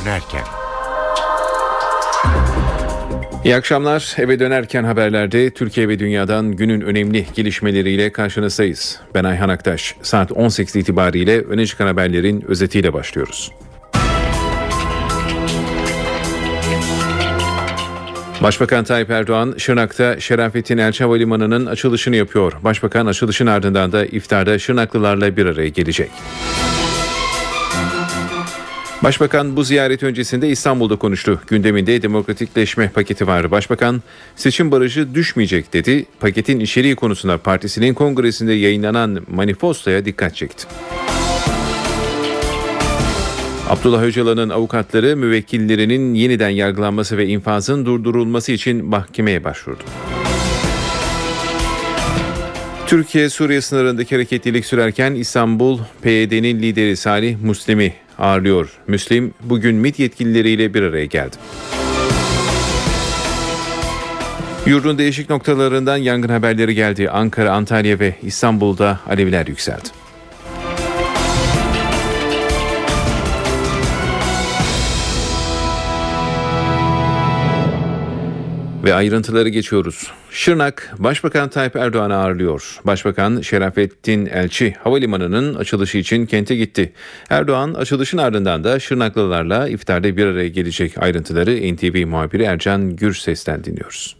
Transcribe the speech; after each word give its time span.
dönerken. 0.00 0.44
İyi 3.44 3.56
akşamlar. 3.56 4.14
Eve 4.18 4.38
dönerken 4.38 4.84
haberlerde 4.84 5.50
Türkiye 5.50 5.88
ve 5.88 5.98
dünyadan 5.98 6.52
günün 6.52 6.80
önemli 6.80 7.26
gelişmeleriyle 7.34 8.12
karşınızdayız. 8.12 9.00
Ben 9.14 9.24
Ayhan 9.24 9.48
Aktaş. 9.48 9.94
Saat 10.02 10.32
18 10.32 10.76
itibariyle 10.76 11.40
öne 11.40 11.66
çıkan 11.66 11.86
haberlerin 11.86 12.44
özetiyle 12.48 12.92
başlıyoruz. 12.92 13.52
Başbakan 18.42 18.84
Tayyip 18.84 19.10
Erdoğan, 19.10 19.54
Şırnak'ta 19.58 20.20
Şerafettin 20.20 20.78
Elçi 20.78 21.04
Havalimanı'nın 21.04 21.66
açılışını 21.66 22.16
yapıyor. 22.16 22.52
Başbakan 22.64 23.06
açılışın 23.06 23.46
ardından 23.46 23.92
da 23.92 24.06
iftarda 24.06 24.58
Şırnaklılarla 24.58 25.36
bir 25.36 25.46
araya 25.46 25.68
gelecek. 25.68 26.10
Başbakan 29.02 29.56
bu 29.56 29.64
ziyaret 29.64 30.02
öncesinde 30.02 30.48
İstanbul'da 30.48 30.96
konuştu. 30.96 31.40
Gündeminde 31.46 32.02
demokratikleşme 32.02 32.88
paketi 32.88 33.26
var. 33.26 33.50
Başbakan 33.50 34.02
seçim 34.36 34.70
barajı 34.70 35.14
düşmeyecek 35.14 35.72
dedi. 35.72 36.06
Paketin 36.20 36.60
içeriği 36.60 36.96
konusunda 36.96 37.38
partisinin 37.38 37.94
kongresinde 37.94 38.52
yayınlanan 38.52 39.20
manifestoya 39.30 40.04
dikkat 40.04 40.36
çekti. 40.36 40.66
Abdullah 43.68 44.02
Öcalan'ın 44.02 44.48
avukatları 44.48 45.16
müvekkillerinin 45.16 46.14
yeniden 46.14 46.48
yargılanması 46.48 47.18
ve 47.18 47.26
infazın 47.26 47.86
durdurulması 47.86 48.52
için 48.52 48.84
mahkemeye 48.84 49.44
başvurdu. 49.44 49.82
Türkiye 52.86 53.30
Suriye 53.30 53.60
sınırındaki 53.60 54.14
hareketlilik 54.14 54.66
sürerken 54.66 55.14
İstanbul 55.14 55.78
PYD'nin 56.02 56.62
lideri 56.62 56.96
Salih 56.96 57.36
Müslim'i 57.42 58.07
ağırlıyor. 58.18 58.78
Müslim 58.86 59.34
bugün 59.40 59.76
MİT 59.76 59.98
yetkilileriyle 59.98 60.74
bir 60.74 60.82
araya 60.82 61.04
geldi. 61.04 61.36
Yurdun 64.66 64.98
değişik 64.98 65.30
noktalarından 65.30 65.96
yangın 65.96 66.28
haberleri 66.28 66.74
geldi. 66.74 67.10
Ankara, 67.10 67.52
Antalya 67.52 67.98
ve 68.00 68.14
İstanbul'da 68.22 69.00
alevler 69.08 69.46
yükseldi. 69.46 69.88
Ve 78.88 78.94
ayrıntıları 78.94 79.48
geçiyoruz. 79.48 80.10
Şırnak, 80.30 80.94
Başbakan 80.98 81.48
Tayyip 81.48 81.76
Erdoğan'ı 81.76 82.16
ağırlıyor. 82.16 82.80
Başbakan 82.84 83.40
Şerafettin 83.40 84.26
Elçi 84.26 84.74
havalimanının 84.82 85.54
açılışı 85.54 85.98
için 85.98 86.26
kente 86.26 86.56
gitti. 86.56 86.92
Erdoğan 87.30 87.74
açılışın 87.74 88.18
ardından 88.18 88.64
da 88.64 88.80
Şırnaklılarla 88.80 89.68
iftarda 89.68 90.16
bir 90.16 90.26
araya 90.26 90.48
gelecek 90.48 91.02
ayrıntıları 91.02 91.74
NTV 91.74 92.06
muhabiri 92.06 92.42
Ercan 92.42 92.96
Gürses'ten 92.96 93.64
dinliyoruz. 93.64 94.17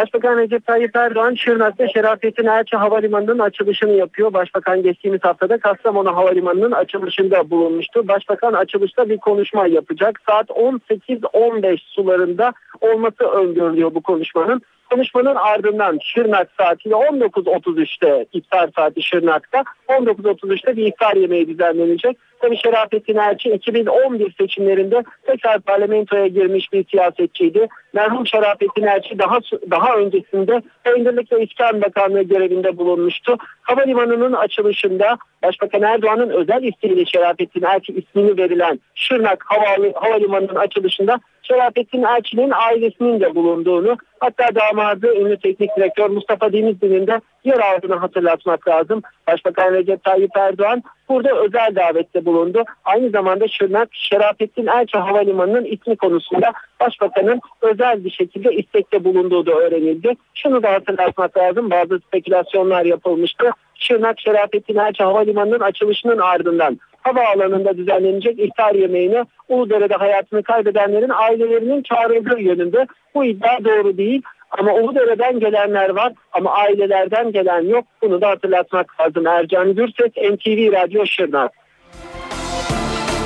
Başbakan 0.00 0.38
Recep 0.38 0.66
Tayyip 0.66 0.96
Erdoğan 0.96 1.34
Şırnak'ta 1.34 1.88
Şerafettin 1.88 2.46
Elçi 2.46 2.76
Havalimanı'nın 2.76 3.38
açılışını 3.38 3.92
yapıyor. 3.92 4.32
Başbakan 4.32 4.82
geçtiğimiz 4.82 5.24
haftada 5.24 5.58
Kastamonu 5.58 6.16
Havalimanı'nın 6.16 6.72
açılışında 6.72 7.50
bulunmuştu. 7.50 8.08
Başbakan 8.08 8.52
açılışta 8.52 9.08
bir 9.08 9.16
konuşma 9.16 9.66
yapacak. 9.66 10.20
Saat 10.28 10.48
18-15 10.48 11.78
sularında 11.86 12.52
olması 12.80 13.24
öngörülüyor 13.24 13.94
bu 13.94 14.00
konuşmanın. 14.00 14.62
Konuşmanın 14.90 15.34
ardından 15.34 15.98
Şırnak 16.02 16.48
saatiyle 16.58 16.94
19.33'te 16.94 18.26
iftar 18.32 18.70
saati 18.76 19.02
Şırnak'ta 19.02 19.64
19.33'te 19.88 20.76
bir 20.76 20.86
iftar 20.86 21.16
yemeği 21.16 21.48
düzenlenecek. 21.48 22.16
Tabii 22.40 22.56
Şerafettin 22.56 23.16
Elçi 23.16 23.50
2011 23.50 24.34
seçimlerinde 24.38 25.04
tekrar 25.26 25.60
parlamentoya 25.60 26.26
girmiş 26.26 26.72
bir 26.72 26.84
siyasetçiydi. 26.84 27.68
Merhum 27.92 28.26
Şerafettin 28.26 28.82
Elçi 28.82 29.18
daha 29.18 29.38
daha 29.70 29.96
öncesinde 29.96 30.62
Peynirlik 30.84 31.32
ve 31.32 31.44
İskan 31.44 31.82
Bakanlığı 31.82 32.22
görevinde 32.22 32.76
bulunmuştu. 32.76 33.36
Havalimanının 33.62 34.32
açılışında 34.32 35.18
Başbakan 35.42 35.82
Erdoğan'ın 35.82 36.30
özel 36.30 36.62
isteğiyle 36.62 37.04
Şerafettin 37.04 37.62
Elçi 37.62 37.92
ismini 37.92 38.38
verilen 38.38 38.80
Şırnak 38.94 39.44
Havali, 39.46 39.92
Havalimanı'nın 39.94 40.54
açılışında 40.54 41.20
Şerafettin 41.50 42.02
Elçi'nin 42.02 42.50
ailesinin 42.50 43.20
de 43.20 43.34
bulunduğunu 43.34 43.96
hatta 44.20 44.54
damadı 44.54 45.14
ünlü 45.14 45.36
teknik 45.36 45.76
direktör 45.76 46.10
Mustafa 46.10 46.52
Denizli'nin 46.52 47.06
de 47.06 47.20
yer 47.44 47.58
aldığını 47.58 47.94
hatırlatmak 47.94 48.68
lazım. 48.68 49.02
Başbakan 49.26 49.72
Recep 49.72 50.04
Tayyip 50.04 50.36
Erdoğan 50.36 50.82
burada 51.08 51.36
özel 51.36 51.74
davette 51.76 52.24
bulundu. 52.24 52.64
Aynı 52.84 53.10
zamanda 53.10 53.48
Şırnak 53.48 53.88
Şerafettin 53.92 54.66
Elçi 54.66 54.98
Havalimanı'nın 54.98 55.64
ismi 55.64 55.96
konusunda 55.96 56.52
Başbakanın 56.80 57.40
özel 57.62 58.04
bir 58.04 58.10
şekilde 58.10 58.52
istekte 58.52 59.04
bulunduğu 59.04 59.46
da 59.46 59.52
öğrenildi. 59.52 60.16
Şunu 60.34 60.62
da 60.62 60.72
hatırlatmak 60.72 61.36
lazım. 61.36 61.70
Bazı 61.70 61.98
spekülasyonlar 61.98 62.84
yapılmıştı. 62.84 63.50
Şırnak 63.74 64.20
Şerafettin 64.20 64.76
Elçi 64.76 65.02
Havalimanı'nın 65.02 65.60
açılışının 65.60 66.18
ardından 66.18 66.78
havaalanında 67.02 67.76
düzenlenecek 67.76 68.38
iftar 68.38 68.74
yemeğine 68.74 69.24
Uludere'de 69.48 69.94
hayatını 69.94 70.42
kaybedenlerin 70.42 71.10
ailelerinin 71.14 71.82
çağrıldığı 71.82 72.40
yönünde. 72.40 72.86
Bu 73.14 73.24
iddia 73.24 73.64
doğru 73.64 73.96
değil. 73.96 74.22
Ama 74.50 74.74
Uludere'den 74.74 75.40
gelenler 75.40 75.88
var 75.88 76.12
ama 76.32 76.50
ailelerden 76.50 77.32
gelen 77.32 77.60
yok. 77.60 77.84
Bunu 78.02 78.20
da 78.20 78.28
hatırlatmak 78.28 79.00
lazım. 79.00 79.26
Ercan 79.26 79.74
Gürses, 79.74 80.12
NTV 80.16 80.72
Radyo 80.72 81.06
Şırnak. 81.06 81.52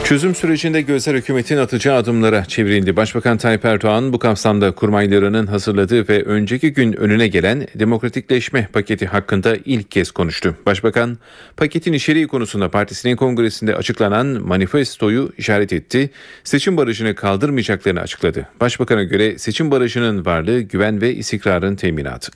Çözüm 0.04 0.34
sürecinde 0.34 0.82
gözler 0.82 1.14
hükümetin 1.14 1.56
atacağı 1.56 1.96
adımlara 1.96 2.44
çevrildi. 2.44 2.96
Başbakan 2.96 3.38
Tayyip 3.38 3.64
Erdoğan 3.64 4.12
bu 4.12 4.18
kapsamda 4.18 4.74
kurmaylarının 4.74 5.46
hazırladığı 5.46 6.08
ve 6.08 6.22
önceki 6.22 6.72
gün 6.72 6.92
önüne 6.92 7.28
gelen 7.28 7.66
demokratikleşme 7.74 8.68
paketi 8.72 9.06
hakkında 9.06 9.56
ilk 9.64 9.90
kez 9.90 10.10
konuştu. 10.10 10.56
Başbakan 10.66 11.18
paketin 11.56 11.92
içeriği 11.92 12.26
konusunda 12.26 12.70
partisinin 12.70 13.16
kongresinde 13.16 13.76
açıklanan 13.76 14.26
manifestoyu 14.26 15.32
işaret 15.38 15.72
etti. 15.72 16.10
Seçim 16.44 16.76
barajını 16.76 17.14
kaldırmayacaklarını 17.14 18.00
açıkladı. 18.00 18.48
Başbakana 18.60 19.02
göre 19.02 19.38
seçim 19.38 19.70
barajının 19.70 20.24
varlığı 20.24 20.60
güven 20.60 21.00
ve 21.00 21.14
istikrarın 21.14 21.76
teminatı. 21.76 22.32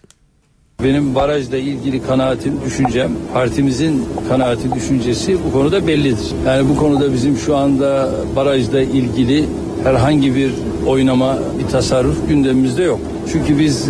Benim 0.84 1.14
barajla 1.14 1.56
ilgili 1.56 2.02
kanaatim, 2.02 2.52
düşüncem, 2.66 3.10
partimizin 3.34 4.04
kanaati, 4.28 4.74
düşüncesi 4.74 5.36
bu 5.46 5.52
konuda 5.52 5.86
bellidir. 5.86 6.26
Yani 6.46 6.68
bu 6.68 6.76
konuda 6.76 7.12
bizim 7.12 7.36
şu 7.36 7.56
anda 7.56 8.10
barajla 8.36 8.80
ilgili 8.80 9.44
herhangi 9.84 10.34
bir 10.34 10.50
oynama, 10.86 11.38
bir 11.58 11.70
tasarruf 11.70 12.28
gündemimizde 12.28 12.82
yok. 12.82 13.00
Çünkü 13.32 13.58
biz 13.58 13.88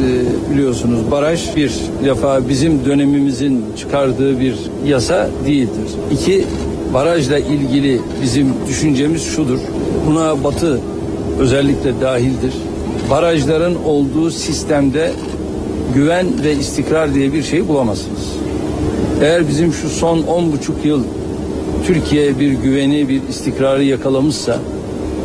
biliyorsunuz 0.53 1.11
baraj 1.11 1.57
bir 1.57 1.73
defa 2.05 2.49
bizim 2.49 2.85
dönemimizin 2.85 3.65
çıkardığı 3.79 4.41
bir 4.41 4.57
yasa 4.87 5.29
değildir. 5.47 5.89
İki, 6.13 6.45
barajla 6.95 7.39
ilgili 7.39 8.01
bizim 8.23 8.55
düşüncemiz 8.69 9.23
şudur. 9.23 9.59
Buna 10.07 10.45
batı 10.45 10.81
özellikle 11.39 12.01
dahildir. 12.01 12.53
Barajların 13.11 13.75
olduğu 13.85 14.31
sistemde 14.31 15.13
güven 15.95 16.27
ve 16.45 16.57
istikrar 16.57 17.15
diye 17.15 17.33
bir 17.33 17.43
şey 17.43 17.69
bulamazsınız. 17.69 18.37
Eğer 19.23 19.49
bizim 19.49 19.73
şu 19.73 19.89
son 19.89 20.23
on 20.23 20.53
buçuk 20.53 20.85
yıl 20.85 21.03
Türkiye 21.87 22.39
bir 22.39 22.53
güveni, 22.53 23.09
bir 23.09 23.21
istikrarı 23.29 23.85
yakalamışsa 23.85 24.59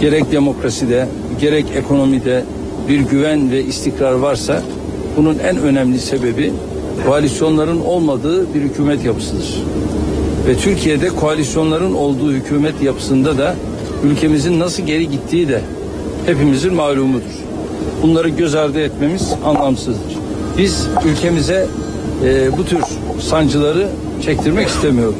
gerek 0.01 0.31
demokraside, 0.31 1.07
gerek 1.41 1.65
ekonomide 1.75 2.43
bir 2.89 2.99
güven 2.99 3.51
ve 3.51 3.63
istikrar 3.63 4.13
varsa 4.13 4.61
bunun 5.17 5.39
en 5.39 5.57
önemli 5.57 5.99
sebebi 5.99 6.53
koalisyonların 7.07 7.81
olmadığı 7.81 8.53
bir 8.53 8.61
hükümet 8.61 9.05
yapısıdır. 9.05 9.63
Ve 10.47 10.57
Türkiye'de 10.57 11.09
koalisyonların 11.09 11.93
olduğu 11.93 12.31
hükümet 12.31 12.81
yapısında 12.81 13.37
da 13.37 13.55
ülkemizin 14.03 14.59
nasıl 14.59 14.83
geri 14.83 15.09
gittiği 15.09 15.47
de 15.47 15.61
hepimizin 16.25 16.73
malumudur. 16.73 17.43
Bunları 18.03 18.29
göz 18.29 18.55
ardı 18.55 18.79
etmemiz 18.79 19.33
anlamsızdır. 19.45 20.22
Biz 20.57 20.87
ülkemize 21.05 21.67
e, 22.23 22.57
bu 22.57 22.65
tür 22.65 22.79
sancıları 23.21 23.87
çektirmek 24.25 24.67
istemiyoruz. 24.67 25.15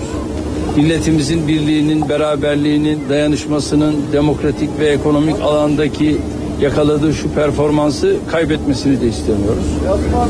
Milletimizin 0.76 1.48
birliğinin, 1.48 2.10
beraberliğinin, 2.10 3.00
dayanışmasının 3.10 3.96
demokratik 4.14 4.70
ve 4.80 4.88
ekonomik 4.88 5.42
alandaki 5.42 6.18
yakaladığı 6.62 7.14
şu 7.14 7.30
performansı 7.30 8.16
kaybetmesini 8.32 9.02
de 9.02 9.08
istemiyoruz. 9.08 9.66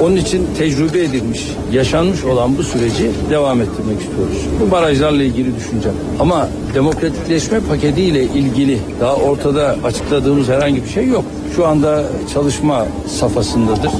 Onun 0.01 0.15
için 0.15 0.47
tecrübe 0.57 0.99
edilmiş, 0.99 1.51
yaşanmış 1.71 2.23
olan 2.23 2.57
bu 2.57 2.63
süreci 2.63 3.11
devam 3.29 3.61
ettirmek 3.61 4.01
istiyoruz. 4.01 4.37
Bu 4.61 4.71
barajlarla 4.71 5.23
ilgili 5.23 5.55
düşüncem. 5.55 5.93
Ama 6.19 6.49
demokratikleşme 6.73 7.59
paketiyle 7.59 8.23
ilgili 8.23 8.79
daha 8.99 9.15
ortada 9.15 9.75
açıkladığımız 9.83 10.47
herhangi 10.47 10.83
bir 10.83 10.89
şey 10.89 11.07
yok. 11.07 11.25
Şu 11.55 11.67
anda 11.67 12.03
çalışma 12.33 12.85
safhasındadır. 13.19 13.91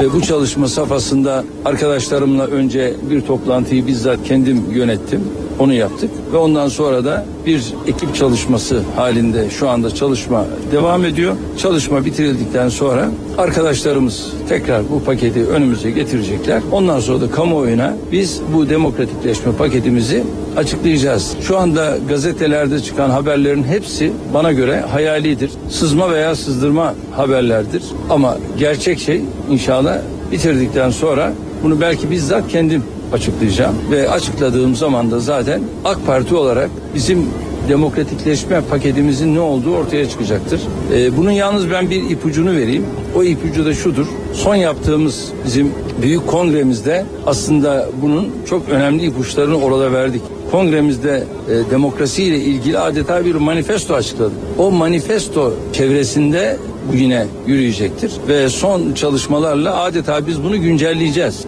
Ve 0.00 0.12
bu 0.12 0.22
çalışma 0.22 0.68
safhasında 0.68 1.44
arkadaşlarımla 1.64 2.46
önce 2.46 2.94
bir 3.10 3.20
toplantıyı 3.20 3.86
bizzat 3.86 4.18
kendim 4.24 4.64
yönettim. 4.70 5.20
onu 5.58 5.74
yaptık 5.74 6.10
ve 6.32 6.36
ondan 6.36 6.68
sonra 6.68 7.04
da 7.04 7.26
bir 7.46 7.64
ekip 7.86 8.14
çalışması 8.14 8.82
halinde 8.96 9.50
şu 9.50 9.68
anda 9.68 9.94
çalışma 9.94 10.46
devam 10.72 11.04
ediyor. 11.04 11.36
Çalışma 11.58 12.04
bitirildikten 12.04 12.68
sonra 12.68 13.10
arkadaşlarımız 13.38 14.32
tekrar 14.48 14.82
bu 14.90 15.04
paketi 15.04 15.46
önümüze 15.46 15.90
getirecekler. 15.90 16.62
Ondan 16.72 17.00
sonra 17.00 17.20
da 17.20 17.30
kamuoyuna 17.30 17.96
biz 18.12 18.40
bu 18.54 18.68
demokratikleşme 18.68 19.52
paketimizi 19.52 20.24
açıklayacağız. 20.56 21.36
Şu 21.40 21.58
anda 21.58 21.98
gazetelerde 22.08 22.80
çıkan 22.80 23.10
haberlerin 23.10 23.64
hepsi 23.64 24.12
bana 24.34 24.52
göre 24.52 24.80
hayalidir. 24.80 25.50
Sızma 25.70 26.10
veya 26.10 26.36
sızdırma 26.36 26.94
haberlerdir. 27.16 27.82
Ama 28.10 28.38
gerçek 28.58 28.98
şey 28.98 29.22
inşallah 29.50 29.98
bitirdikten 30.32 30.90
sonra 30.90 31.32
bunu 31.62 31.80
belki 31.80 32.10
bizzat 32.10 32.48
kendim 32.48 32.82
açıklayacağım 33.12 33.74
ve 33.90 34.10
açıkladığım 34.10 34.74
zaman 34.74 35.10
da 35.10 35.20
zaten 35.20 35.60
AK 35.84 36.06
Parti 36.06 36.34
olarak 36.34 36.70
bizim 36.94 37.26
demokratikleşme 37.68 38.60
paketimizin 38.70 39.34
ne 39.34 39.40
olduğu 39.40 39.76
ortaya 39.76 40.08
çıkacaktır. 40.08 40.60
Ee, 40.94 41.16
bunun 41.16 41.30
yalnız 41.30 41.70
ben 41.70 41.90
bir 41.90 42.10
ipucunu 42.10 42.52
vereyim. 42.52 42.86
O 43.16 43.22
ipucu 43.22 43.64
da 43.64 43.74
şudur. 43.74 44.06
Son 44.32 44.54
yaptığımız 44.54 45.28
bizim 45.46 45.72
büyük 46.02 46.26
kongremizde 46.26 47.06
aslında 47.26 47.88
bunun 48.02 48.30
çok 48.50 48.68
önemli 48.68 49.06
ipuçlarını 49.06 49.58
orada 49.58 49.92
verdik. 49.92 50.22
Kongremizde 50.54 51.24
e, 51.50 51.70
demokrasiyle 51.70 52.38
ilgili 52.38 52.78
adeta 52.78 53.24
bir 53.24 53.34
manifesto 53.34 53.94
açıkladık. 53.94 54.36
O 54.58 54.70
manifesto 54.70 55.54
çevresinde 55.72 56.56
yine 56.92 57.26
yürüyecektir 57.46 58.12
ve 58.28 58.48
son 58.48 58.92
çalışmalarla 58.92 59.82
adeta 59.82 60.26
biz 60.26 60.42
bunu 60.42 60.60
güncelleyeceğiz. 60.60 61.46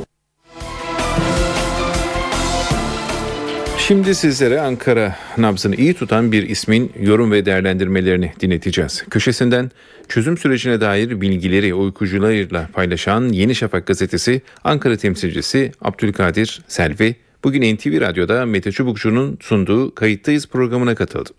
Şimdi 3.79 4.15
sizlere 4.15 4.61
Ankara 4.61 5.17
nabzını 5.39 5.77
iyi 5.77 5.95
tutan 5.95 6.33
bir 6.33 6.49
ismin 6.49 6.93
yorum 7.01 7.33
ve 7.33 7.47
değerlendirmelerini 7.47 8.33
dinleteceğiz. 8.41 9.05
Köşesinden 9.11 9.71
çözüm 10.09 10.39
sürecine 10.39 10.81
dair 10.81 11.21
bilgileri 11.21 11.75
uykucularıyla 11.75 12.69
paylaşan 12.73 13.29
Yeni 13.29 13.55
Şafak 13.55 13.87
gazetesi 13.87 14.43
Ankara 14.65 14.97
temsilcisi 14.97 15.73
Abdülkadir 15.83 16.63
Selvi 16.69 17.26
bugün 17.47 17.77
NTV 17.77 18.01
Radyo'da 18.01 18.47
Mete 18.47 18.73
Çubukçu'nun 18.73 19.39
sunduğu 19.41 19.95
Kayıttayız 19.95 20.49
programına 20.49 20.95
katıldı. 20.95 21.31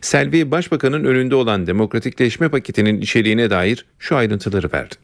Selvi 0.00 0.50
Başbakanın 0.50 1.04
önünde 1.04 1.34
olan 1.34 1.66
demokratikleşme 1.66 2.48
paketinin 2.48 3.00
içeriğine 3.00 3.50
dair 3.50 3.86
şu 3.98 4.16
ayrıntıları 4.16 4.68
verdi. 4.72 4.94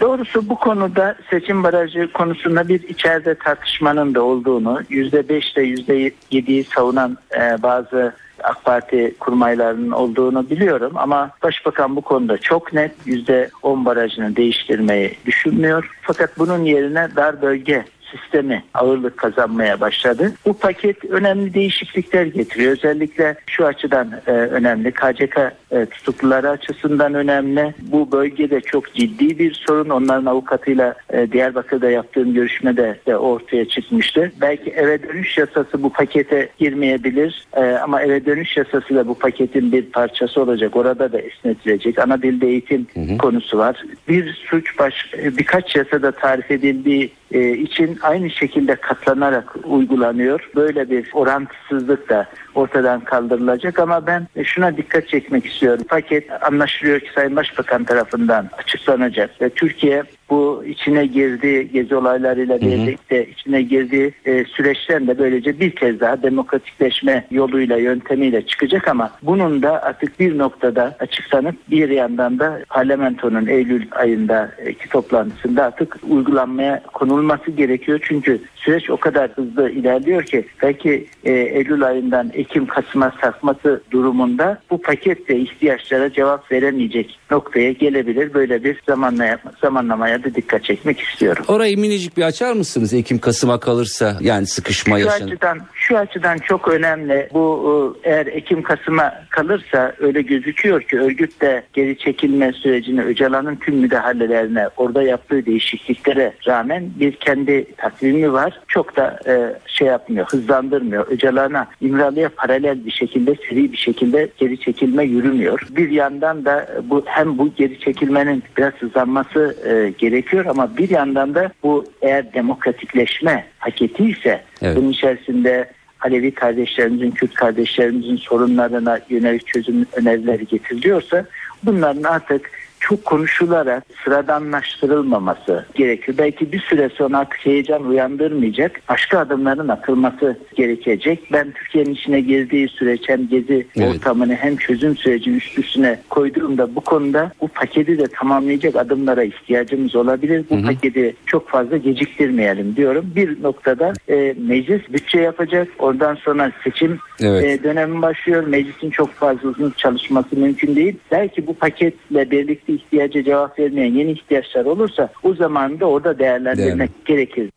Doğrusu 0.00 0.48
bu 0.48 0.56
konuda 0.56 1.16
seçim 1.30 1.62
barajı 1.62 2.12
konusunda 2.12 2.68
bir 2.68 2.88
içeride 2.88 3.34
tartışmanın 3.34 4.14
da 4.14 4.22
olduğunu, 4.22 4.82
%5 4.90 5.60
ile 5.60 6.12
%7'yi 6.30 6.64
savunan 6.64 7.16
e, 7.34 7.62
bazı 7.62 8.14
AK 8.42 8.64
Parti 8.64 9.14
kurmaylarının 9.20 9.90
olduğunu 9.90 10.50
biliyorum 10.50 10.92
ama 10.96 11.30
Başbakan 11.42 11.96
bu 11.96 12.00
konuda 12.00 12.38
çok 12.38 12.72
net 12.72 12.92
%10 13.06 13.84
barajını 13.84 14.36
değiştirmeyi 14.36 15.14
düşünmüyor. 15.26 15.90
Fakat 16.02 16.38
bunun 16.38 16.64
yerine 16.64 17.08
dar 17.16 17.42
bölge 17.42 17.84
sistemi 18.10 18.64
ağırlık 18.74 19.16
kazanmaya 19.16 19.80
başladı. 19.80 20.32
Bu 20.46 20.52
paket 20.52 21.04
önemli 21.04 21.54
değişiklikler 21.54 22.26
getiriyor. 22.26 22.72
Özellikle 22.72 23.34
şu 23.46 23.66
açıdan 23.66 24.10
e, 24.26 24.30
önemli. 24.30 24.92
KCK 24.92 25.38
e, 25.70 25.86
tutukluları 25.86 26.50
açısından 26.50 27.14
önemli. 27.14 27.74
Bu 27.80 28.12
bölgede 28.12 28.60
çok 28.60 28.94
ciddi 28.94 29.38
bir 29.38 29.54
sorun. 29.54 29.88
Onların 29.88 30.26
avukatıyla 30.26 30.94
e, 31.12 31.32
Diyarbakır'da 31.32 31.90
yaptığım 31.90 32.34
görüşmede 32.34 32.98
de 33.06 33.16
ortaya 33.16 33.68
çıkmıştı. 33.68 34.32
Belki 34.40 34.70
eve 34.70 35.02
dönüş 35.02 35.38
yasası 35.38 35.82
bu 35.82 35.92
pakete 35.92 36.48
girmeyebilir 36.58 37.46
e, 37.56 37.60
ama 37.60 38.02
eve 38.02 38.26
dönüş 38.26 38.56
yasası 38.56 38.94
da 38.94 39.08
bu 39.08 39.14
paketin 39.14 39.72
bir 39.72 39.82
parçası 39.82 40.42
olacak. 40.42 40.76
Orada 40.76 41.12
da 41.12 41.18
esnetilecek. 41.18 41.98
Ana 41.98 42.22
dilde 42.22 42.46
eğitim 42.46 42.86
hı 42.94 43.00
hı. 43.00 43.18
konusu 43.18 43.58
var. 43.58 43.84
Bir 44.08 44.44
suç 44.50 44.78
baş 44.78 44.94
birkaç 45.14 45.76
yasada 45.76 46.12
tarif 46.12 46.50
edildiği 46.50 47.12
e, 47.32 47.52
için 47.52 47.98
aynı 48.02 48.30
şekilde 48.30 48.76
katlanarak 48.76 49.56
uygulanıyor. 49.64 50.50
Böyle 50.54 50.90
bir 50.90 51.10
orantısızlık 51.12 52.08
da 52.08 52.26
ortadan 52.54 53.00
kaldırılacak 53.00 53.78
ama 53.78 54.06
ben 54.06 54.26
şuna 54.44 54.76
dikkat 54.76 55.08
çekmek 55.08 55.46
istiyorum. 55.46 55.84
Paket 55.88 56.42
anlaşılıyor 56.42 57.00
ki 57.00 57.08
Sayın 57.14 57.36
Başbakan 57.36 57.84
tarafından 57.84 58.50
açıklanacak 58.58 59.42
ve 59.42 59.50
Türkiye 59.50 60.02
bu 60.30 60.64
içine 60.66 61.06
girdiği 61.06 61.70
gezi 61.72 61.96
olaylarıyla 61.96 62.60
birlikte 62.60 63.26
içine 63.26 63.62
girdiği 63.62 64.12
e, 64.24 64.44
süreçten 64.44 65.06
de 65.06 65.18
böylece 65.18 65.60
bir 65.60 65.70
kez 65.70 66.00
daha 66.00 66.22
demokratikleşme 66.22 67.24
yoluyla 67.30 67.76
yöntemiyle 67.76 68.46
çıkacak 68.46 68.88
ama 68.88 69.10
bunun 69.22 69.62
da 69.62 69.82
artık 69.82 70.20
bir 70.20 70.38
noktada 70.38 70.96
açıklanıp 71.00 71.56
bir 71.70 71.88
yandan 71.90 72.38
da 72.38 72.60
parlamentonun 72.68 73.46
Eylül 73.46 73.86
ayındaki 73.90 74.88
toplantısında 74.90 75.64
artık 75.64 75.96
uygulanmaya 76.08 76.82
konulması 76.82 77.50
gerekiyor. 77.50 78.00
Çünkü 78.02 78.40
süreç 78.56 78.90
o 78.90 78.96
kadar 78.96 79.30
hızlı 79.30 79.70
ilerliyor 79.70 80.22
ki 80.22 80.44
belki 80.62 81.06
e, 81.24 81.32
Eylül 81.32 81.86
ayından 81.86 82.30
Ekim 82.40 82.66
Kasım'a 82.66 83.12
sarkması 83.20 83.82
durumunda 83.90 84.58
bu 84.70 84.82
paket 84.82 85.30
ihtiyaçlara 85.30 86.12
cevap 86.12 86.52
veremeyecek 86.52 87.18
noktaya 87.30 87.72
gelebilir. 87.72 88.34
Böyle 88.34 88.64
bir 88.64 88.80
zamanlama, 88.88 89.38
zamanlamaya 89.60 90.24
da 90.24 90.34
dikkat 90.34 90.64
çekmek 90.64 91.00
istiyorum. 91.00 91.44
Orayı 91.48 91.78
minicik 91.78 92.16
bir 92.16 92.22
açar 92.22 92.52
mısınız 92.52 92.94
Ekim 92.94 93.18
Kasım'a 93.18 93.60
kalırsa 93.60 94.18
yani 94.20 94.46
sıkışma 94.46 94.98
şu 94.98 95.04
yaşanır? 95.04 95.32
Açıdan, 95.32 95.60
şu 95.90 95.98
açıdan 95.98 96.38
çok 96.38 96.68
önemli. 96.68 97.28
Bu 97.32 97.96
e, 98.04 98.10
eğer 98.10 98.26
Ekim 98.26 98.62
Kasım'a 98.62 99.14
kalırsa 99.30 99.94
öyle 99.98 100.22
gözüküyor 100.22 100.82
ki 100.82 101.00
örgüt 101.00 101.40
de 101.40 101.62
geri 101.72 101.98
çekilme 101.98 102.52
sürecini 102.52 103.02
Öcalan'ın 103.02 103.56
tüm 103.56 103.76
müdahalelerine 103.76 104.68
orada 104.76 105.02
yaptığı 105.02 105.46
değişikliklere 105.46 106.32
rağmen 106.46 106.90
bir 107.00 107.12
kendi 107.12 107.74
takvimi 107.76 108.32
var. 108.32 108.60
Çok 108.68 108.96
da 108.96 109.18
e, 109.26 109.56
şey 109.66 109.88
yapmıyor, 109.88 110.26
hızlandırmıyor. 110.30 111.06
Öcalan'a 111.08 111.66
İmralı'ya 111.80 112.28
paralel 112.28 112.86
bir 112.86 112.90
şekilde 112.90 113.34
seri 113.34 113.72
bir 113.72 113.76
şekilde 113.76 114.28
geri 114.38 114.60
çekilme 114.60 115.04
yürümüyor. 115.04 115.66
Bir 115.70 115.90
yandan 115.90 116.44
da 116.44 116.68
bu 116.84 117.02
hem 117.06 117.38
bu 117.38 117.54
geri 117.54 117.80
çekilmenin 117.80 118.42
biraz 118.56 118.72
hızlanması 118.72 119.56
e, 119.68 119.90
gerekiyor 119.98 120.44
ama 120.44 120.76
bir 120.76 120.90
yandan 120.90 121.34
da 121.34 121.50
bu 121.62 121.84
eğer 122.02 122.34
demokratikleşme 122.34 123.46
paketi 123.60 124.04
ise 124.04 124.44
evet. 124.62 124.76
bunun 124.76 124.90
içerisinde 124.90 125.68
Alevi 126.00 126.34
kardeşlerimizin, 126.34 127.10
Kürt 127.10 127.34
kardeşlerimizin 127.34 128.16
sorunlarına 128.16 128.98
yönelik 129.08 129.46
çözüm 129.46 129.86
önerileri 129.92 130.46
getiriliyorsa 130.46 131.24
bunların 131.62 132.02
artık 132.02 132.50
çok 132.80 133.04
konuşularak 133.04 133.84
sıradanlaştırılmaması 134.04 135.66
gerekiyor. 135.74 136.18
Belki 136.18 136.52
bir 136.52 136.60
süre 136.60 136.88
sonra 136.88 137.26
heyecan 137.38 137.84
uyandırmayacak 137.84 138.80
başka 138.88 139.18
adımların 139.18 139.68
atılması 139.68 140.38
gerekecek. 140.56 141.32
Ben 141.32 141.50
Türkiye'nin 141.50 141.94
içine 141.94 142.20
girdiği 142.20 142.68
süreç 142.68 143.08
hem 143.08 143.28
gezi 143.28 143.66
evet. 143.76 143.94
ortamını 143.94 144.34
hem 144.34 144.56
çözüm 144.56 144.96
süreci 144.96 145.30
üst 145.30 145.58
üstüne 145.58 146.00
koyduğumda 146.10 146.74
bu 146.74 146.80
konuda 146.80 147.32
bu 147.40 147.48
paketi 147.48 147.98
de 147.98 148.04
tamamlayacak 148.04 148.76
adımlara 148.76 149.22
ihtiyacımız 149.22 149.96
olabilir. 149.96 150.44
Bu 150.50 150.56
hı 150.56 150.60
hı. 150.60 150.66
paketi 150.66 151.14
çok 151.26 151.48
fazla 151.48 151.76
geciktirmeyelim 151.76 152.76
diyorum. 152.76 153.12
Bir 153.16 153.42
noktada 153.42 153.92
e, 154.08 154.34
meclis 154.46 154.92
bütçe 154.92 155.20
yapacak. 155.20 155.68
Oradan 155.78 156.14
sonra 156.14 156.52
seçim 156.64 156.98
evet. 157.20 157.44
e, 157.44 157.62
dönemi 157.62 158.02
başlıyor. 158.02 158.46
Meclisin 158.46 158.90
çok 158.90 159.12
fazla 159.12 159.48
uzun 159.48 159.74
çalışması 159.76 160.36
mümkün 160.36 160.76
değil. 160.76 160.96
Belki 161.10 161.46
bu 161.46 161.54
paketle 161.54 162.30
birlikte 162.30 162.69
ihtiyaca 162.72 163.24
cevap 163.24 163.58
vermeyen 163.58 163.94
yeni 163.94 164.10
ihtiyaçlar 164.10 164.64
olursa 164.64 165.10
o 165.22 165.34
zaman 165.34 165.80
da 165.80 165.86
orada 165.86 166.18
değerlendirmek 166.18 166.90
Değerli. 166.90 167.04
gerekir. 167.04 167.50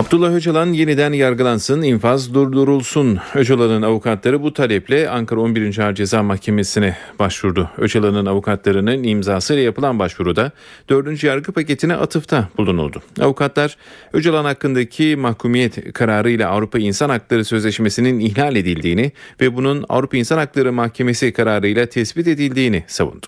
Abdullah 0.00 0.32
Öcalan 0.32 0.72
yeniden 0.72 1.12
yargılansın, 1.12 1.82
infaz 1.82 2.34
durdurulsun. 2.34 3.18
Öcalan'ın 3.34 3.82
avukatları 3.82 4.42
bu 4.42 4.52
taleple 4.52 5.10
Ankara 5.10 5.40
11. 5.40 5.78
Ağır 5.78 5.94
Ceza 5.94 6.22
Mahkemesi'ne 6.22 6.96
başvurdu. 7.18 7.70
Öcalan'ın 7.78 8.26
avukatlarının 8.26 9.02
imzasıyla 9.02 9.62
yapılan 9.62 9.98
başvuruda 9.98 10.52
4. 10.88 11.24
yargı 11.24 11.52
paketine 11.52 11.94
atıfta 11.94 12.48
bulunuldu. 12.58 13.02
Avukatlar 13.20 13.76
Öcalan 14.12 14.44
hakkındaki 14.44 15.16
mahkumiyet 15.16 15.92
kararıyla 15.92 16.50
Avrupa 16.50 16.78
İnsan 16.78 17.10
Hakları 17.10 17.44
Sözleşmesi'nin 17.44 18.20
ihlal 18.20 18.56
edildiğini 18.56 19.12
ve 19.40 19.56
bunun 19.56 19.84
Avrupa 19.88 20.16
İnsan 20.16 20.38
Hakları 20.38 20.72
Mahkemesi 20.72 21.32
kararıyla 21.32 21.86
tespit 21.86 22.28
edildiğini 22.28 22.84
savundu. 22.86 23.26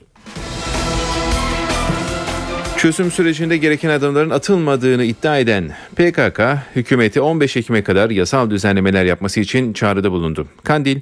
Çözüm 2.82 3.10
sürecinde 3.10 3.56
gereken 3.56 3.90
adımların 3.90 4.30
atılmadığını 4.30 5.04
iddia 5.04 5.38
eden 5.38 5.70
PKK, 5.96 6.40
hükümeti 6.76 7.20
15 7.20 7.56
Ekim'e 7.56 7.84
kadar 7.84 8.10
yasal 8.10 8.50
düzenlemeler 8.50 9.04
yapması 9.04 9.40
için 9.40 9.72
çağrıda 9.72 10.12
bulundu. 10.12 10.46
Kandil, 10.64 11.00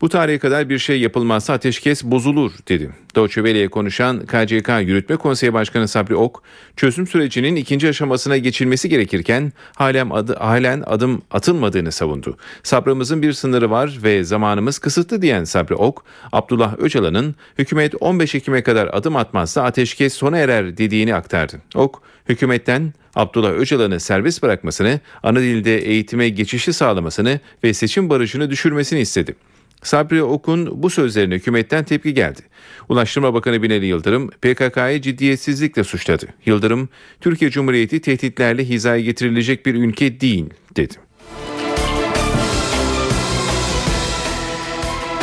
Bu 0.00 0.08
tarihe 0.08 0.38
kadar 0.38 0.68
bir 0.68 0.78
şey 0.78 1.00
yapılmazsa 1.00 1.52
ateşkes 1.52 2.04
bozulur 2.04 2.52
dedi. 2.68 2.90
Deutsche 3.16 3.34
Welle'ye 3.34 3.68
konuşan 3.68 4.26
KCK 4.26 4.68
Yürütme 4.80 5.16
Konseyi 5.16 5.52
Başkanı 5.52 5.88
Sabri 5.88 6.16
Ok, 6.16 6.42
çözüm 6.76 7.06
sürecinin 7.06 7.56
ikinci 7.56 7.88
aşamasına 7.88 8.36
geçilmesi 8.36 8.88
gerekirken 8.88 9.52
halen, 9.76 10.10
adı, 10.10 10.34
halen 10.34 10.82
adım 10.86 11.22
atılmadığını 11.30 11.92
savundu. 11.92 12.36
Sabrımızın 12.62 13.22
bir 13.22 13.32
sınırı 13.32 13.70
var 13.70 13.98
ve 14.02 14.24
zamanımız 14.24 14.78
kısıtlı 14.78 15.22
diyen 15.22 15.44
Sabri 15.44 15.74
Ok, 15.74 16.04
Abdullah 16.32 16.78
Öcalan'ın 16.78 17.34
hükümet 17.58 17.94
15 18.00 18.34
Ekim'e 18.34 18.62
kadar 18.62 18.90
adım 18.92 19.16
atmazsa 19.16 19.62
ateşkes 19.62 20.14
sona 20.14 20.38
erer 20.38 20.76
dediğini 20.76 21.14
aktardı. 21.14 21.56
Ok, 21.74 22.02
hükümetten 22.28 22.92
Abdullah 23.14 23.50
Öcalan'ı 23.50 24.00
serbest 24.00 24.42
bırakmasını, 24.42 25.00
ana 25.22 25.40
dilde 25.40 25.78
eğitime 25.78 26.28
geçişi 26.28 26.72
sağlamasını 26.72 27.40
ve 27.64 27.74
seçim 27.74 28.10
barajını 28.10 28.50
düşürmesini 28.50 29.00
istedi. 29.00 29.34
Sabri 29.82 30.22
Ok'un 30.22 30.82
bu 30.82 30.90
sözlerine 30.90 31.34
hükümetten 31.34 31.84
tepki 31.84 32.14
geldi. 32.14 32.40
Ulaştırma 32.88 33.34
Bakanı 33.34 33.62
Binali 33.62 33.86
Yıldırım 33.86 34.30
PKK'yı 34.30 35.00
ciddiyetsizlikle 35.00 35.84
suçladı. 35.84 36.26
Yıldırım, 36.46 36.88
Türkiye 37.20 37.50
Cumhuriyeti 37.50 38.00
tehditlerle 38.00 38.64
hizaya 38.64 39.02
getirilecek 39.02 39.66
bir 39.66 39.74
ülke 39.74 40.20
değil 40.20 40.46
dedi. 40.76 40.94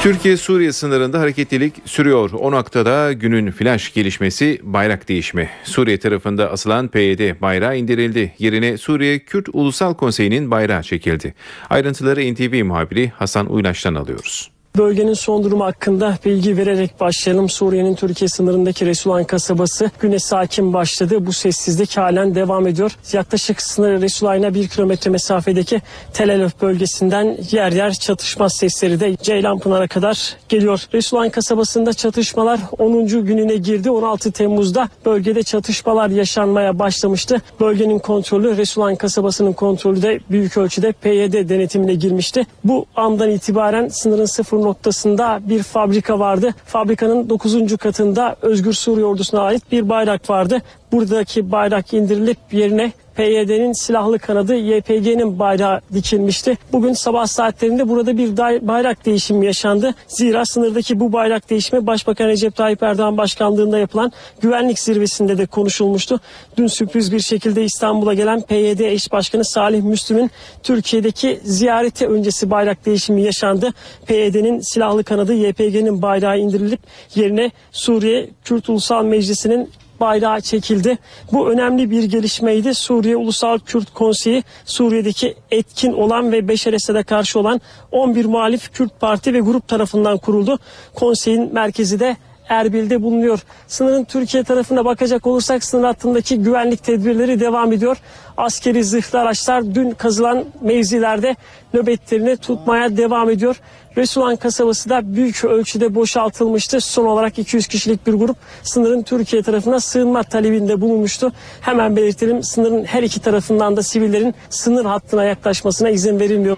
Türkiye-Suriye 0.07 0.71
sınırında 0.73 1.19
hareketlilik 1.19 1.73
sürüyor. 1.85 2.31
O 2.31 2.51
noktada 2.51 3.13
günün 3.13 3.51
flash 3.51 3.93
gelişmesi 3.93 4.59
bayrak 4.63 5.09
değişimi. 5.09 5.49
Suriye 5.63 5.99
tarafında 5.99 6.51
asılan 6.51 6.87
PYD 6.87 7.41
bayrağı 7.41 7.77
indirildi. 7.77 8.33
Yerine 8.39 8.77
Suriye 8.77 9.19
Kürt 9.19 9.49
Ulusal 9.53 9.93
Konseyi'nin 9.93 10.51
bayrağı 10.51 10.83
çekildi. 10.83 11.33
Ayrıntıları 11.69 12.33
NTV 12.33 12.63
muhabiri 12.63 13.09
Hasan 13.09 13.51
Uylaş'tan 13.53 13.95
alıyoruz. 13.95 14.56
Bölgenin 14.77 15.13
son 15.13 15.43
durumu 15.43 15.65
hakkında 15.65 16.17
bilgi 16.25 16.57
vererek 16.57 16.99
başlayalım. 16.99 17.49
Suriye'nin 17.49 17.95
Türkiye 17.95 18.27
sınırındaki 18.27 18.85
Resulan 18.85 19.23
kasabası 19.23 19.91
güne 19.99 20.19
sakin 20.19 20.73
başladı. 20.73 21.25
Bu 21.25 21.33
sessizlik 21.33 21.97
halen 21.97 22.35
devam 22.35 22.67
ediyor. 22.67 22.97
Yaklaşık 23.13 23.61
sınır 23.61 24.01
Resulan'a 24.01 24.53
bir 24.53 24.67
kilometre 24.67 25.11
mesafedeki 25.11 25.81
Tel 26.13 26.51
bölgesinden 26.61 27.37
yer 27.51 27.71
yer 27.71 27.93
çatışma 27.93 28.49
sesleri 28.49 28.99
de 28.99 29.15
Ceylanpınar'a 29.21 29.87
kadar 29.87 30.35
geliyor. 30.49 30.87
Resulan 30.93 31.29
kasabasında 31.29 31.93
çatışmalar 31.93 32.59
10. 32.77 33.07
gününe 33.07 33.55
girdi. 33.55 33.89
16 33.89 34.31
Temmuz'da 34.31 34.89
bölgede 35.05 35.43
çatışmalar 35.43 36.09
yaşanmaya 36.09 36.79
başlamıştı. 36.79 37.41
Bölgenin 37.59 37.99
kontrolü 37.99 38.57
Resulan 38.57 38.95
kasabasının 38.95 39.53
kontrolü 39.53 40.01
de 40.01 40.19
büyük 40.31 40.57
ölçüde 40.57 40.91
PYD 40.91 41.49
denetimine 41.49 41.93
girmişti. 41.93 42.47
Bu 42.63 42.85
andan 42.95 43.31
itibaren 43.31 43.87
sınırın 43.87 44.25
sıfır 44.25 44.66
noktasında 44.67 45.39
bir 45.43 45.63
fabrika 45.63 46.19
vardı. 46.19 46.53
Fabrikanın 46.65 47.29
9. 47.29 47.77
katında 47.77 48.35
Özgür 48.41 48.73
Suriye 48.73 49.05
Ordusu'na 49.05 49.41
ait 49.41 49.71
bir 49.71 49.89
bayrak 49.89 50.29
vardı. 50.29 50.61
Buradaki 50.91 51.51
bayrak 51.51 51.93
indirilip 51.93 52.37
yerine 52.51 52.91
PYD'nin 53.17 53.73
silahlı 53.73 54.19
kanadı 54.19 54.55
YPG'nin 54.55 55.39
bayrağı 55.39 55.81
dikilmişti. 55.93 56.57
Bugün 56.71 56.93
sabah 56.93 57.27
saatlerinde 57.27 57.89
burada 57.89 58.17
bir 58.17 58.37
bayrak 58.67 59.05
değişimi 59.05 59.45
yaşandı. 59.45 59.95
Zira 60.07 60.45
sınırdaki 60.45 60.99
bu 60.99 61.13
bayrak 61.13 61.49
değişimi 61.49 61.87
Başbakan 61.87 62.27
Recep 62.27 62.55
Tayyip 62.55 62.83
Erdoğan 62.83 63.17
başkanlığında 63.17 63.77
yapılan 63.77 64.11
güvenlik 64.41 64.79
zirvesinde 64.79 65.37
de 65.37 65.45
konuşulmuştu. 65.45 66.19
Dün 66.57 66.67
sürpriz 66.67 67.11
bir 67.11 67.19
şekilde 67.19 67.63
İstanbul'a 67.63 68.13
gelen 68.13 68.41
PYD 68.41 68.79
eş 68.79 69.11
başkanı 69.11 69.45
Salih 69.45 69.83
Müslüm'ün 69.83 70.31
Türkiye'deki 70.63 71.39
ziyareti 71.43 72.07
öncesi 72.07 72.51
bayrak 72.51 72.85
değişimi 72.85 73.21
yaşandı. 73.21 73.73
PYD'nin 74.05 74.59
silahlı 74.59 75.03
kanadı 75.03 75.33
YPG'nin 75.33 76.01
bayrağı 76.01 76.39
indirilip 76.39 76.79
yerine 77.15 77.51
Suriye 77.71 78.29
Kürt 78.43 78.69
Ulusal 78.69 79.03
Meclisi'nin 79.03 79.69
bayrağı 79.99 80.41
çekildi. 80.41 80.97
Bu 81.31 81.51
önemli 81.51 81.91
bir 81.91 82.03
gelişmeydi. 82.03 82.73
Suriye 82.73 83.17
Ulusal 83.17 83.59
Kürt 83.59 83.93
Konseyi 83.93 84.43
Suriye'deki 84.65 85.35
etkin 85.51 85.93
olan 85.93 86.31
ve 86.31 86.47
Beşer 86.47 86.73
Esed'e 86.73 87.03
karşı 87.03 87.39
olan 87.39 87.61
11 87.91 88.25
muhalif 88.25 88.73
Kürt 88.73 88.99
Parti 88.99 89.33
ve 89.33 89.39
grup 89.39 89.67
tarafından 89.67 90.17
kuruldu. 90.17 90.59
Konseyin 90.95 91.53
merkezi 91.53 91.99
de 91.99 92.17
Erbil'de 92.49 93.01
bulunuyor. 93.01 93.39
Sınırın 93.67 94.03
Türkiye 94.03 94.43
tarafına 94.43 94.85
bakacak 94.85 95.27
olursak 95.27 95.63
sınır 95.63 95.83
hattındaki 95.83 96.39
güvenlik 96.39 96.83
tedbirleri 96.83 97.39
devam 97.39 97.73
ediyor. 97.73 97.97
Askeri 98.37 98.83
zırhlı 98.83 99.19
araçlar 99.19 99.75
dün 99.75 99.91
kazılan 99.91 100.45
mevzilerde 100.61 101.35
nöbetlerini 101.73 102.37
tutmaya 102.37 102.97
devam 102.97 103.29
ediyor. 103.29 103.55
Resulan 103.97 104.35
kasabası 104.35 104.89
da 104.89 105.15
büyük 105.15 105.45
ölçüde 105.45 105.95
boşaltılmıştı. 105.95 106.81
Son 106.81 107.05
olarak 107.05 107.39
200 107.39 107.67
kişilik 107.67 108.07
bir 108.07 108.13
grup 108.13 108.37
sınırın 108.63 109.03
Türkiye 109.03 109.41
tarafına 109.41 109.79
sığınma 109.79 110.23
talebinde 110.23 110.81
bulunmuştu. 110.81 111.31
Hemen 111.61 111.95
belirtelim 111.95 112.43
sınırın 112.43 112.83
her 112.83 113.03
iki 113.03 113.19
tarafından 113.19 113.77
da 113.77 113.83
sivillerin 113.83 114.35
sınır 114.49 114.85
hattına 114.85 115.23
yaklaşmasına 115.23 115.89
izin 115.89 116.19
verilmiyor. 116.19 116.57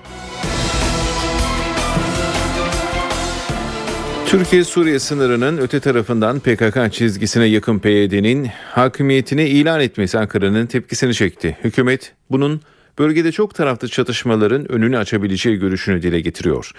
Türkiye-Suriye 4.30 5.00
sınırının 5.00 5.58
öte 5.58 5.80
tarafından 5.80 6.40
PKK 6.40 6.94
çizgisine 6.94 7.46
yakın 7.46 7.80
PYD'nin 7.80 8.50
hakimiyetini 8.72 9.44
ilan 9.44 9.82
etmesi 9.82 10.20
Ankara'nın 10.20 10.66
tepkisini 10.66 11.14
çekti. 11.14 11.58
Hükümet 11.64 12.14
bunun 12.32 12.62
bölgede 13.00 13.32
çok 13.32 13.56
taraflı 13.56 13.88
çatışmaların 13.88 14.72
önünü 14.72 14.98
açabileceği 14.98 15.56
görüşünü 15.60 16.02
dile 16.02 16.22
getiriyor. 16.22 16.72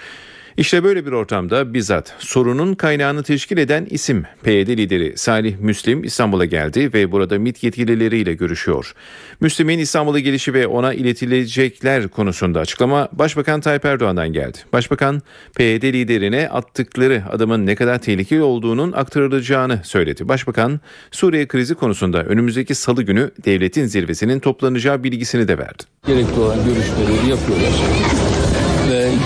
İşte 0.57 0.83
böyle 0.83 1.05
bir 1.05 1.11
ortamda 1.11 1.73
bizzat 1.73 2.15
sorunun 2.19 2.73
kaynağını 2.73 3.23
teşkil 3.23 3.57
eden 3.57 3.87
isim 3.89 4.25
PYD 4.43 4.67
lideri 4.67 5.17
Salih 5.17 5.57
Müslim 5.57 6.03
İstanbul'a 6.03 6.45
geldi 6.45 6.93
ve 6.93 7.11
burada 7.11 7.39
MİT 7.39 7.63
yetkilileriyle 7.63 8.33
görüşüyor. 8.33 8.93
Müslim'in 9.39 9.79
İstanbul'a 9.79 10.19
gelişi 10.19 10.53
ve 10.53 10.67
ona 10.67 10.93
iletilecekler 10.93 12.07
konusunda 12.07 12.59
açıklama 12.59 13.09
Başbakan 13.11 13.61
Tayyip 13.61 13.85
Erdoğan'dan 13.85 14.33
geldi. 14.33 14.57
Başbakan 14.73 15.21
PYD 15.55 15.83
liderine 15.83 16.49
attıkları 16.49 17.23
adımın 17.29 17.65
ne 17.65 17.75
kadar 17.75 17.97
tehlikeli 17.99 18.41
olduğunun 18.41 18.91
aktarılacağını 18.91 19.79
söyledi. 19.83 20.27
Başbakan 20.27 20.79
Suriye 21.11 21.47
krizi 21.47 21.75
konusunda 21.75 22.23
önümüzdeki 22.23 22.75
salı 22.75 23.03
günü 23.03 23.31
devletin 23.45 23.85
zirvesinin 23.85 24.39
toplanacağı 24.39 25.03
bilgisini 25.03 25.47
de 25.47 25.57
verdi. 25.57 25.83
Gerekli 26.07 26.39
olan 26.39 26.65
görüşmeleri 26.65 27.29
yapıyorlar 27.29 27.71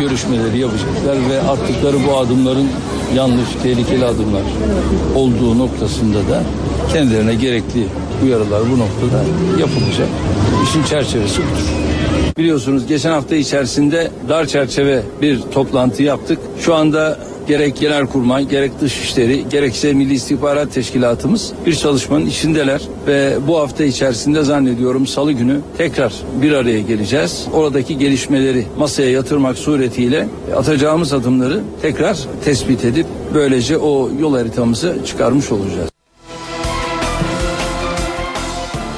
görüşmeleri 0.06 0.58
yapacaklar 0.58 1.30
ve 1.30 1.42
attıkları 1.42 1.96
bu 2.08 2.18
adımların 2.18 2.70
yanlış, 3.16 3.50
tehlikeli 3.64 4.06
adımlar 4.06 4.42
olduğu 5.16 5.60
noktasında 5.60 6.18
da 6.18 6.44
kendilerine 6.94 7.36
gerekli 7.36 7.88
uyarılar 8.24 8.62
bu 8.72 8.80
noktada 8.80 9.24
yapılacak. 9.60 10.08
İşin 10.64 10.84
çerçevesi 10.84 11.38
budur. 11.38 11.66
Biliyorsunuz 12.38 12.88
geçen 12.88 13.12
hafta 13.12 13.36
içerisinde 13.36 14.12
dar 14.30 14.46
çerçeve 14.46 15.04
bir 15.22 15.42
toplantı 15.42 16.04
yaptık. 16.04 16.40
Şu 16.60 16.76
anda 16.76 17.20
gerek 17.48 17.76
Genelkurmay, 17.80 18.48
gerek 18.48 18.72
Dışişleri, 18.82 19.50
gerekse 19.50 19.94
Milli 19.94 20.14
İstihbarat 20.14 20.74
Teşkilatımız 20.74 21.54
bir 21.66 21.76
çalışmanın 21.76 22.26
içindeler 22.26 22.82
ve 23.08 23.38
bu 23.48 23.60
hafta 23.60 23.84
içerisinde 23.84 24.44
zannediyorum 24.44 25.08
salı 25.08 25.32
günü 25.32 25.60
tekrar 25.78 26.14
bir 26.42 26.52
araya 26.52 26.82
geleceğiz. 26.82 27.46
Oradaki 27.54 27.98
gelişmeleri 27.98 28.66
masaya 28.78 29.12
yatırmak 29.12 29.58
suretiyle 29.58 30.28
atacağımız 30.56 31.14
adımları 31.14 31.62
tekrar 31.82 32.18
tespit 32.46 32.86
edip 32.86 33.06
böylece 33.34 33.78
o 33.78 34.10
yol 34.20 34.38
haritamızı 34.38 34.98
çıkarmış 35.06 35.52
olacağız. 35.52 35.95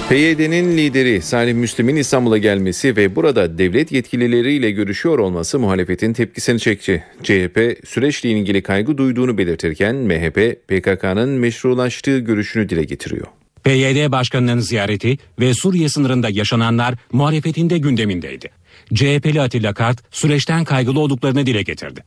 PYD'nin 0.09 0.77
lideri 0.77 1.21
Salih 1.21 1.53
Müslim'in 1.53 1.95
İstanbul'a 1.95 2.37
gelmesi 2.37 2.95
ve 2.95 3.15
burada 3.15 3.57
devlet 3.57 3.91
yetkilileriyle 3.91 4.71
görüşüyor 4.71 5.19
olması 5.19 5.59
muhalefetin 5.59 6.13
tepkisini 6.13 6.59
çekti. 6.59 7.03
CHP 7.23 7.79
süreçle 7.87 8.29
ilgili 8.29 8.63
kaygı 8.63 8.97
duyduğunu 8.97 9.37
belirtirken 9.37 9.95
MHP 9.95 10.67
PKK'nın 10.67 11.29
meşrulaştığı 11.29 12.19
görüşünü 12.19 12.69
dile 12.69 12.83
getiriyor. 12.83 13.27
PYD 13.63 14.11
başkanının 14.11 14.59
ziyareti 14.59 15.17
ve 15.39 15.53
Suriye 15.53 15.89
sınırında 15.89 16.29
yaşananlar 16.29 16.95
muhalefetin 17.11 17.69
de 17.69 17.77
gündemindeydi. 17.77 18.49
CHP'li 18.93 19.41
Atilla 19.41 19.73
Kart 19.73 19.99
süreçten 20.11 20.63
kaygılı 20.63 20.99
olduklarını 20.99 21.45
dile 21.45 21.61
getirdi. 21.61 22.03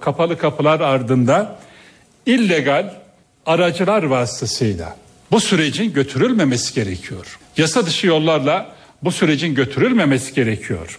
Kapalı 0.00 0.38
kapılar 0.38 0.80
ardında 0.80 1.60
illegal 2.26 2.94
aracılar 3.46 4.02
vasıtasıyla 4.02 4.96
bu 5.30 5.40
sürecin 5.40 5.92
götürülmemesi 5.92 6.74
gerekiyor. 6.74 7.38
Yasa 7.56 7.86
dışı 7.86 8.06
yollarla 8.06 8.74
bu 9.02 9.12
sürecin 9.12 9.54
götürülmemesi 9.54 10.34
gerekiyor. 10.34 10.98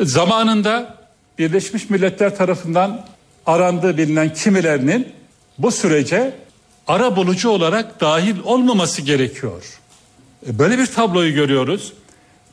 Zamanında 0.00 0.96
Birleşmiş 1.38 1.90
Milletler 1.90 2.36
tarafından 2.36 3.06
arandığı 3.46 3.96
bilinen 3.96 4.34
kimilerinin 4.34 5.08
bu 5.58 5.70
sürece 5.70 6.34
ara 6.86 7.16
bulucu 7.16 7.48
olarak 7.48 8.00
dahil 8.00 8.36
olmaması 8.44 9.02
gerekiyor. 9.02 9.80
E, 10.48 10.58
böyle 10.58 10.78
bir 10.78 10.86
tabloyu 10.86 11.34
görüyoruz. 11.34 11.92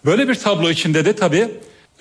Böyle 0.06 0.28
bir 0.28 0.36
tablo 0.36 0.70
içinde 0.70 1.06
de 1.06 1.16
tabii 1.16 1.52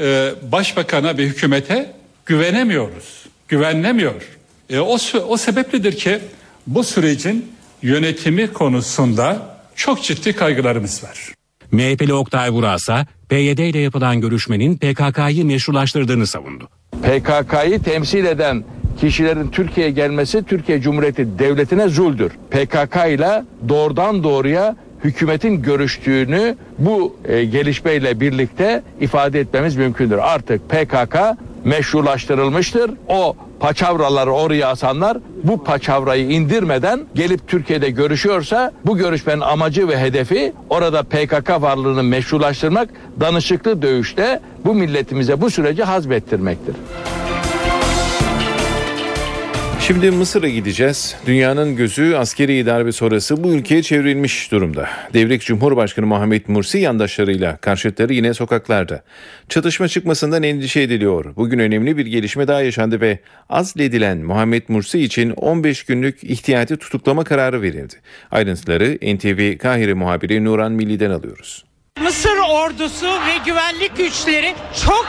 e, 0.00 0.32
başbakana 0.52 1.18
ve 1.18 1.24
hükümete 1.24 1.94
güvenemiyoruz. 2.26 3.26
Güvenlemiyor. 3.48 4.22
E, 4.70 4.78
o, 4.78 4.98
o 5.28 5.36
sebepledir 5.36 5.96
ki 5.96 6.18
bu 6.66 6.84
sürecin 6.84 7.52
yönetimi 7.82 8.52
konusunda 8.52 9.56
çok 9.76 10.02
ciddi 10.02 10.32
kaygılarımız 10.32 11.04
var. 11.04 11.34
MHP'li 11.72 12.14
Oktay 12.14 12.50
Vurasa, 12.50 13.06
PYD 13.28 13.58
ile 13.58 13.78
yapılan 13.78 14.20
görüşmenin 14.20 14.76
PKK'yı 14.76 15.44
meşrulaştırdığını 15.44 16.26
savundu. 16.26 16.68
PKK'yı 17.02 17.82
temsil 17.82 18.24
eden 18.24 18.64
kişilerin 19.00 19.48
Türkiye'ye 19.48 19.92
gelmesi 19.92 20.42
Türkiye 20.42 20.80
Cumhuriyeti 20.80 21.38
Devleti'ne 21.38 21.88
zuldür. 21.88 22.32
PKK 22.50 22.96
ile 23.08 23.44
doğrudan 23.68 24.24
doğruya 24.24 24.76
hükümetin 25.04 25.62
görüştüğünü 25.62 26.56
bu 26.78 27.16
e, 27.28 27.44
gelişmeyle 27.44 28.20
birlikte 28.20 28.82
ifade 29.00 29.40
etmemiz 29.40 29.76
mümkündür. 29.76 30.18
Artık 30.18 30.70
PKK 30.70 31.16
meşrulaştırılmıştır. 31.64 32.90
O 33.08 33.36
paçavraları 33.60 34.30
oraya 34.30 34.68
asanlar 34.68 35.18
bu 35.44 35.64
paçavrayı 35.64 36.30
indirmeden 36.30 37.00
gelip 37.14 37.48
Türkiye'de 37.48 37.90
görüşüyorsa 37.90 38.72
bu 38.86 38.96
görüşmenin 38.96 39.40
amacı 39.40 39.88
ve 39.88 39.98
hedefi 39.98 40.52
orada 40.70 41.02
PKK 41.02 41.50
varlığını 41.50 42.02
meşrulaştırmak, 42.02 42.88
danışıklı 43.20 43.82
dövüşte 43.82 44.40
bu 44.64 44.74
milletimize 44.74 45.40
bu 45.40 45.50
süreci 45.50 45.84
hazmettirmektir. 45.84 46.74
Şimdi 49.92 50.10
Mısır'a 50.10 50.48
gideceğiz. 50.48 51.16
Dünyanın 51.26 51.76
gözü 51.76 52.14
askeri 52.14 52.66
darbe 52.66 52.92
sonrası 52.92 53.44
bu 53.44 53.52
ülkeye 53.52 53.82
çevrilmiş 53.82 54.52
durumda. 54.52 54.88
Devrik 55.14 55.42
Cumhurbaşkanı 55.42 56.06
Muhammed 56.06 56.42
Mursi 56.48 56.78
yandaşlarıyla 56.78 57.56
karşıtları 57.56 58.12
yine 58.12 58.34
sokaklarda. 58.34 59.02
Çatışma 59.48 59.88
çıkmasından 59.88 60.42
endişe 60.42 60.80
ediliyor. 60.80 61.36
Bugün 61.36 61.58
önemli 61.58 61.96
bir 61.96 62.06
gelişme 62.06 62.48
daha 62.48 62.62
yaşandı 62.62 63.00
ve 63.00 63.18
azledilen 63.48 64.18
Muhammed 64.18 64.62
Mursi 64.68 65.00
için 65.00 65.30
15 65.30 65.82
günlük 65.84 66.24
ihtiyati 66.24 66.76
tutuklama 66.76 67.24
kararı 67.24 67.62
verildi. 67.62 67.94
Ayrıntıları 68.30 68.98
NTV 69.16 69.58
Kahire 69.58 69.94
muhabiri 69.94 70.44
Nuran 70.44 70.72
Milli'den 70.72 71.10
alıyoruz. 71.10 71.64
Mısır 72.02 72.36
ordusu 72.36 73.06
ve 73.06 73.36
güvenlik 73.44 73.96
güçleri 73.96 74.54
çok 74.86 75.06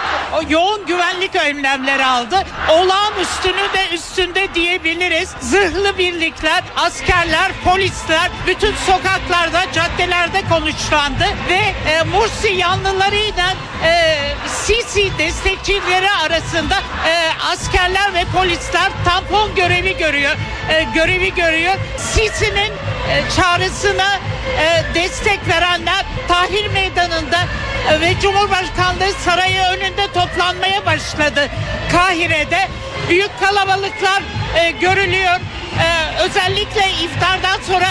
yoğun 0.49 0.85
güvenlik 0.85 1.35
önlemleri 1.35 2.05
aldı. 2.05 2.43
Olağanüstünü 2.69 3.73
de 3.73 3.89
üstünde 3.93 4.53
diyebiliriz. 4.55 5.29
Zırhlı 5.41 5.97
birlikler, 5.97 6.63
askerler, 6.75 7.51
polisler 7.63 8.31
bütün 8.47 8.75
sokaklarda, 8.75 9.71
caddelerde 9.73 10.41
konuşlandı 10.49 11.25
ve 11.49 11.89
e, 11.91 12.03
Mursi 12.03 12.47
yanlılarıyla 12.47 13.53
e, 13.85 14.17
Sisi 14.47 15.17
destekçileri 15.17 16.11
arasında 16.11 16.75
e, 17.07 17.13
askerler 17.51 18.13
ve 18.13 18.25
polisler 18.35 18.91
tampon 19.05 19.55
görevi 19.55 19.97
görüyor. 19.97 20.35
E, 20.69 20.83
görevi 20.95 21.33
görüyor. 21.35 21.73
Sisi'nin 21.97 22.73
e, 23.09 23.23
çağrısına 23.35 24.19
e, 24.59 24.95
destek 24.95 25.47
verenler 25.47 26.05
Tahrir 26.27 26.67
Meydanı'nda 26.83 27.37
e, 27.91 28.01
ve 28.01 28.19
Cumhurbaşkanlığı 28.19 29.13
Sarayı 29.25 29.61
önünde 29.61 30.07
toplanmaya 30.13 30.85
başladı. 30.85 31.49
Kahire'de 31.91 32.67
büyük 33.09 33.39
kalabalıklar 33.39 34.23
e, 34.55 34.71
görülüyor. 34.71 35.39
E, 35.79 35.87
özellikle 36.23 36.91
iftardan 37.03 37.61
sonra 37.67 37.85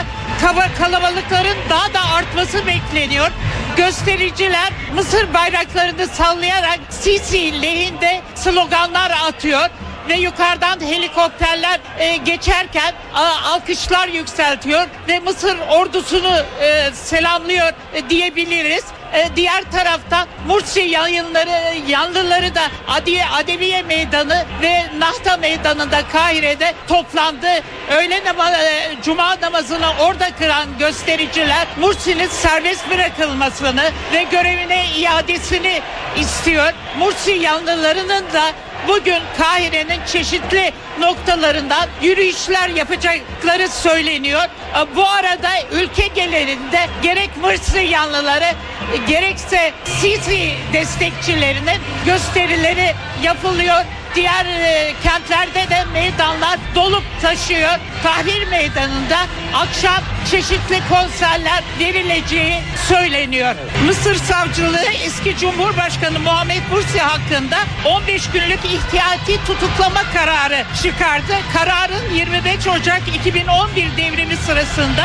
kalabalıkların 0.79 1.57
daha 1.71 1.95
da 1.95 2.15
artması 2.15 2.67
bekleniyor. 2.67 3.31
Göstericiler 3.77 4.73
Mısır 4.95 5.35
bayraklarını 5.35 6.07
sallayarak 6.07 6.79
Sisi 6.91 7.63
lehinde 7.63 8.21
sloganlar 8.35 9.11
atıyor 9.11 9.71
ve 10.09 10.15
yukarıdan 10.15 10.81
helikopterler 10.81 11.81
e, 11.99 12.17
geçerken 12.17 12.95
a, 13.15 13.53
alkışlar 13.53 14.09
yükseltiyor 14.09 14.87
ve 15.09 15.21
Mısır 15.21 15.59
ordusunu 15.59 16.37
e, 16.61 16.91
selamlıyor 16.95 17.73
e, 17.95 18.11
diyebiliriz. 18.11 18.85
E, 19.13 19.29
diğer 19.37 19.63
taraftan 19.73 20.29
Mursi 20.47 20.81
yayınları 20.81 21.79
yanlıları 21.89 22.55
da 22.55 22.63
Adiye 22.89 23.27
Adeviye 23.27 23.83
Meydanı 23.83 24.45
ve 24.63 24.83
Nahta 24.99 25.37
Meydanı'nda 25.37 26.09
Kahire'de 26.09 26.75
toplandı. 26.89 27.49
Öğle 27.91 28.25
nama, 28.25 28.51
e, 28.51 28.97
cuma 29.03 29.41
namazını 29.41 29.87
orada 30.01 30.37
kıran 30.39 30.79
göstericiler 30.79 31.67
Mursi'nin 31.81 32.29
serbest 32.29 32.91
bırakılmasını 32.91 33.91
ve 34.13 34.23
görevine 34.23 34.85
iadesini 34.97 35.81
istiyor. 36.19 36.73
Mursi 36.99 37.31
yanlılarının 37.31 38.25
da 38.33 38.53
bugün 38.89 39.19
Kahire'nin 39.39 40.01
çeşitli 40.07 40.73
noktalarından 41.01 41.89
yürüyüşler 42.03 42.69
yapacakları 42.69 43.69
söyleniyor. 43.69 44.43
E, 44.43 44.97
Bu 44.97 45.07
arada 45.09 45.51
ülke 45.73 46.07
genelinde 46.07 46.87
gerek 47.03 47.31
Mırsı 47.43 47.79
yanlıları 47.79 48.45
e, 48.45 48.97
gerekse 49.09 49.73
Sisi 49.85 50.51
destekçilerinin 50.73 51.81
gösterileri 52.07 52.95
yapılıyor. 53.23 53.85
Diğer 54.15 54.47
e, 54.47 54.95
kentlerde 55.03 55.71
de 55.71 55.85
meydanlar 55.93 56.59
dolup 56.75 57.03
taşıyor. 57.23 57.79
Tahrir 58.03 58.49
Meydanı'nda 58.49 59.19
akşam 59.55 60.03
çeşitli 60.31 60.81
konserler 60.89 61.63
verileceği 61.79 62.61
söyleniyor. 62.89 63.55
Mısır 63.87 64.15
Savcılığı 64.15 64.85
eski 65.05 65.37
Cumhurbaşkanı 65.37 66.19
Muhammed 66.19 66.63
Mursi 66.73 66.99
hakkında 66.99 67.59
15 67.85 68.31
günlük 68.31 68.65
ihtiyati 68.65 69.45
tutuklama 69.47 70.03
kararı 70.15 70.65
çıkardı. 70.83 71.33
Kararın 71.53 72.15
25 72.15 72.67
Ocak 72.67 73.03
2011 73.15 73.97
devrimi 73.97 74.37
sırasında 74.37 75.05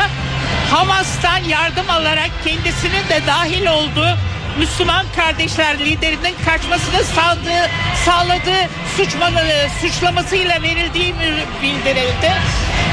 Hamas'tan 0.70 1.44
yardım 1.44 1.90
alarak 1.90 2.30
kendisinin 2.44 3.08
de 3.08 3.26
dahil 3.26 3.66
olduğu 3.66 4.18
Müslüman 4.58 5.06
kardeşler 5.16 5.78
liderinin 5.78 6.34
kaçmasını 6.44 7.04
sağladığı, 7.04 7.70
sağladığı 8.04 8.68
suçmaları, 8.96 9.68
suçlamasıyla 9.80 10.62
verildiği 10.62 11.14
bildirildi. 11.62 12.32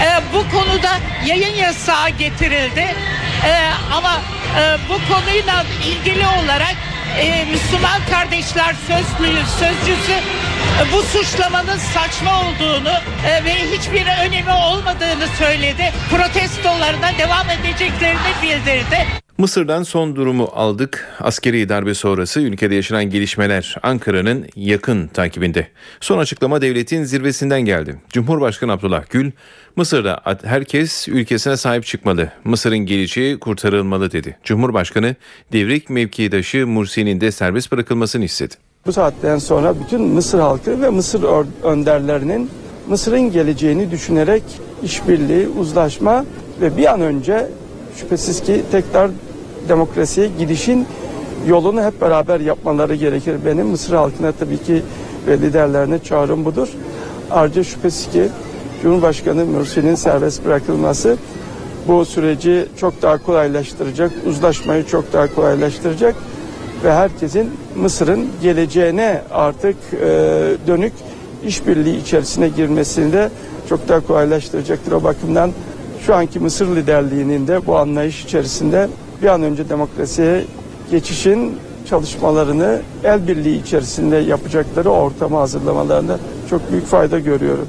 Ee, 0.04 0.22
bu 0.34 0.52
konuda 0.52 1.00
yayın 1.26 1.56
yasağı 1.56 2.10
getirildi. 2.10 2.96
Ee, 3.46 3.70
ama 3.94 4.22
e, 4.60 4.78
bu 4.90 5.14
konuyla 5.14 5.66
ilgili 5.86 6.28
olarak 6.28 6.76
e, 7.20 7.46
Müslüman 7.46 8.02
kardeşler 8.12 8.76
sözlü, 8.88 9.34
sözcüsü 9.60 10.12
e, 10.12 10.92
bu 10.94 11.02
suçlamanın 11.04 11.78
saçma 11.78 12.42
olduğunu 12.42 12.94
e, 13.28 13.44
ve 13.44 13.56
hiçbir 13.72 14.08
önemi 14.26 14.54
olmadığını 14.54 15.28
söyledi. 15.38 15.94
Protestolarına 16.12 17.18
devam 17.18 17.50
edeceklerini 17.50 18.42
bildirdi. 18.42 19.25
Mısır'dan 19.38 19.84
son 19.84 20.16
durumu 20.16 20.50
aldık. 20.54 21.16
Askeri 21.20 21.70
darbe 21.70 21.94
sonrası 21.94 22.42
ülkede 22.42 22.76
yaşanan 22.76 23.10
gelişmeler 23.10 23.76
Ankara'nın 23.84 24.46
yakın 24.56 25.08
takibinde. 25.08 25.68
Son 26.00 26.18
açıklama 26.18 26.62
devletin 26.62 27.04
zirvesinden 27.04 27.62
geldi. 27.62 27.96
Cumhurbaşkanı 28.10 28.72
Abdullah 28.72 29.04
Gül, 29.10 29.32
Mısır'da 29.76 30.22
herkes 30.44 31.08
ülkesine 31.08 31.58
sahip 31.58 31.86
çıkmalı. 31.86 32.32
Mısır'ın 32.44 32.78
geleceği 32.78 33.40
kurtarılmalı 33.40 34.12
dedi. 34.12 34.38
Cumhurbaşkanı 34.44 35.16
devrik 35.54 35.90
mevkidaşı 35.90 36.68
Mursi'nin 36.68 37.22
de 37.22 37.32
serbest 37.32 37.72
bırakılmasını 37.72 38.26
istedi. 38.26 38.56
Bu 38.86 38.94
saatten 38.94 39.38
sonra 39.38 39.76
bütün 39.80 40.02
Mısır 40.02 40.40
halkı 40.40 40.82
ve 40.82 40.90
Mısır 40.90 41.24
önderlerinin 41.64 42.50
Mısır'ın 42.88 43.32
geleceğini 43.32 43.92
düşünerek 43.92 44.44
işbirliği, 44.84 45.48
uzlaşma 45.48 46.26
ve 46.62 46.78
bir 46.78 46.94
an 46.94 47.02
önce 47.02 47.48
şüphesiz 47.96 48.42
ki 48.42 48.62
tekrar 48.72 49.12
demokrasiye 49.70 50.30
gidişin 50.40 50.88
yolunu 51.48 51.84
hep 51.84 52.02
beraber 52.02 52.40
yapmaları 52.40 52.96
gerekir. 52.96 53.36
Benim 53.46 53.68
Mısır 53.68 53.94
halkına 53.94 54.32
tabii 54.32 54.58
ki 54.58 54.82
ve 55.28 55.38
liderlerine 55.38 56.00
çağrım 56.00 56.46
budur. 56.46 56.68
Ayrıca 57.32 57.64
şüphesiz 57.64 58.12
ki 58.12 58.30
Cumhurbaşkanı 58.82 59.46
Mursi'nin 59.46 59.96
serbest 59.96 60.46
bırakılması 60.46 61.18
bu 61.88 62.06
süreci 62.06 62.66
çok 62.80 63.02
daha 63.02 63.18
kolaylaştıracak, 63.18 64.12
uzlaşmayı 64.26 64.86
çok 64.86 65.14
daha 65.14 65.36
kolaylaştıracak 65.36 66.16
ve 66.84 66.94
herkesin 66.94 67.52
Mısır'ın 67.76 68.28
geleceğine 68.42 69.22
artık 69.32 69.76
e, 69.94 70.08
dönük 70.68 70.94
işbirliği 71.46 72.02
içerisine 72.02 72.50
girmesini 72.50 73.14
de 73.14 73.30
çok 73.70 73.88
daha 73.88 74.00
kolaylaştıracaktır. 74.00 74.92
O 74.92 75.04
bakımdan 75.04 75.52
şu 76.06 76.16
anki 76.16 76.40
Mısır 76.40 76.76
liderliğinin 76.76 77.48
de 77.48 77.66
bu 77.68 77.78
anlayış 77.78 78.24
içerisinde 78.24 78.90
bir 79.22 79.28
an 79.28 79.44
önce 79.44 79.70
demokrasiye 79.70 80.44
geçişin 80.92 81.58
çalışmalarını 81.90 82.82
el 83.04 83.28
birliği 83.28 83.62
içerisinde 83.62 84.16
yapacakları 84.16 84.90
ortamı 84.90 85.38
hazırlamalarında 85.38 86.20
çok 86.50 86.72
büyük 86.72 86.86
fayda 86.86 87.20
görüyorum. 87.20 87.68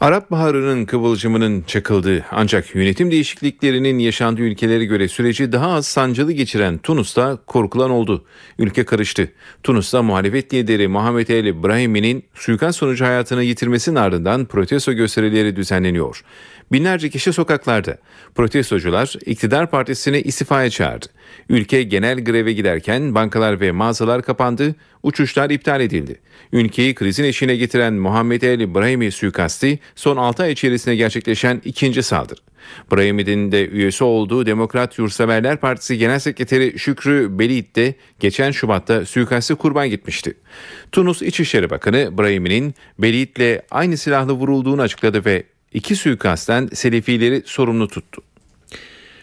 Arap 0.00 0.30
Baharı'nın 0.30 0.84
kıvılcımının 0.84 1.62
çakıldığı 1.62 2.24
ancak 2.30 2.74
yönetim 2.74 3.10
değişikliklerinin 3.10 3.98
yaşandığı 3.98 4.42
ülkelere 4.42 4.84
göre 4.84 5.08
süreci 5.08 5.52
daha 5.52 5.72
az 5.72 5.86
sancılı 5.86 6.32
geçiren 6.32 6.78
Tunus'ta 6.78 7.38
korkulan 7.46 7.90
oldu. 7.90 8.24
Ülke 8.58 8.84
karıştı. 8.84 9.28
Tunus'ta 9.62 10.02
muhalefet 10.02 10.54
lideri 10.54 10.88
Muhammed 10.88 11.28
El 11.28 11.62
Brahimi'nin 11.62 12.24
suikast 12.34 12.78
sonucu 12.78 13.04
hayatını 13.04 13.42
yitirmesinin 13.42 13.96
ardından 13.96 14.44
protesto 14.44 14.92
gösterileri 14.92 15.56
düzenleniyor. 15.56 16.24
Binlerce 16.72 17.10
kişi 17.10 17.32
sokaklarda. 17.32 17.98
Protestocular 18.34 19.14
iktidar 19.26 19.70
partisini 19.70 20.20
istifaya 20.20 20.70
çağırdı. 20.70 21.06
Ülke 21.48 21.82
genel 21.82 22.24
greve 22.24 22.52
giderken 22.52 23.14
bankalar 23.14 23.60
ve 23.60 23.72
mağazalar 23.72 24.22
kapandı, 24.22 24.74
uçuşlar 25.02 25.50
iptal 25.50 25.80
edildi. 25.80 26.20
Ülkeyi 26.52 26.94
krizin 26.94 27.24
eşiğine 27.24 27.56
getiren 27.56 27.94
Muhammed 27.94 28.42
El 28.42 28.74
Brahimi 28.74 29.12
suikasti 29.12 29.78
son 29.94 30.16
6 30.16 30.42
ay 30.42 30.52
içerisinde 30.52 30.96
gerçekleşen 30.96 31.62
ikinci 31.64 32.02
saldırı. 32.02 32.40
Brahimi'nin 32.92 33.52
de 33.52 33.68
üyesi 33.68 34.04
olduğu 34.04 34.46
Demokrat 34.46 34.98
Yurtseverler 34.98 35.56
Partisi 35.56 35.98
Genel 35.98 36.18
Sekreteri 36.18 36.78
Şükrü 36.78 37.38
Belid 37.38 37.76
de 37.76 37.94
geçen 38.20 38.50
Şubat'ta 38.50 39.06
suikasti 39.06 39.54
kurban 39.54 39.90
gitmişti. 39.90 40.34
Tunus 40.92 41.22
İçişleri 41.22 41.70
Bakanı 41.70 42.18
Brahimi'nin 42.18 42.74
Belid'le 42.98 43.60
aynı 43.70 43.96
silahla 43.96 44.32
vurulduğunu 44.32 44.82
açıkladı 44.82 45.24
ve 45.24 45.42
iki 45.72 45.96
suikastten 45.96 46.68
Selefileri 46.72 47.42
sorumlu 47.46 47.88
tuttu. 47.88 48.22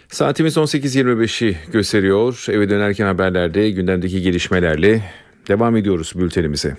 Saatimiz 0.10 0.58
18.25'i 0.58 1.58
gösteriyor. 1.72 2.46
Eve 2.50 2.70
dönerken 2.70 3.06
haberlerde 3.06 3.72
gündemdeki 3.72 4.22
gelişmelerle 4.22 5.02
devam 5.47 5.75
ediyoruz 5.75 6.13
bültenimize. 6.15 6.77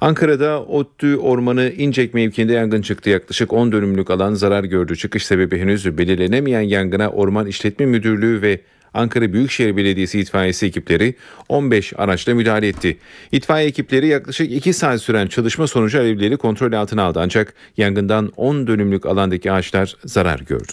Ankara'da 0.00 0.62
ODTÜ 0.62 1.16
Ormanı 1.16 1.72
İncek 1.76 2.14
mevkiinde 2.14 2.52
yangın 2.52 2.82
çıktı. 2.82 3.10
Yaklaşık 3.10 3.52
10 3.52 3.72
dönümlük 3.72 4.10
alan 4.10 4.34
zarar 4.34 4.64
gördü. 4.64 4.96
Çıkış 4.96 5.26
sebebi 5.26 5.58
henüz 5.58 5.98
belirlenemeyen 5.98 6.60
yangına 6.60 7.10
Orman 7.10 7.46
İşletme 7.46 7.86
Müdürlüğü 7.86 8.42
ve 8.42 8.60
Ankara 8.94 9.32
Büyükşehir 9.32 9.76
Belediyesi 9.76 10.20
itfaiyesi 10.20 10.66
ekipleri 10.66 11.14
15 11.48 11.92
araçla 11.96 12.34
müdahale 12.34 12.68
etti. 12.68 12.98
İtfaiye 13.32 13.68
ekipleri 13.68 14.06
yaklaşık 14.06 14.52
2 14.52 14.72
saat 14.72 15.02
süren 15.02 15.26
çalışma 15.26 15.66
sonucu 15.66 15.98
alevleri 15.98 16.36
kontrol 16.36 16.72
altına 16.72 17.02
aldı 17.02 17.20
ancak 17.22 17.54
yangından 17.76 18.32
10 18.36 18.66
dönümlük 18.66 19.06
alandaki 19.06 19.52
ağaçlar 19.52 19.96
zarar 20.04 20.40
gördü. 20.40 20.72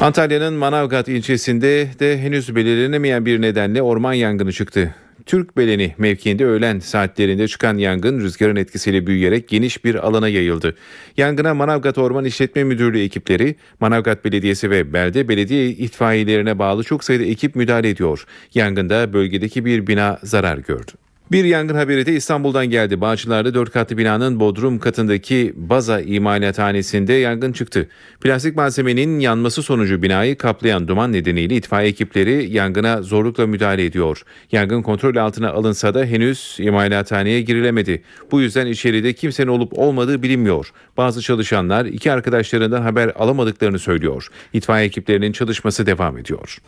Antalya'nın 0.00 0.54
Manavgat 0.54 1.08
ilçesinde 1.08 1.88
de 2.00 2.18
henüz 2.18 2.56
belirlenemeyen 2.56 3.26
bir 3.26 3.42
nedenle 3.42 3.82
orman 3.82 4.12
yangını 4.12 4.52
çıktı. 4.52 4.94
Türkbeleni 5.26 5.94
mevkiinde 5.98 6.46
öğlen 6.46 6.78
saatlerinde 6.78 7.48
çıkan 7.48 7.78
yangın 7.78 8.20
rüzgarın 8.20 8.56
etkisiyle 8.56 9.06
büyüyerek 9.06 9.48
geniş 9.48 9.84
bir 9.84 10.06
alana 10.06 10.28
yayıldı. 10.28 10.76
Yangına 11.16 11.54
Manavgat 11.54 11.98
Orman 11.98 12.24
İşletme 12.24 12.64
Müdürlüğü 12.64 13.02
ekipleri, 13.02 13.56
Manavgat 13.80 14.24
Belediyesi 14.24 14.70
ve 14.70 14.92
belde 14.92 15.28
belediye 15.28 15.68
itfaiyelerine 15.68 16.58
bağlı 16.58 16.84
çok 16.84 17.04
sayıda 17.04 17.24
ekip 17.24 17.56
müdahale 17.56 17.88
ediyor. 17.88 18.26
Yangında 18.54 19.12
bölgedeki 19.12 19.64
bir 19.64 19.86
bina 19.86 20.18
zarar 20.22 20.58
gördü. 20.58 20.92
Bir 21.32 21.44
yangın 21.44 21.74
haberi 21.74 22.06
de 22.06 22.12
İstanbul'dan 22.12 22.66
geldi. 22.66 23.00
Bağcılar'da 23.00 23.54
4 23.54 23.72
katlı 23.72 23.98
binanın 23.98 24.40
bodrum 24.40 24.78
katındaki 24.78 25.52
baza 25.56 26.00
imalathanesinde 26.00 27.12
yangın 27.12 27.52
çıktı. 27.52 27.88
Plastik 28.20 28.56
malzemenin 28.56 29.20
yanması 29.20 29.62
sonucu 29.62 30.02
binayı 30.02 30.38
kaplayan 30.38 30.88
duman 30.88 31.12
nedeniyle 31.12 31.56
itfaiye 31.56 31.90
ekipleri 31.90 32.50
yangına 32.50 33.02
zorlukla 33.02 33.46
müdahale 33.46 33.84
ediyor. 33.84 34.22
Yangın 34.52 34.82
kontrol 34.82 35.16
altına 35.16 35.50
alınsa 35.50 35.94
da 35.94 36.04
henüz 36.04 36.56
imalathaneye 36.60 37.40
girilemedi. 37.40 38.02
Bu 38.30 38.40
yüzden 38.40 38.66
içeride 38.66 39.12
kimsenin 39.12 39.48
olup 39.48 39.78
olmadığı 39.78 40.22
bilinmiyor. 40.22 40.72
Bazı 40.96 41.22
çalışanlar 41.22 41.84
iki 41.84 42.12
arkadaşlarından 42.12 42.82
haber 42.82 43.12
alamadıklarını 43.16 43.78
söylüyor. 43.78 44.28
İtfaiye 44.52 44.86
ekiplerinin 44.86 45.32
çalışması 45.32 45.86
devam 45.86 46.18
ediyor. 46.18 46.58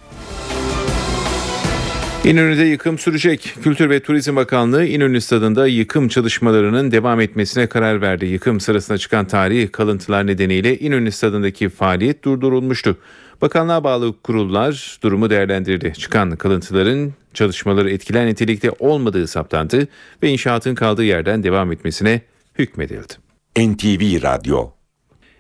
İnönü'de 2.27 2.65
yıkım 2.65 2.99
sürecek. 2.99 3.55
Kültür 3.63 3.91
ve 3.91 4.01
Turizm 4.01 4.37
Bakanlığı 4.37 4.85
İnönü 4.87 5.21
Stadı'nda 5.21 5.67
yıkım 5.67 6.09
çalışmalarının 6.09 6.91
devam 6.91 7.21
etmesine 7.21 7.67
karar 7.67 8.01
verdi. 8.01 8.27
Yıkım 8.27 8.61
sırasında 8.61 8.99
çıkan 8.99 9.27
tarihi 9.27 9.69
kalıntılar 9.69 10.27
nedeniyle 10.27 10.79
İnönü 10.79 11.13
Stadı'ndaki 11.13 11.69
faaliyet 11.69 12.25
durdurulmuştu. 12.25 12.99
Bakanlığa 13.43 13.85
bağlı 13.85 14.23
kurullar 14.23 14.99
durumu 15.03 15.31
değerlendirdi. 15.31 15.93
Çıkan 15.99 16.37
kalıntıların 16.37 17.13
çalışmaları 17.35 17.91
etkilen 17.91 18.27
nitelikte 18.27 18.71
olmadığı 18.79 19.27
saptandı 19.27 19.89
ve 20.23 20.29
inşaatın 20.29 20.75
kaldığı 20.75 21.05
yerden 21.05 21.43
devam 21.43 21.73
etmesine 21.73 22.21
hükmedildi. 22.59 23.13
NTV 23.59 24.23
Radyo 24.23 24.76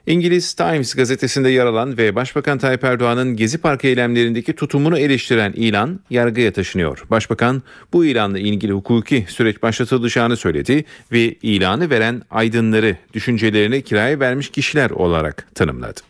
İngiliz 0.06 0.54
Times 0.54 0.94
gazetesinde 0.94 1.48
yer 1.48 1.66
alan 1.66 1.98
ve 1.98 2.14
Başbakan 2.14 2.58
Tayyip 2.58 2.84
Erdoğan'ın 2.84 3.36
Gezi 3.36 3.58
Parkı 3.58 3.86
eylemlerindeki 3.86 4.52
tutumunu 4.52 4.98
eleştiren 4.98 5.52
ilan 5.52 6.00
yargıya 6.10 6.52
taşınıyor. 6.52 7.04
Başbakan 7.10 7.62
bu 7.92 8.04
ilanla 8.04 8.38
ilgili 8.38 8.72
hukuki 8.72 9.26
süreç 9.28 9.62
başlatılacağını 9.62 10.36
söyledi 10.36 10.84
ve 11.12 11.34
ilanı 11.42 11.90
veren 11.90 12.22
aydınları 12.30 12.96
düşüncelerini 13.12 13.82
kiraya 13.82 14.20
vermiş 14.20 14.50
kişiler 14.50 14.90
olarak 14.90 15.48
tanımladı. 15.54 16.00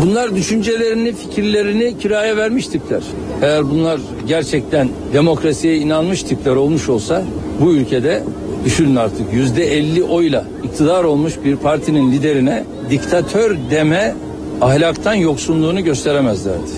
Bunlar 0.00 0.34
düşüncelerini, 0.36 1.14
fikirlerini 1.14 1.98
kiraya 1.98 2.36
vermiş 2.36 2.66
tipler. 2.66 3.02
Eğer 3.42 3.70
bunlar 3.70 4.00
gerçekten 4.28 4.88
demokrasiye 5.12 5.76
inanmış 5.76 6.22
tipler 6.22 6.56
olmuş 6.56 6.88
olsa 6.88 7.24
bu 7.60 7.74
ülkede 7.74 8.22
düşünün 8.64 8.96
artık 8.96 9.32
yüzde 9.32 9.64
elli 9.64 10.02
oyla 10.02 10.44
iktidar 10.76 11.04
olmuş 11.04 11.34
bir 11.44 11.56
partinin 11.56 12.12
liderine 12.12 12.64
diktatör 12.90 13.56
deme 13.70 14.14
ahlaktan 14.60 15.14
yoksunluğunu 15.14 15.84
gösteremezlerdi. 15.84 16.70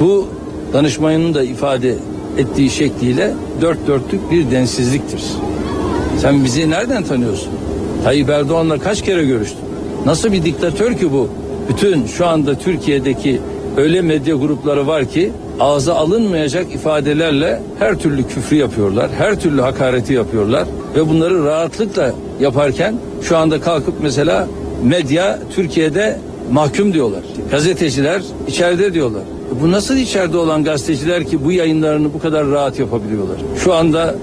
Bu 0.00 0.28
danışmanının 0.72 1.34
da 1.34 1.42
ifade 1.42 1.94
ettiği 2.38 2.70
şekliyle 2.70 3.34
dört 3.60 3.86
dörtlük 3.86 4.30
bir 4.30 4.50
densizliktir. 4.50 5.22
Sen 6.18 6.44
bizi 6.44 6.70
nereden 6.70 7.02
tanıyorsun? 7.02 7.52
Tayyip 8.04 8.28
Erdoğan'la 8.28 8.78
kaç 8.78 9.02
kere 9.02 9.24
görüştün? 9.24 9.60
Nasıl 10.06 10.32
bir 10.32 10.44
diktatör 10.44 10.94
ki 10.94 11.12
bu? 11.12 11.28
Bütün 11.68 12.06
şu 12.06 12.26
anda 12.26 12.58
Türkiye'deki 12.58 13.40
öyle 13.76 14.02
medya 14.02 14.34
grupları 14.34 14.86
var 14.86 15.04
ki 15.04 15.30
ağza 15.60 15.94
alınmayacak 15.94 16.74
ifadelerle 16.74 17.62
her 17.78 17.98
türlü 17.98 18.26
küfrü 18.26 18.56
yapıyorlar, 18.56 19.10
her 19.18 19.40
türlü 19.40 19.60
hakareti 19.60 20.12
yapıyorlar 20.12 20.64
ve 20.96 21.08
bunları 21.08 21.44
rahatlıkla 21.44 22.12
yaparken 22.40 22.94
şu 23.22 23.36
anda 23.36 23.60
kalkıp 23.60 23.94
mesela 24.02 24.48
medya 24.82 25.38
Türkiye'de 25.54 26.18
mahkum 26.52 26.92
diyorlar. 26.92 27.22
Gazeteciler 27.50 28.22
içeride 28.48 28.94
diyorlar. 28.94 29.22
Bu 29.62 29.70
nasıl 29.70 29.96
içeride 29.96 30.36
olan 30.36 30.64
gazeteciler 30.64 31.24
ki 31.24 31.44
bu 31.44 31.52
yayınlarını 31.52 32.14
bu 32.14 32.18
kadar 32.18 32.46
rahat 32.46 32.78
yapabiliyorlar? 32.78 33.36
Şu 33.64 33.74
anda 33.74 34.14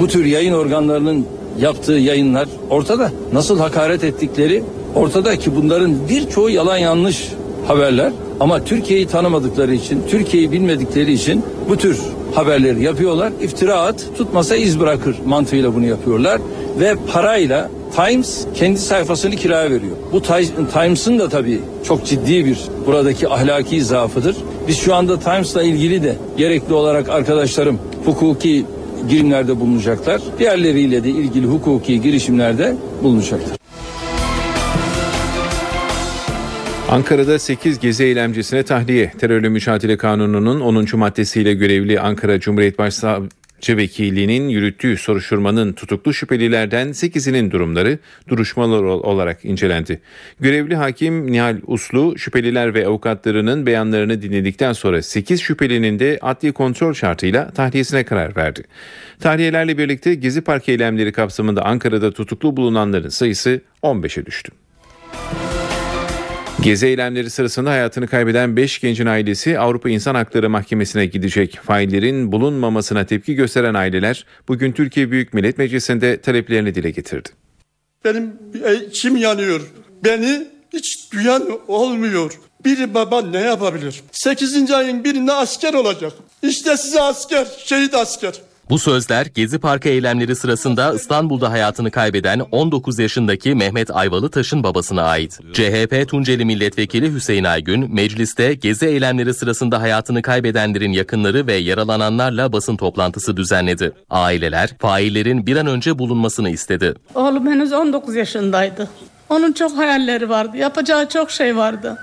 bu 0.00 0.08
tür 0.08 0.24
yayın 0.24 0.52
organlarının 0.52 1.26
yaptığı 1.60 1.92
yayınlar 1.92 2.48
ortada. 2.70 3.10
Nasıl 3.32 3.58
hakaret 3.58 4.04
ettikleri 4.04 4.62
ortada 4.94 5.36
ki 5.36 5.56
bunların 5.56 5.94
birçoğu 6.08 6.50
yalan 6.50 6.76
yanlış 6.76 7.28
haberler. 7.66 8.12
Ama 8.40 8.64
Türkiye'yi 8.64 9.06
tanımadıkları 9.06 9.74
için, 9.74 10.02
Türkiye'yi 10.08 10.52
bilmedikleri 10.52 11.12
için 11.12 11.42
bu 11.68 11.76
tür 11.76 12.00
haberleri 12.34 12.82
yapıyorlar. 12.82 13.32
İftira 13.42 13.80
at, 13.80 14.04
tutmasa 14.18 14.56
iz 14.56 14.80
bırakır 14.80 15.16
mantığıyla 15.26 15.74
bunu 15.74 15.86
yapıyorlar. 15.86 16.40
Ve 16.80 16.94
parayla 17.12 17.70
Times 17.96 18.46
kendi 18.54 18.78
sayfasını 18.78 19.36
kiraya 19.36 19.70
veriyor. 19.70 19.96
Bu 20.12 20.22
Times'ın 20.72 21.18
da 21.18 21.28
tabii 21.28 21.60
çok 21.84 22.06
ciddi 22.06 22.44
bir 22.44 22.58
buradaki 22.86 23.28
ahlaki 23.28 23.84
zaafıdır. 23.84 24.36
Biz 24.68 24.78
şu 24.78 24.94
anda 24.94 25.18
Times'la 25.18 25.62
ilgili 25.62 26.02
de 26.02 26.16
gerekli 26.36 26.74
olarak 26.74 27.08
arkadaşlarım 27.08 27.78
hukuki 28.04 28.66
girimlerde 29.08 29.60
bulunacaklar. 29.60 30.20
Diğerleriyle 30.38 31.04
de 31.04 31.10
ilgili 31.10 31.46
hukuki 31.46 32.02
girişimlerde 32.02 32.76
bulunacaklar. 33.02 33.63
Ankara'da 36.94 37.38
8 37.38 37.78
gezi 37.78 38.04
eylemcisine 38.04 38.62
tahliye. 38.62 39.12
Terörle 39.18 39.48
mücadele 39.48 39.96
kanununun 39.96 40.60
10. 40.60 40.98
maddesiyle 40.98 41.54
görevli 41.54 42.00
Ankara 42.00 42.40
Cumhuriyet 42.40 42.78
Başsavcı 42.78 43.76
Vekiliğinin 43.76 44.48
yürüttüğü 44.48 44.96
soruşturmanın 44.96 45.72
tutuklu 45.72 46.14
şüphelilerden 46.14 46.88
8'inin 46.88 47.50
durumları 47.50 47.98
duruşmalar 48.28 48.82
olarak 48.82 49.44
incelendi. 49.44 50.00
Görevli 50.40 50.76
hakim 50.76 51.32
Nihal 51.32 51.56
Uslu 51.66 52.18
şüpheliler 52.18 52.74
ve 52.74 52.86
avukatlarının 52.86 53.66
beyanlarını 53.66 54.22
dinledikten 54.22 54.72
sonra 54.72 55.02
8 55.02 55.40
şüphelinin 55.40 55.98
de 55.98 56.18
adli 56.22 56.52
kontrol 56.52 56.94
şartıyla 56.94 57.50
tahliyesine 57.50 58.04
karar 58.04 58.36
verdi. 58.36 58.62
Tahliyelerle 59.20 59.78
birlikte 59.78 60.14
Gezi 60.14 60.40
Park 60.40 60.68
eylemleri 60.68 61.12
kapsamında 61.12 61.64
Ankara'da 61.64 62.12
tutuklu 62.12 62.56
bulunanların 62.56 63.08
sayısı 63.08 63.60
15'e 63.82 64.26
düştü. 64.26 64.52
Gezi 66.64 66.86
eylemleri 66.86 67.30
sırasında 67.30 67.70
hayatını 67.70 68.06
kaybeden 68.06 68.56
5 68.56 68.80
gencin 68.80 69.06
ailesi 69.06 69.58
Avrupa 69.58 69.90
İnsan 69.90 70.14
Hakları 70.14 70.50
Mahkemesi'ne 70.50 71.06
gidecek. 71.06 71.58
Faillerin 71.62 72.32
bulunmamasına 72.32 73.06
tepki 73.06 73.34
gösteren 73.34 73.74
aileler 73.74 74.26
bugün 74.48 74.72
Türkiye 74.72 75.10
Büyük 75.10 75.34
Millet 75.34 75.58
Meclisi'nde 75.58 76.20
taleplerini 76.20 76.74
dile 76.74 76.90
getirdi. 76.90 77.28
Benim 78.04 78.32
içim 78.88 79.16
yanıyor. 79.16 79.60
Beni 80.04 80.46
hiç 80.72 81.12
duyan 81.12 81.60
olmuyor. 81.68 82.40
Bir 82.64 82.94
baba 82.94 83.22
ne 83.22 83.40
yapabilir? 83.40 84.02
8. 84.12 84.70
ayın 84.70 85.04
birinde 85.04 85.32
asker 85.32 85.74
olacak. 85.74 86.12
İşte 86.42 86.76
size 86.76 87.00
asker, 87.00 87.46
şehit 87.64 87.94
asker. 87.94 88.34
Bu 88.70 88.78
sözler 88.78 89.26
Gezi 89.34 89.58
Parkı 89.58 89.88
eylemleri 89.88 90.36
sırasında 90.36 90.94
İstanbul'da 90.94 91.50
hayatını 91.50 91.90
kaybeden 91.90 92.40
19 92.40 92.98
yaşındaki 92.98 93.54
Mehmet 93.54 93.90
Ayvalı 93.96 94.30
Taş'ın 94.30 94.62
babasına 94.62 95.02
ait. 95.02 95.38
CHP 95.52 96.08
Tunceli 96.08 96.44
Milletvekili 96.44 97.14
Hüseyin 97.14 97.44
Aygün, 97.44 97.94
mecliste 97.94 98.54
Gezi 98.54 98.86
eylemleri 98.86 99.34
sırasında 99.34 99.80
hayatını 99.80 100.22
kaybedenlerin 100.22 100.92
yakınları 100.92 101.46
ve 101.46 101.54
yaralananlarla 101.54 102.52
basın 102.52 102.76
toplantısı 102.76 103.36
düzenledi. 103.36 103.92
Aileler, 104.10 104.70
faillerin 104.78 105.46
bir 105.46 105.56
an 105.56 105.66
önce 105.66 105.98
bulunmasını 105.98 106.50
istedi. 106.50 106.94
Oğlum 107.14 107.46
henüz 107.46 107.72
19 107.72 108.14
yaşındaydı. 108.14 108.88
Onun 109.28 109.52
çok 109.52 109.76
hayalleri 109.76 110.28
vardı, 110.28 110.56
yapacağı 110.56 111.08
çok 111.08 111.30
şey 111.30 111.56
vardı. 111.56 111.98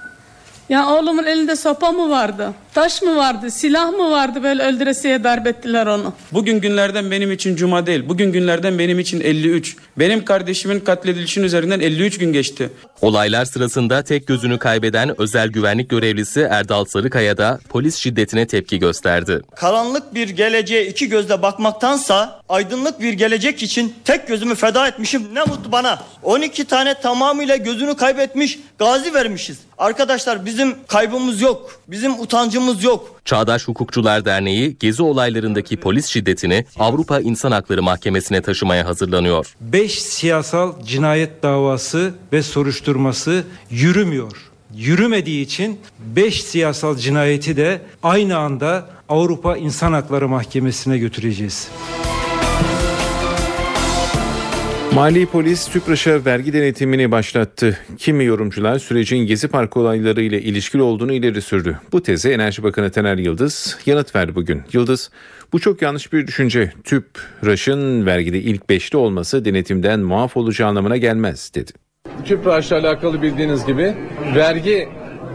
Ya 0.71 0.87
oğlumun 0.87 1.23
elinde 1.23 1.55
sopa 1.55 1.91
mı 1.91 2.09
vardı? 2.09 2.53
Taş 2.73 3.01
mı 3.01 3.15
vardı? 3.15 3.51
Silah 3.51 3.91
mı 3.91 4.11
vardı? 4.11 4.43
Böyle 4.43 4.63
öldüresiye 4.63 5.23
darbettiler 5.23 5.87
onu. 5.87 6.13
Bugün 6.31 6.61
günlerden 6.61 7.11
benim 7.11 7.31
için 7.31 7.55
cuma 7.55 7.85
değil. 7.85 8.03
Bugün 8.09 8.31
günlerden 8.31 8.79
benim 8.79 8.99
için 8.99 9.21
53. 9.21 9.75
Benim 10.01 10.25
kardeşimin 10.25 10.79
katledilişinin 10.79 11.45
üzerinden 11.45 11.79
53 11.79 12.17
gün 12.17 12.33
geçti. 12.33 12.69
Olaylar 13.01 13.45
sırasında 13.45 14.03
tek 14.03 14.27
gözünü 14.27 14.59
kaybeden 14.59 15.21
özel 15.21 15.47
güvenlik 15.49 15.89
görevlisi 15.89 16.39
Erdal 16.39 16.85
Sarıkaya 16.85 17.37
da 17.37 17.59
polis 17.69 17.95
şiddetine 17.95 18.47
tepki 18.47 18.79
gösterdi. 18.79 19.41
Karanlık 19.55 20.15
bir 20.15 20.29
geleceğe 20.29 20.87
iki 20.87 21.09
gözle 21.09 21.41
bakmaktansa 21.41 22.41
aydınlık 22.49 23.01
bir 23.01 23.13
gelecek 23.13 23.63
için 23.63 23.93
tek 24.05 24.27
gözümü 24.27 24.55
feda 24.55 24.87
etmişim. 24.87 25.23
Ne 25.33 25.43
mutlu 25.43 25.71
bana. 25.71 26.03
12 26.23 26.65
tane 26.65 26.93
tamamıyla 26.93 27.55
gözünü 27.55 27.95
kaybetmiş 27.95 28.59
gazi 28.79 29.13
vermişiz. 29.13 29.57
Arkadaşlar 29.77 30.45
bizim 30.45 30.75
kaybımız 30.87 31.41
yok. 31.41 31.81
Bizim 31.87 32.19
utancımız 32.19 32.83
yok. 32.83 33.21
Çağdaş 33.25 33.67
Hukukçular 33.67 34.25
Derneği 34.25 34.77
gezi 34.79 35.03
olaylarındaki 35.03 35.77
polis 35.77 36.05
şiddetini 36.05 36.65
Avrupa 36.79 37.19
İnsan 37.19 37.51
Hakları 37.51 37.83
Mahkemesi'ne 37.83 38.41
taşımaya 38.41 38.85
hazırlanıyor. 38.85 39.55
5 39.91 40.01
siyasal 40.01 40.83
cinayet 40.83 41.43
davası 41.43 42.13
ve 42.33 42.43
soruşturması 42.43 43.43
yürümüyor. 43.69 44.31
Yürümediği 44.75 45.45
için 45.45 45.79
5 45.99 46.43
siyasal 46.43 46.97
cinayeti 46.97 47.57
de 47.57 47.81
aynı 48.03 48.37
anda 48.37 48.89
Avrupa 49.09 49.57
İnsan 49.57 49.93
Hakları 49.93 50.27
Mahkemesi'ne 50.27 50.97
götüreceğiz. 50.97 51.67
Mali 54.95 55.25
polis 55.25 55.67
TÜPRAŞ'a 55.67 56.25
vergi 56.25 56.53
denetimini 56.53 57.11
başlattı. 57.11 57.77
Kimi 57.97 58.23
yorumcular 58.23 58.79
sürecin 58.79 59.17
Gezi 59.17 59.47
Parkı 59.47 59.79
olayları 59.79 60.21
ile 60.21 60.41
ilişkili 60.41 60.81
olduğunu 60.81 61.13
ileri 61.13 61.41
sürdü. 61.41 61.79
Bu 61.91 62.03
teze 62.03 62.31
Enerji 62.31 62.63
Bakanı 62.63 62.91
Tener 62.91 63.17
Yıldız 63.17 63.77
yanıt 63.85 64.15
verdi 64.15 64.35
bugün. 64.35 64.61
Yıldız, 64.73 65.11
bu 65.53 65.59
çok 65.59 65.81
yanlış 65.81 66.13
bir 66.13 66.27
düşünce. 66.27 66.71
TÜPRAŞ'ın 66.83 68.05
vergide 68.05 68.39
ilk 68.39 68.69
beşli 68.69 68.97
olması 68.97 69.45
denetimden 69.45 69.99
muaf 69.99 70.37
olacağı 70.37 70.69
anlamına 70.69 70.97
gelmez 70.97 71.51
dedi. 71.55 71.71
TÜPRAŞ'la 72.25 72.77
alakalı 72.77 73.21
bildiğiniz 73.21 73.65
gibi 73.65 73.93
vergi 74.35 74.89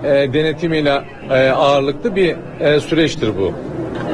e, 0.05 0.09
denetimiyle 0.09 1.05
e, 1.31 1.49
ağırlıklı 1.49 2.17
bir 2.17 2.37
e, 2.61 2.81
süreçtir 2.81 3.29
bu. 3.39 3.55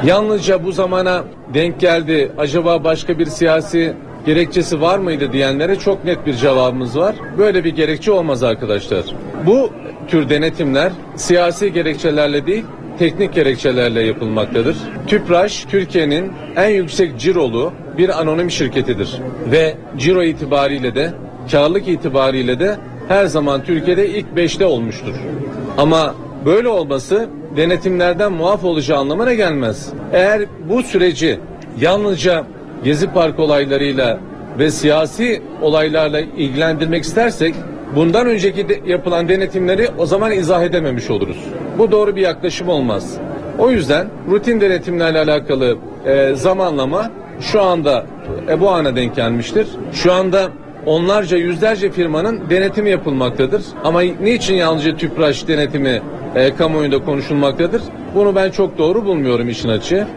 Yalnızca 0.05 0.63
bu 0.63 0.71
zamana 0.71 1.23
denk 1.53 1.79
geldi. 1.79 2.31
Acaba 2.37 2.83
başka 2.83 3.19
bir 3.19 3.25
siyasi 3.25 3.93
gerekçesi 4.25 4.81
var 4.81 4.99
mıydı 4.99 5.31
diyenlere 5.33 5.75
çok 5.75 6.05
net 6.05 6.25
bir 6.25 6.33
cevabımız 6.33 6.97
var. 6.97 7.15
Böyle 7.37 7.63
bir 7.63 7.75
gerekçe 7.75 8.11
olmaz 8.11 8.43
arkadaşlar. 8.43 9.03
Bu 9.45 9.69
tür 10.07 10.29
denetimler 10.29 10.91
siyasi 11.15 11.73
gerekçelerle 11.73 12.45
değil, 12.45 12.63
teknik 12.99 13.33
gerekçelerle 13.33 14.01
yapılmaktadır. 14.01 14.77
TÜPRAŞ 15.07 15.65
Türkiye'nin 15.65 16.31
en 16.55 16.69
yüksek 16.69 17.19
cirolu 17.19 17.73
bir 17.97 18.21
anonim 18.21 18.51
şirketidir 18.51 19.21
ve 19.51 19.75
ciro 19.97 20.23
itibariyle 20.23 20.95
de 20.95 21.13
karlılık 21.51 21.87
itibariyle 21.87 22.59
de 22.59 22.77
her 23.07 23.25
zaman 23.25 23.63
Türkiye'de 23.63 24.09
ilk 24.09 24.35
beşte 24.35 24.65
olmuştur. 24.65 25.13
Ama 25.77 26.15
böyle 26.45 26.67
olması 26.67 27.29
denetimlerden 27.57 28.31
muaf 28.31 28.63
olacağı 28.63 28.97
anlamına 28.97 29.33
gelmez. 29.33 29.89
Eğer 30.13 30.41
bu 30.69 30.83
süreci 30.83 31.39
yalnızca 31.79 32.45
Gezi 32.83 33.07
Park 33.11 33.39
olaylarıyla 33.39 34.19
ve 34.59 34.71
siyasi 34.71 35.41
olaylarla 35.61 36.19
ilgilendirmek 36.19 37.03
istersek 37.03 37.55
bundan 37.95 38.27
önceki 38.27 38.69
de 38.69 38.79
yapılan 38.85 39.29
denetimleri 39.29 39.89
o 39.97 40.05
zaman 40.05 40.31
izah 40.31 40.63
edememiş 40.63 41.09
oluruz. 41.09 41.37
Bu 41.77 41.91
doğru 41.91 42.15
bir 42.15 42.21
yaklaşım 42.21 42.69
olmaz. 42.69 43.17
O 43.59 43.71
yüzden 43.71 44.07
rutin 44.29 44.61
denetimlerle 44.61 45.19
alakalı 45.19 45.77
e, 46.05 46.35
zamanlama 46.35 47.11
şu 47.39 47.61
anda 47.61 48.05
e, 48.49 48.61
bu 48.61 48.69
ana 48.69 48.95
denk 48.95 49.15
gelmiştir. 49.15 49.67
Şu 49.93 50.13
anda 50.13 50.49
onlarca 50.85 51.37
yüzlerce 51.37 51.91
firmanın 51.91 52.49
denetimi 52.49 52.89
yapılmaktadır. 52.89 53.63
Ama 53.83 54.01
niçin 54.01 54.55
yalnızca 54.55 54.97
TÜPRAŞ 54.97 55.47
denetimi 55.47 56.01
e, 56.35 56.55
kamuoyunda 56.55 57.05
konuşulmaktadır? 57.05 57.81
Bunu 58.15 58.35
ben 58.35 58.51
çok 58.51 58.77
doğru 58.77 59.05
bulmuyorum 59.05 59.49
işin 59.49 59.69
açığı. 59.69 60.07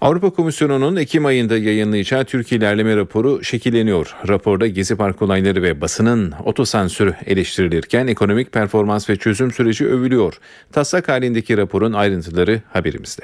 Avrupa 0.00 0.30
Komisyonu'nun 0.30 0.96
Ekim 0.96 1.26
ayında 1.26 1.58
yayınlayacağı 1.58 2.24
Türkiye 2.24 2.58
ilerleme 2.58 2.96
raporu 2.96 3.44
şekilleniyor. 3.44 4.14
Raporda 4.28 4.66
Gezi 4.66 4.96
Park 4.96 5.22
olayları 5.22 5.62
ve 5.62 5.80
basının 5.80 6.32
otosansürü 6.44 7.14
eleştirilirken 7.26 8.06
ekonomik 8.06 8.52
performans 8.52 9.10
ve 9.10 9.16
çözüm 9.16 9.52
süreci 9.52 9.86
övülüyor. 9.86 10.34
Taslak 10.72 11.08
halindeki 11.08 11.56
raporun 11.56 11.92
ayrıntıları 11.92 12.62
haberimizde. 12.72 13.22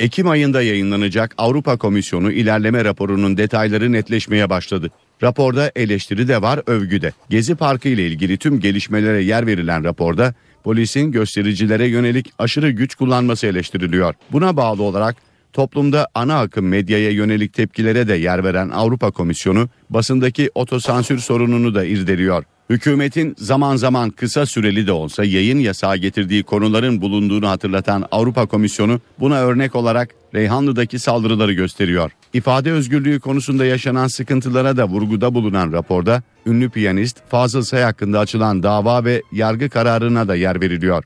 Ekim 0.00 0.28
ayında 0.28 0.62
yayınlanacak 0.62 1.34
Avrupa 1.38 1.76
Komisyonu 1.76 2.32
ilerleme 2.32 2.84
raporunun 2.84 3.36
detayları 3.36 3.92
netleşmeye 3.92 4.50
başladı. 4.50 4.90
Raporda 5.22 5.72
eleştiri 5.76 6.28
de 6.28 6.42
var, 6.42 6.60
övgü 6.66 7.02
de. 7.02 7.12
Gezi 7.30 7.54
Parkı 7.54 7.88
ile 7.88 8.06
ilgili 8.06 8.38
tüm 8.38 8.60
gelişmelere 8.60 9.22
yer 9.22 9.46
verilen 9.46 9.84
raporda 9.84 10.34
polisin 10.64 11.12
göstericilere 11.12 11.86
yönelik 11.86 12.32
aşırı 12.38 12.70
güç 12.70 12.94
kullanması 12.94 13.46
eleştiriliyor. 13.46 14.14
Buna 14.32 14.56
bağlı 14.56 14.82
olarak 14.82 15.27
toplumda 15.52 16.08
ana 16.14 16.38
akım 16.38 16.68
medyaya 16.68 17.10
yönelik 17.10 17.52
tepkilere 17.52 18.08
de 18.08 18.14
yer 18.14 18.44
veren 18.44 18.68
Avrupa 18.68 19.10
Komisyonu 19.10 19.68
basındaki 19.90 20.50
otosansür 20.54 21.18
sorununu 21.18 21.74
da 21.74 21.84
irdeliyor. 21.84 22.44
Hükümetin 22.70 23.34
zaman 23.38 23.76
zaman 23.76 24.10
kısa 24.10 24.46
süreli 24.46 24.86
de 24.86 24.92
olsa 24.92 25.24
yayın 25.24 25.58
yasağı 25.58 25.96
getirdiği 25.96 26.42
konuların 26.42 27.00
bulunduğunu 27.00 27.48
hatırlatan 27.48 28.04
Avrupa 28.10 28.46
Komisyonu 28.46 29.00
buna 29.20 29.40
örnek 29.40 29.74
olarak 29.74 30.14
Reyhanlı'daki 30.34 30.98
saldırıları 30.98 31.52
gösteriyor. 31.52 32.10
İfade 32.32 32.72
özgürlüğü 32.72 33.20
konusunda 33.20 33.64
yaşanan 33.64 34.06
sıkıntılara 34.06 34.76
da 34.76 34.88
vurguda 34.88 35.34
bulunan 35.34 35.72
raporda 35.72 36.22
ünlü 36.46 36.70
piyanist 36.70 37.16
Fazıl 37.28 37.62
Say 37.62 37.82
hakkında 37.82 38.18
açılan 38.18 38.62
dava 38.62 39.04
ve 39.04 39.22
yargı 39.32 39.70
kararına 39.70 40.28
da 40.28 40.34
yer 40.34 40.60
veriliyor. 40.60 41.04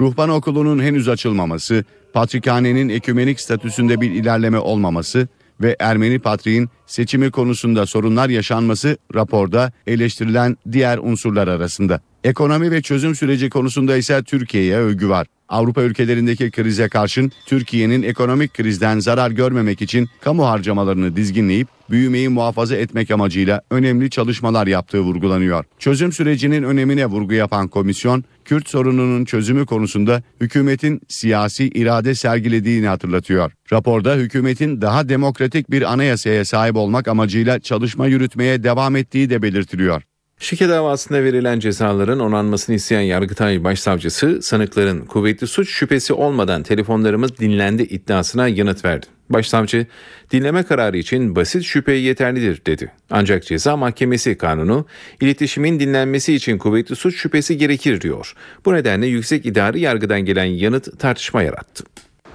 Ruhban 0.00 0.28
okulunun 0.28 0.82
henüz 0.82 1.08
açılmaması, 1.08 1.84
Patrikhanenin 2.14 2.88
ekümenik 2.88 3.40
statüsünde 3.40 4.00
bir 4.00 4.10
ilerleme 4.10 4.58
olmaması 4.58 5.28
ve 5.60 5.76
Ermeni 5.78 6.18
patriğin 6.18 6.68
seçimi 6.94 7.30
konusunda 7.30 7.86
sorunlar 7.86 8.28
yaşanması 8.28 8.96
raporda 9.14 9.72
eleştirilen 9.86 10.56
diğer 10.72 10.98
unsurlar 10.98 11.48
arasında. 11.48 12.00
Ekonomi 12.24 12.70
ve 12.70 12.82
çözüm 12.82 13.14
süreci 13.14 13.50
konusunda 13.50 13.96
ise 13.96 14.22
Türkiye'ye 14.22 14.76
övgü 14.76 15.08
var. 15.08 15.26
Avrupa 15.48 15.82
ülkelerindeki 15.82 16.50
krize 16.50 16.88
karşın 16.88 17.32
Türkiye'nin 17.46 18.02
ekonomik 18.02 18.54
krizden 18.54 18.98
zarar 18.98 19.30
görmemek 19.30 19.82
için 19.82 20.08
kamu 20.20 20.46
harcamalarını 20.46 21.16
dizginleyip 21.16 21.68
büyümeyi 21.90 22.28
muhafaza 22.28 22.76
etmek 22.76 23.10
amacıyla 23.10 23.62
önemli 23.70 24.10
çalışmalar 24.10 24.66
yaptığı 24.66 25.00
vurgulanıyor. 25.00 25.64
Çözüm 25.78 26.12
sürecinin 26.12 26.62
önemine 26.62 27.06
vurgu 27.06 27.34
yapan 27.34 27.68
komisyon, 27.68 28.24
Kürt 28.44 28.68
sorununun 28.68 29.24
çözümü 29.24 29.66
konusunda 29.66 30.22
hükümetin 30.40 31.00
siyasi 31.08 31.68
irade 31.68 32.14
sergilediğini 32.14 32.86
hatırlatıyor. 32.86 33.52
Raporda 33.72 34.14
hükümetin 34.14 34.80
daha 34.80 35.08
demokratik 35.08 35.70
bir 35.70 35.92
anayasaya 35.92 36.44
sahip 36.44 36.76
olmak 36.84 37.08
amacıyla 37.08 37.60
çalışma 37.60 38.06
yürütmeye 38.06 38.62
devam 38.62 38.96
ettiği 38.96 39.30
de 39.30 39.42
belirtiliyor. 39.42 40.02
Şike 40.38 40.68
davasında 40.68 41.24
verilen 41.24 41.60
cezaların 41.60 42.20
onanmasını 42.20 42.76
isteyen 42.76 43.00
Yargıtay 43.00 43.64
Başsavcısı 43.64 44.42
sanıkların 44.42 45.00
kuvvetli 45.06 45.46
suç 45.46 45.70
şüphesi 45.70 46.12
olmadan 46.12 46.62
telefonlarımız 46.62 47.38
dinlendi 47.38 47.82
iddiasına 47.82 48.48
yanıt 48.48 48.84
verdi. 48.84 49.06
Başsavcı 49.30 49.86
dinleme 50.30 50.62
kararı 50.62 50.98
için 50.98 51.36
basit 51.36 51.64
şüphe 51.64 51.92
yeterlidir 51.92 52.62
dedi. 52.66 52.92
Ancak 53.10 53.44
ceza 53.44 53.76
mahkemesi 53.76 54.38
kanunu 54.38 54.86
iletişimin 55.20 55.80
dinlenmesi 55.80 56.34
için 56.34 56.58
kuvvetli 56.58 56.96
suç 56.96 57.16
şüphesi 57.16 57.58
gerekir 57.58 58.00
diyor. 58.00 58.34
Bu 58.64 58.74
nedenle 58.74 59.06
yüksek 59.06 59.46
idari 59.46 59.80
yargıdan 59.80 60.20
gelen 60.20 60.44
yanıt 60.44 60.98
tartışma 60.98 61.42
yarattı. 61.42 61.84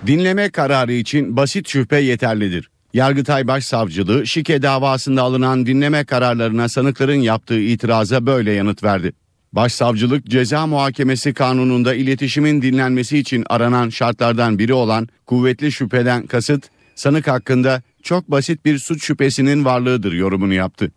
Dinleme 0.07 0.49
kararı 0.49 0.93
için 0.93 1.37
basit 1.37 1.69
şüphe 1.69 1.97
yeterlidir. 1.97 2.69
Yargıtay 2.93 3.47
Başsavcılığı 3.47 4.27
şike 4.27 4.61
davasında 4.61 5.21
alınan 5.21 5.65
dinleme 5.65 6.03
kararlarına 6.03 6.69
sanıkların 6.69 7.21
yaptığı 7.21 7.59
itiraza 7.59 8.25
böyle 8.25 8.51
yanıt 8.51 8.83
verdi. 8.83 9.13
Başsavcılık 9.53 10.25
ceza 10.25 10.67
muhakemesi 10.67 11.33
kanununda 11.33 11.95
iletişimin 11.95 12.61
dinlenmesi 12.61 13.17
için 13.17 13.45
aranan 13.49 13.89
şartlardan 13.89 14.59
biri 14.59 14.73
olan 14.73 15.07
kuvvetli 15.25 15.71
şüpheden 15.71 16.27
kasıt 16.27 16.65
sanık 16.95 17.27
hakkında 17.27 17.81
çok 18.03 18.31
basit 18.31 18.65
bir 18.65 18.79
suç 18.79 19.05
şüphesinin 19.05 19.65
varlığıdır 19.65 20.11
yorumunu 20.13 20.53
yaptı. 20.53 20.91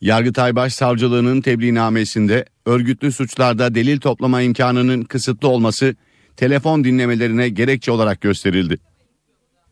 Yargıtay 0.00 0.56
Başsavcılığının 0.56 1.40
tebliğnamesinde 1.40 2.44
örgütlü 2.66 3.12
suçlarda 3.12 3.74
delil 3.74 4.00
toplama 4.00 4.42
imkanının 4.42 5.02
kısıtlı 5.02 5.48
olması 5.48 5.96
telefon 6.36 6.84
dinlemelerine 6.84 7.48
gerekçe 7.48 7.92
olarak 7.92 8.20
gösterildi. 8.20 8.78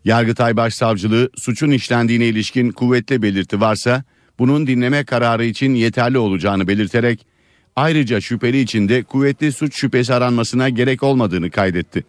Yargıtay 0.07 0.57
Başsavcılığı 0.57 1.31
suçun 1.37 1.71
işlendiğine 1.71 2.27
ilişkin 2.27 2.71
kuvvetli 2.71 3.23
belirti 3.23 3.61
varsa 3.61 4.05
bunun 4.39 4.67
dinleme 4.67 5.05
kararı 5.05 5.45
için 5.45 5.75
yeterli 5.75 6.19
olacağını 6.19 6.69
belirterek 6.69 7.27
ayrıca 7.77 8.21
şüpheli 8.21 8.61
için 8.61 8.89
de 8.89 9.03
kuvvetli 9.03 9.53
suç 9.53 9.77
şüphesi 9.77 10.15
aranmasına 10.15 10.69
gerek 10.69 11.03
olmadığını 11.03 11.51
kaydetti. 11.51 12.05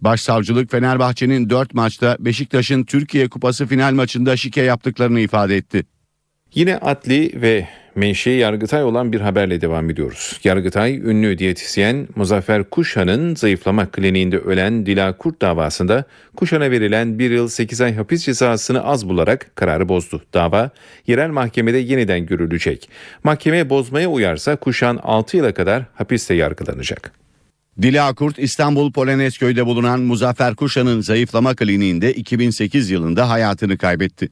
Başsavcılık 0.00 0.70
Fenerbahçe'nin 0.70 1.50
4 1.50 1.74
maçta 1.74 2.16
Beşiktaş'ın 2.20 2.84
Türkiye 2.84 3.28
Kupası 3.28 3.66
final 3.66 3.92
maçında 3.92 4.36
şike 4.36 4.62
yaptıklarını 4.62 5.20
ifade 5.20 5.56
etti. 5.56 5.84
Yine 6.54 6.76
adli 6.76 7.42
ve 7.42 7.68
menşei 7.94 8.36
Yargıtay 8.36 8.84
olan 8.84 9.12
bir 9.12 9.20
haberle 9.20 9.60
devam 9.60 9.90
ediyoruz. 9.90 10.40
Yargıtay, 10.44 10.96
ünlü 10.96 11.38
diyetisyen 11.38 12.08
Muzaffer 12.16 12.64
Kuşhan'ın 12.64 13.34
zayıflama 13.34 13.86
kliniğinde 13.86 14.38
ölen 14.38 14.86
Dila 14.86 15.16
Kurt 15.16 15.42
davasında 15.42 16.04
Kuşhan'a 16.36 16.70
verilen 16.70 17.18
1 17.18 17.30
yıl 17.30 17.48
8 17.48 17.80
ay 17.80 17.94
hapis 17.94 18.24
cezasını 18.24 18.84
az 18.84 19.08
bularak 19.08 19.50
kararı 19.54 19.88
bozdu. 19.88 20.22
Dava 20.34 20.70
yerel 21.06 21.30
mahkemede 21.30 21.78
yeniden 21.78 22.26
görülecek. 22.26 22.88
Mahkeme 23.24 23.70
bozmaya 23.70 24.08
uyarsa 24.08 24.56
Kuşhan 24.56 25.00
6 25.02 25.36
yıla 25.36 25.54
kadar 25.54 25.84
hapiste 25.94 26.34
yargılanacak. 26.34 27.12
Dila 27.82 28.14
Kurt 28.14 28.38
İstanbul 28.38 28.92
Polonezköy'de 28.92 29.66
bulunan 29.66 30.00
Muzaffer 30.00 30.54
Kuşhan'ın 30.54 31.00
zayıflama 31.00 31.54
kliniğinde 31.54 32.12
2008 32.12 32.90
yılında 32.90 33.30
hayatını 33.30 33.78
kaybetti. 33.78 34.28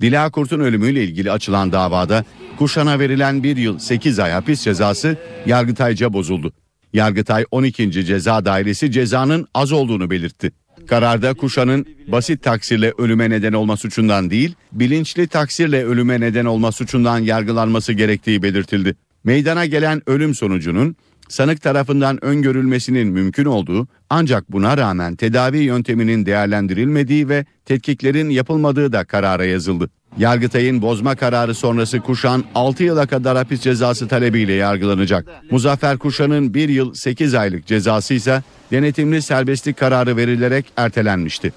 Dila 0.00 0.30
Kurt'un 0.30 0.60
ölümüyle 0.60 1.04
ilgili 1.04 1.32
açılan 1.32 1.72
davada 1.72 2.24
Kuşan'a 2.58 2.98
verilen 2.98 3.42
1 3.42 3.56
yıl 3.56 3.78
8 3.78 4.18
ay 4.18 4.30
hapis 4.30 4.62
cezası 4.62 5.16
Yargıtay'ca 5.46 6.12
bozuldu. 6.12 6.52
Yargıtay 6.92 7.44
12. 7.50 7.90
Ceza 8.06 8.44
Dairesi 8.44 8.92
cezanın 8.92 9.46
az 9.54 9.72
olduğunu 9.72 10.10
belirtti. 10.10 10.52
Kararda 10.86 11.34
Kuşan'ın 11.34 11.86
basit 12.08 12.42
taksirle 12.42 12.92
ölüme 12.98 13.30
neden 13.30 13.52
olma 13.52 13.76
suçundan 13.76 14.30
değil, 14.30 14.54
bilinçli 14.72 15.28
taksirle 15.28 15.84
ölüme 15.84 16.20
neden 16.20 16.44
olma 16.44 16.72
suçundan 16.72 17.18
yargılanması 17.18 17.92
gerektiği 17.92 18.42
belirtildi. 18.42 18.96
Meydana 19.24 19.66
gelen 19.66 20.02
ölüm 20.06 20.34
sonucunun 20.34 20.96
sanık 21.30 21.62
tarafından 21.62 22.24
öngörülmesinin 22.24 23.08
mümkün 23.08 23.44
olduğu 23.44 23.88
ancak 24.10 24.52
buna 24.52 24.76
rağmen 24.76 25.16
tedavi 25.16 25.58
yönteminin 25.58 26.26
değerlendirilmediği 26.26 27.28
ve 27.28 27.44
tetkiklerin 27.64 28.30
yapılmadığı 28.30 28.92
da 28.92 29.04
karara 29.04 29.44
yazıldı. 29.44 29.90
Yargıtay'ın 30.18 30.82
bozma 30.82 31.16
kararı 31.16 31.54
sonrası 31.54 32.00
Kuşan 32.00 32.44
6 32.54 32.84
yıla 32.84 33.06
kadar 33.06 33.36
hapis 33.36 33.60
cezası 33.60 34.08
talebiyle 34.08 34.52
yargılanacak. 34.52 35.28
Muzaffer 35.50 35.98
Kuşan'ın 35.98 36.54
1 36.54 36.68
yıl 36.68 36.94
8 36.94 37.34
aylık 37.34 37.66
cezası 37.66 38.14
ise 38.14 38.42
denetimli 38.70 39.22
serbestlik 39.22 39.76
kararı 39.76 40.16
verilerek 40.16 40.66
ertelenmişti. 40.76 41.52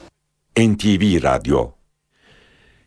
NTV 0.57 1.23
Radyo 1.23 1.82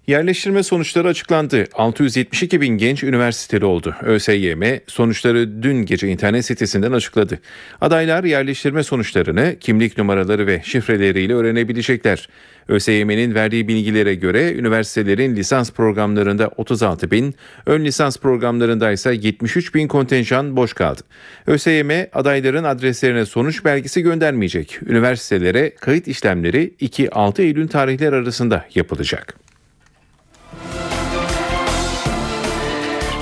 Yerleştirme 0.06 0.62
sonuçları 0.62 1.08
açıklandı. 1.08 1.64
672 1.74 2.60
bin 2.60 2.68
genç 2.78 3.04
üniversiteli 3.04 3.64
oldu. 3.64 3.94
ÖSYM 4.02 4.62
sonuçları 4.86 5.62
dün 5.62 5.86
gece 5.86 6.08
internet 6.08 6.44
sitesinden 6.44 6.92
açıkladı. 6.92 7.38
Adaylar 7.80 8.24
yerleştirme 8.24 8.82
sonuçlarını 8.82 9.56
kimlik 9.60 9.98
numaraları 9.98 10.46
ve 10.46 10.62
şifreleriyle 10.64 11.34
öğrenebilecekler. 11.34 12.28
ÖSYM'nin 12.68 13.34
verdiği 13.34 13.68
bilgilere 13.68 14.14
göre 14.14 14.52
üniversitelerin 14.54 15.36
lisans 15.36 15.70
programlarında 15.70 16.50
36 16.56 17.10
bin, 17.10 17.34
ön 17.66 17.84
lisans 17.84 18.18
programlarında 18.18 18.92
ise 18.92 19.14
73 19.14 19.74
bin 19.74 19.88
kontenjan 19.88 20.56
boş 20.56 20.72
kaldı. 20.72 21.00
ÖSYM 21.46 21.90
adayların 22.12 22.64
adreslerine 22.64 23.26
sonuç 23.26 23.64
belgesi 23.64 24.02
göndermeyecek. 24.02 24.78
Üniversitelere 24.86 25.74
kayıt 25.74 26.08
işlemleri 26.08 26.74
2-6 26.80 27.42
Eylül 27.42 27.68
tarihler 27.68 28.12
arasında 28.12 28.64
yapılacak. 28.74 29.45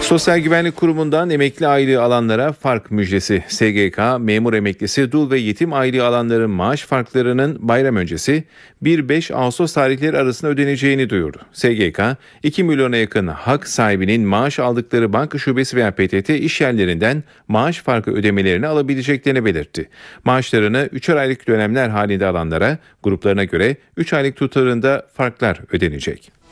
Sosyal 0.05 0.39
Güvenlik 0.39 0.77
Kurumu'ndan 0.77 1.31
emekli 1.31 1.67
aylığı 1.67 2.03
alanlara 2.03 2.53
fark 2.53 2.91
müjdesi. 2.91 3.45
SGK, 3.49 3.99
memur 4.19 4.55
emeklisi, 4.55 5.13
dul 5.13 5.31
ve 5.31 5.39
yetim 5.39 5.73
aylığı 5.73 6.07
alanların 6.07 6.51
maaş 6.51 6.83
farklarının 6.83 7.69
bayram 7.69 7.97
öncesi 7.97 8.45
1-5 8.83 9.35
Ağustos 9.35 9.73
tarihleri 9.73 10.19
arasında 10.19 10.51
ödeneceğini 10.51 11.11
duyurdu. 11.11 11.39
SGK, 11.53 12.01
2 12.43 12.65
milyona 12.65 12.97
yakın 12.97 13.27
hak 13.27 13.69
sahibinin 13.69 14.23
maaş 14.27 14.59
aldıkları 14.59 15.13
banka 15.13 15.39
şubesi 15.39 15.77
veya 15.77 15.91
PTT 15.91 16.31
iş 16.31 16.61
yerlerinden 16.61 17.25
maaş 17.49 17.79
farkı 17.79 18.11
ödemelerini 18.11 18.67
alabileceklerini 18.67 19.45
belirtti. 19.45 19.89
Maaşlarını 20.25 20.89
3'er 20.93 21.19
aylık 21.19 21.49
dönemler 21.49 21.89
halinde 21.89 22.27
alanlara 22.27 22.79
gruplarına 23.03 23.45
göre 23.45 23.77
3 23.97 24.13
aylık 24.13 24.37
tutarında 24.37 25.07
farklar 25.15 25.61
ödenecek. 25.73 26.44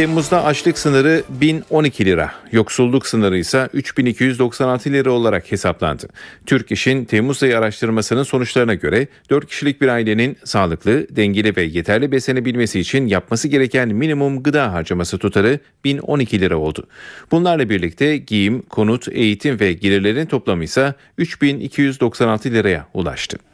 Temmuz'da 0.00 0.44
açlık 0.44 0.78
sınırı 0.78 1.22
1012 1.28 2.04
lira, 2.04 2.32
yoksulluk 2.52 3.06
sınırı 3.06 3.38
ise 3.38 3.68
3296 3.72 4.92
lira 4.92 5.10
olarak 5.10 5.52
hesaplandı. 5.52 6.08
Türk 6.46 6.72
İş'in 6.72 7.04
Temmuz 7.04 7.42
ayı 7.42 7.58
araştırmasının 7.58 8.22
sonuçlarına 8.22 8.74
göre 8.74 9.08
4 9.30 9.46
kişilik 9.46 9.80
bir 9.80 9.88
ailenin 9.88 10.36
sağlıklı, 10.44 11.16
dengeli 11.16 11.56
ve 11.56 11.62
yeterli 11.62 12.12
beslenebilmesi 12.12 12.80
için 12.80 13.06
yapması 13.06 13.48
gereken 13.48 13.88
minimum 13.88 14.42
gıda 14.42 14.72
harcaması 14.72 15.18
tutarı 15.18 15.58
1012 15.84 16.40
lira 16.40 16.56
oldu. 16.56 16.86
Bunlarla 17.30 17.68
birlikte 17.68 18.16
giyim, 18.16 18.62
konut, 18.62 19.08
eğitim 19.08 19.60
ve 19.60 19.72
gelirlerin 19.72 20.26
toplamı 20.26 20.64
ise 20.64 20.94
3296 21.18 22.50
liraya 22.50 22.86
ulaştı. 22.94 23.49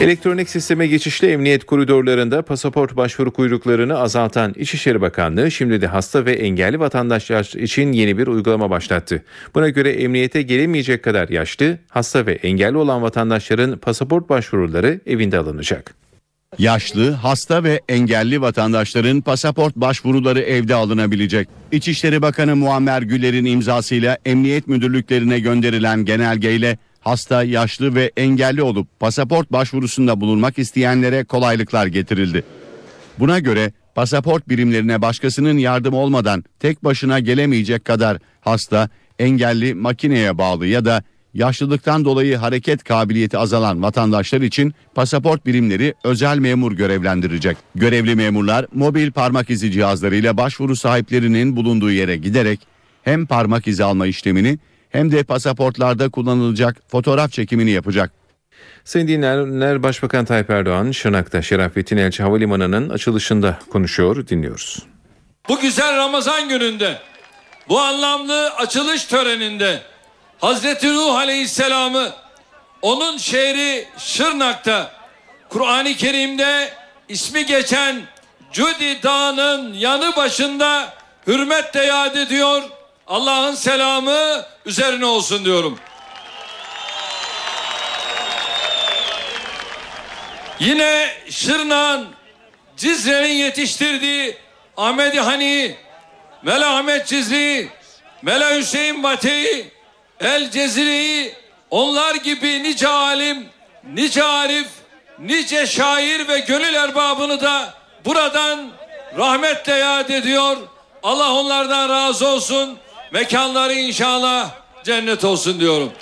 Elektronik 0.00 0.50
sisteme 0.50 0.86
geçişli 0.86 1.30
emniyet 1.30 1.64
koridorlarında 1.64 2.42
pasaport 2.42 2.96
başvuru 2.96 3.32
kuyruklarını 3.32 3.98
azaltan 3.98 4.54
İçişleri 4.56 5.00
Bakanlığı 5.00 5.50
şimdi 5.50 5.80
de 5.80 5.86
hasta 5.86 6.24
ve 6.24 6.32
engelli 6.32 6.80
vatandaşlar 6.80 7.52
için 7.58 7.92
yeni 7.92 8.18
bir 8.18 8.26
uygulama 8.26 8.70
başlattı. 8.70 9.22
Buna 9.54 9.68
göre 9.68 9.90
emniyete 9.90 10.42
gelemeyecek 10.42 11.02
kadar 11.02 11.28
yaşlı, 11.28 11.78
hasta 11.88 12.26
ve 12.26 12.32
engelli 12.32 12.76
olan 12.76 13.02
vatandaşların 13.02 13.78
pasaport 13.78 14.28
başvuruları 14.28 15.00
evinde 15.06 15.38
alınacak. 15.38 15.94
Yaşlı, 16.58 17.10
hasta 17.10 17.64
ve 17.64 17.80
engelli 17.88 18.40
vatandaşların 18.40 19.20
pasaport 19.20 19.76
başvuruları 19.76 20.40
evde 20.40 20.74
alınabilecek. 20.74 21.48
İçişleri 21.72 22.22
Bakanı 22.22 22.56
Muammer 22.56 23.02
Güller'in 23.02 23.44
imzasıyla 23.44 24.18
emniyet 24.24 24.68
müdürlüklerine 24.68 25.40
gönderilen 25.40 26.04
genelgeyle 26.04 26.78
hasta, 27.06 27.44
yaşlı 27.44 27.94
ve 27.94 28.12
engelli 28.16 28.62
olup 28.62 29.00
pasaport 29.00 29.52
başvurusunda 29.52 30.20
bulunmak 30.20 30.58
isteyenlere 30.58 31.24
kolaylıklar 31.24 31.86
getirildi. 31.86 32.44
Buna 33.18 33.38
göre 33.38 33.72
pasaport 33.94 34.48
birimlerine 34.48 35.02
başkasının 35.02 35.58
yardımı 35.58 35.96
olmadan 35.96 36.44
tek 36.60 36.84
başına 36.84 37.18
gelemeyecek 37.18 37.84
kadar 37.84 38.18
hasta, 38.40 38.88
engelli, 39.18 39.74
makineye 39.74 40.38
bağlı 40.38 40.66
ya 40.66 40.84
da 40.84 41.02
yaşlılıktan 41.34 42.04
dolayı 42.04 42.36
hareket 42.36 42.84
kabiliyeti 42.84 43.38
azalan 43.38 43.82
vatandaşlar 43.82 44.40
için 44.40 44.74
pasaport 44.94 45.46
birimleri 45.46 45.94
özel 46.04 46.38
memur 46.38 46.72
görevlendirecek. 46.72 47.56
Görevli 47.74 48.14
memurlar 48.14 48.66
mobil 48.74 49.10
parmak 49.10 49.50
izi 49.50 49.72
cihazlarıyla 49.72 50.36
başvuru 50.36 50.76
sahiplerinin 50.76 51.56
bulunduğu 51.56 51.90
yere 51.90 52.16
giderek 52.16 52.60
hem 53.02 53.26
parmak 53.26 53.68
izi 53.68 53.84
alma 53.84 54.06
işlemini 54.06 54.58
hem 54.96 55.12
de 55.12 55.22
pasaportlarda 55.22 56.08
kullanılacak 56.08 56.76
fotoğraf 56.88 57.32
çekimini 57.32 57.70
yapacak. 57.70 58.12
Sayın 58.84 59.08
dinleyenler 59.08 59.82
Başbakan 59.82 60.24
Tayyip 60.24 60.50
Erdoğan 60.50 60.90
Şırnak'ta 60.90 61.42
Şerafettin 61.42 61.96
Elçi 61.96 62.22
Havalimanı'nın 62.22 62.88
açılışında 62.88 63.58
konuşuyor 63.72 64.28
dinliyoruz. 64.28 64.82
Bu 65.48 65.60
güzel 65.60 65.96
Ramazan 65.96 66.48
gününde 66.48 66.98
bu 67.68 67.80
anlamlı 67.80 68.50
açılış 68.50 69.04
töreninde 69.04 69.80
Hazreti 70.38 70.94
Nuh 70.94 71.14
Aleyhisselam'ı 71.14 72.12
onun 72.82 73.16
şehri 73.16 73.84
Şırnak'ta 73.98 74.92
Kur'an-ı 75.48 75.94
Kerim'de 75.94 76.70
ismi 77.08 77.46
geçen 77.46 77.96
Cudi 78.52 79.02
Dağı'nın 79.02 79.72
yanı 79.72 80.16
başında 80.16 80.94
hürmetle 81.26 81.84
yad 81.84 82.16
ediyor. 82.16 82.62
Allah'ın 83.06 83.54
selamı 83.54 84.46
üzerine 84.64 85.06
olsun 85.06 85.44
diyorum. 85.44 85.78
Yine 90.60 91.10
Şırnak'ın 91.30 92.08
Cizre'nin 92.76 93.34
yetiştirdiği 93.34 94.36
Ahmet 94.76 95.16
Hani 95.16 95.76
Mela 96.42 96.76
Ahmet 96.76 97.06
Cizli'yi, 97.06 97.68
Mela 98.22 98.56
Hüseyin 98.56 99.02
Bate'yi, 99.02 99.70
El 100.20 100.50
Ceziri'yi, 100.50 101.34
onlar 101.70 102.14
gibi 102.14 102.62
nice 102.62 102.88
alim, 102.88 103.48
nice 103.84 104.24
arif, 104.24 104.68
nice 105.18 105.66
şair 105.66 106.28
ve 106.28 106.38
gönül 106.38 106.74
erbabını 106.74 107.40
da 107.40 107.74
buradan 108.04 108.70
rahmetle 109.18 109.74
yad 109.74 110.08
ediyor. 110.08 110.56
Allah 111.02 111.32
onlardan 111.32 111.88
razı 111.88 112.28
olsun. 112.28 112.78
Mekanları 113.10 113.72
inşallah 113.72 114.50
cennet 114.84 115.24
olsun 115.24 115.60
diyorum. 115.60 115.92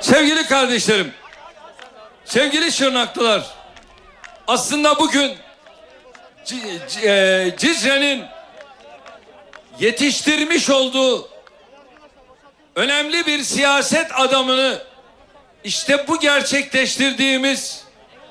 Sevgili 0.00 0.46
kardeşlerim, 0.46 1.12
sevgili 2.24 2.72
Şırnaklılar, 2.72 3.42
aslında 4.46 4.98
bugün 4.98 5.36
e, 7.02 7.52
Cizre'nin 7.58 8.24
yetiştirmiş 9.80 10.70
olduğu 10.70 11.28
önemli 12.76 13.26
bir 13.26 13.42
siyaset 13.42 14.20
adamını 14.20 14.82
işte 15.64 16.08
bu 16.08 16.20
gerçekleştirdiğimiz 16.20 17.84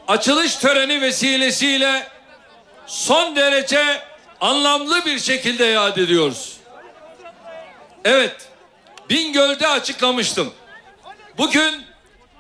açılış 0.07 0.55
töreni 0.55 1.01
vesilesiyle 1.01 2.12
son 2.87 3.35
derece 3.35 4.01
anlamlı 4.41 5.05
bir 5.05 5.19
şekilde 5.19 5.65
yad 5.65 5.97
ediyoruz. 5.97 6.57
Evet, 8.05 8.35
Bingöl'de 9.09 9.67
açıklamıştım. 9.67 10.53
Bugün 11.37 11.85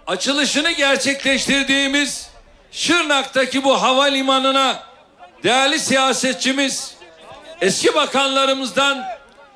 açılışını 0.07 0.71
gerçekleştirdiğimiz 0.71 2.29
Şırnak'taki 2.71 3.63
bu 3.63 3.81
havalimanına 3.81 4.83
değerli 5.43 5.79
siyasetçimiz 5.79 6.95
eski 7.61 7.95
bakanlarımızdan 7.95 9.05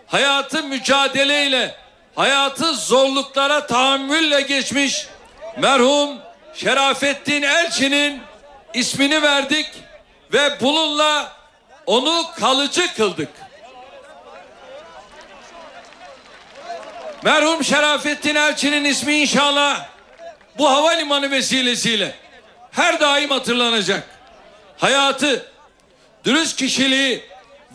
hayatı 0.07 0.63
mücadeleyle 0.63 1.75
hayatı 2.15 2.73
zorluklara 2.73 3.67
tahammülle 3.67 4.41
geçmiş 4.41 5.07
merhum 5.57 6.17
Şerafettin 6.53 7.41
Elçi'nin 7.41 8.21
ismini 8.73 9.21
verdik 9.21 9.67
ve 10.33 10.61
bununla 10.61 11.31
onu 11.85 12.25
kalıcı 12.39 12.93
kıldık. 12.93 13.29
Merhum 17.23 17.63
Şerafettin 17.63 18.35
Elçi'nin 18.35 18.83
ismi 18.83 19.13
inşallah 19.19 19.85
bu 20.57 20.69
havalimanı 20.69 21.31
vesilesiyle 21.31 22.15
her 22.71 22.99
daim 22.99 23.29
hatırlanacak. 23.29 24.03
Hayatı, 24.77 25.45
dürüst 26.25 26.57
kişiliği 26.57 27.23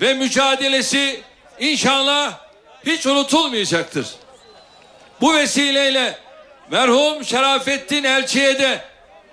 ve 0.00 0.14
mücadelesi 0.14 1.22
inşallah 1.59 2.38
hiç 2.86 3.07
unutulmayacaktır. 3.07 4.07
Bu 5.20 5.34
vesileyle 5.34 6.18
merhum 6.70 7.24
Şerafettin 7.24 8.05
Elçi'ye 8.05 8.59
de 8.59 8.84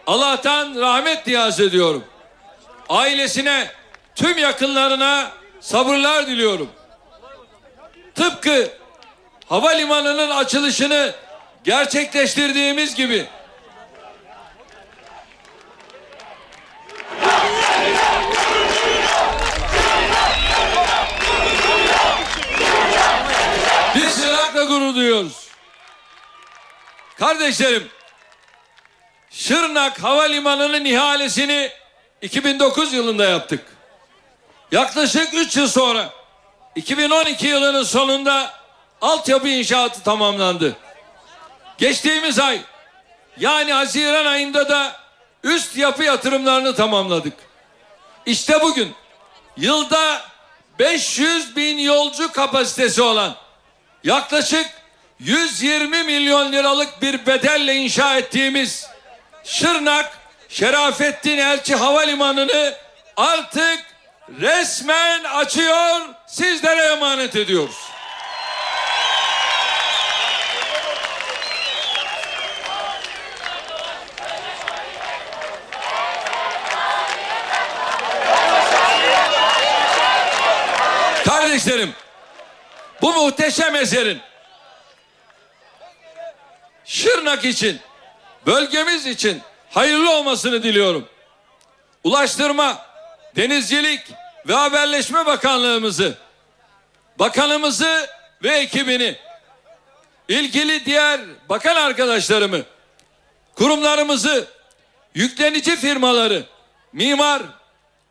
Allah'tan 0.07 0.75
rahmet 0.75 1.27
niyaz 1.27 1.59
ediyorum. 1.59 2.05
Ailesine, 2.89 3.71
tüm 4.15 4.37
yakınlarına 4.37 5.31
sabırlar 5.59 6.27
diliyorum. 6.27 6.69
Tıpkı 8.15 8.69
havalimanının 9.45 10.29
açılışını 10.29 11.13
gerçekleştirdiğimiz 11.63 12.95
gibi 12.95 13.27
biz 23.95 24.23
Şırnak'la 24.23 24.63
gurur 24.63 24.95
duyuyoruz. 24.95 25.47
Kardeşlerim, 27.19 27.89
Şırnak 29.31 30.03
Havalimanı'nın 30.03 30.85
ihalesini 30.85 31.78
2009 32.21 32.93
yılında 32.93 33.25
yaptık. 33.25 33.65
Yaklaşık 34.71 35.33
3 35.33 35.57
yıl 35.57 35.67
sonra 35.67 36.09
2012 36.75 37.47
yılının 37.47 37.83
sonunda 37.83 38.53
altyapı 39.01 39.47
inşaatı 39.47 40.03
tamamlandı. 40.03 40.77
Geçtiğimiz 41.77 42.39
ay 42.39 42.61
yani 43.37 43.73
Haziran 43.73 44.25
ayında 44.25 44.69
da 44.69 44.95
üst 45.43 45.77
yapı 45.77 46.03
yatırımlarını 46.03 46.75
tamamladık. 46.75 47.33
İşte 48.25 48.61
bugün 48.61 48.93
yılda 49.57 50.21
500 50.79 51.55
bin 51.55 51.77
yolcu 51.77 52.31
kapasitesi 52.31 53.01
olan 53.01 53.35
yaklaşık 54.03 54.69
120 55.19 56.03
milyon 56.03 56.51
liralık 56.51 57.01
bir 57.01 57.25
bedelle 57.25 57.75
inşa 57.75 58.17
ettiğimiz 58.17 58.87
Şırnak 59.43 60.18
Şerafettin 60.49 61.37
Elçi 61.37 61.75
Havalimanı'nı 61.75 62.75
artık 63.17 63.85
resmen 64.41 65.23
açıyor, 65.23 65.99
sizlere 66.27 66.81
emanet 66.81 67.35
ediyoruz. 67.35 67.75
Kardeşlerim, 81.25 81.93
bu 83.01 83.13
muhteşem 83.13 83.75
eserin 83.75 84.21
Şırnak 86.85 87.45
için, 87.45 87.79
bölgemiz 88.45 89.05
için 89.05 89.41
hayırlı 89.69 90.11
olmasını 90.11 90.63
diliyorum. 90.63 91.09
Ulaştırma, 92.03 92.85
Denizcilik 93.35 94.01
ve 94.47 94.53
Haberleşme 94.53 95.25
Bakanlığımızı, 95.25 96.17
bakanımızı 97.19 98.07
ve 98.43 98.49
ekibini, 98.49 99.15
ilgili 100.29 100.85
diğer 100.85 101.21
bakan 101.49 101.75
arkadaşlarımı, 101.75 102.61
kurumlarımızı, 103.55 104.47
yüklenici 105.15 105.75
firmaları, 105.75 106.43
mimar, 106.93 107.41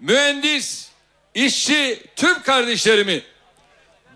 mühendis, 0.00 0.88
işçi, 1.34 2.02
tüm 2.16 2.42
kardeşlerimi 2.42 3.22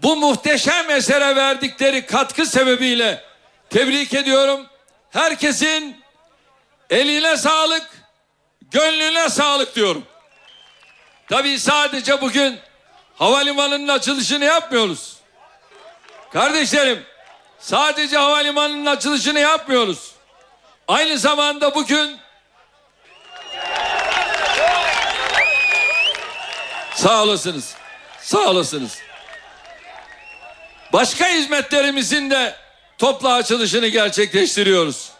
bu 0.03 0.17
muhteşem 0.17 0.91
esere 0.91 1.37
verdikleri 1.37 2.07
katkı 2.07 2.47
sebebiyle 2.47 3.25
tebrik 3.71 4.15
ediyorum. 4.15 4.67
Herkesin 5.11 6.02
eline 6.93 7.37
sağlık, 7.37 7.91
gönlüne 8.71 9.29
sağlık 9.29 9.77
diyorum. 9.77 10.07
Tabii 11.31 11.59
sadece 11.59 12.21
bugün 12.21 12.59
havalimanının 13.17 13.89
açılışını 13.89 14.45
yapmıyoruz. 14.45 15.17
Kardeşlerim, 16.33 17.07
sadece 17.59 18.17
havalimanının 18.17 18.87
açılışını 18.87 19.39
yapmıyoruz. 19.39 20.13
Aynı 20.89 21.19
zamanda 21.19 21.75
bugün 21.75 22.19
Sağ 26.95 27.23
olasınız. 27.23 27.75
Sağ 28.21 28.39
olasınız. 28.39 28.99
Başka 30.93 31.29
hizmetlerimizin 31.29 32.31
de 32.31 32.57
toplu 32.99 33.29
açılışını 33.29 33.87
gerçekleştiriyoruz. 33.87 35.12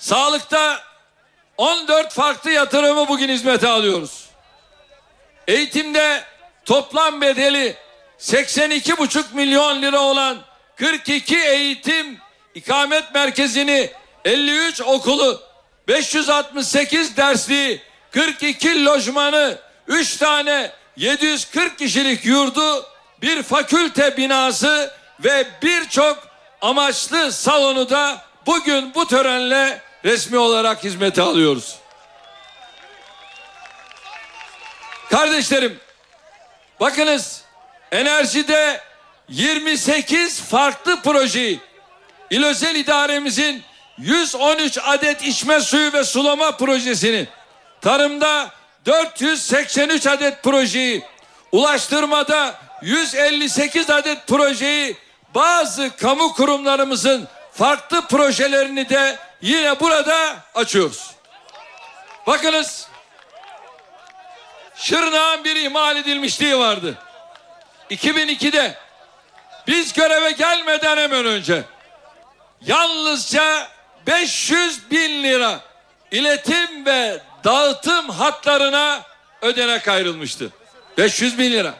Sağlıkta 0.00 0.82
14 1.56 2.12
farklı 2.12 2.50
yatırımı 2.50 3.08
bugün 3.08 3.28
hizmete 3.28 3.68
alıyoruz. 3.68 4.24
Eğitimde 5.48 6.24
toplam 6.64 7.20
bedeli 7.20 7.76
82,5 8.18 9.24
milyon 9.32 9.82
lira 9.82 10.00
olan 10.00 10.38
42 10.76 11.38
eğitim 11.38 12.18
ikamet 12.54 13.14
merkezini 13.14 13.90
53 14.24 14.80
okulu 14.80 15.42
568 15.88 17.16
dersliği 17.16 17.82
42 18.10 18.84
lojmanı 18.84 19.58
3 19.86 20.16
tane 20.16 20.70
740 20.96 21.78
kişilik 21.78 22.24
yurdu 22.24 22.86
bir 23.22 23.42
fakülte 23.42 24.16
binası 24.16 24.94
ve 25.24 25.46
birçok 25.62 26.28
amaçlı 26.60 27.32
salonu 27.32 27.90
da 27.90 28.24
bugün 28.46 28.94
bu 28.94 29.06
törenle 29.06 29.89
resmi 30.04 30.38
olarak 30.38 30.84
hizmete 30.84 31.22
alıyoruz. 31.22 31.78
Kardeşlerim 35.10 35.80
bakınız 36.80 37.42
enerjide 37.92 38.80
28 39.28 40.40
farklı 40.42 41.02
projeyi 41.02 41.60
İl 42.30 42.44
Özel 42.44 42.74
İdaremizin 42.74 43.62
113 43.98 44.78
adet 44.82 45.22
içme 45.22 45.60
suyu 45.60 45.92
ve 45.92 46.04
sulama 46.04 46.56
projesini 46.56 47.28
tarımda 47.80 48.50
483 48.86 50.06
adet 50.06 50.42
projeyi, 50.42 51.02
ulaştırmada 51.52 52.54
158 52.82 53.90
adet 53.90 54.26
projeyi, 54.26 54.96
bazı 55.34 55.96
kamu 55.96 56.32
kurumlarımızın 56.32 57.28
farklı 57.52 58.06
projelerini 58.06 58.88
de 58.88 59.18
yine 59.42 59.80
burada 59.80 60.36
açıyoruz. 60.54 61.10
Bakınız 62.26 62.88
Şırnak'ın 64.76 65.44
bir 65.44 65.56
ihmal 65.56 65.96
edilmişliği 65.96 66.58
vardı. 66.58 66.98
2002'de 67.90 68.78
biz 69.66 69.92
göreve 69.92 70.30
gelmeden 70.30 70.96
hemen 70.96 71.26
önce 71.26 71.62
yalnızca 72.60 73.68
500 74.06 74.90
bin 74.90 75.22
lira 75.22 75.60
iletim 76.10 76.86
ve 76.86 77.20
dağıtım 77.44 78.08
hatlarına 78.08 79.02
ödenek 79.42 79.88
ayrılmıştı. 79.88 80.50
500 80.98 81.38
bin 81.38 81.52
lira. 81.52 81.74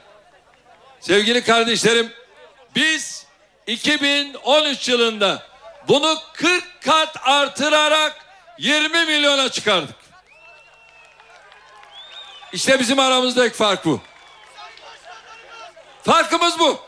Sevgili 1.00 1.44
kardeşlerim 1.44 2.12
biz 2.74 3.26
2013 3.66 4.88
yılında 4.88 5.49
bunu 5.88 6.18
40 6.32 6.82
kat 6.84 7.16
artırarak 7.22 8.16
20 8.58 9.04
milyona 9.04 9.48
çıkardık. 9.48 9.96
İşte 12.52 12.78
bizim 12.78 12.98
aramızdaki 12.98 13.56
fark 13.56 13.84
bu. 13.84 14.00
Farkımız 16.02 16.58
bu. 16.58 16.80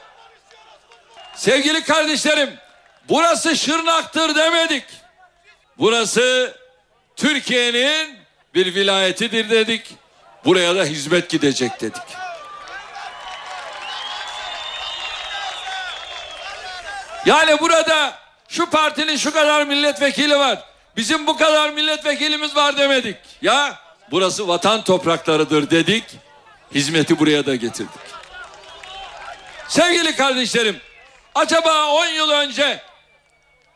Sevgili 1.35 1.85
kardeşlerim, 1.85 2.59
burası 3.09 3.57
Şırnak'tır 3.57 4.35
demedik. 4.35 4.85
Burası 5.79 6.57
Türkiye'nin 7.17 8.19
bir 8.55 8.75
vilayetidir 8.75 9.51
dedik. 9.51 9.95
Buraya 10.45 10.77
da 10.77 10.85
hizmet 10.85 11.31
gidecek 11.31 11.81
dedik. 11.81 12.03
Yani 17.27 17.61
burada 17.61 18.22
şu 18.53 18.71
partinin 18.71 19.17
şu 19.17 19.33
kadar 19.33 19.65
milletvekili 19.65 20.39
var. 20.39 20.65
Bizim 20.97 21.27
bu 21.27 21.37
kadar 21.37 21.71
milletvekilimiz 21.71 22.57
var 22.57 22.77
demedik. 22.77 23.17
Ya 23.43 23.79
burası 24.11 24.49
vatan 24.49 24.85
topraklarıdır 24.85 25.71
dedik. 25.71 26.05
Hizmeti 26.75 27.19
buraya 27.19 27.47
da 27.47 27.55
getirdik. 27.55 28.01
Sevgili 29.69 30.17
kardeşlerim, 30.17 30.81
acaba 31.35 31.87
10 31.87 32.07
yıl 32.07 32.31
önce 32.31 32.83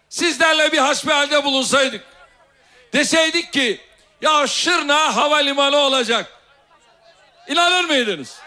sizlerle 0.09 0.73
bir 0.73 0.79
hasbihalde 0.79 1.45
bulunsaydık. 1.45 2.05
Deseydik 2.93 3.53
ki 3.53 3.81
ya 4.21 4.47
Şırna 4.47 5.17
havalimanı 5.17 5.77
olacak. 5.77 6.33
İnanır 7.49 7.85
mıydınız? 7.85 8.39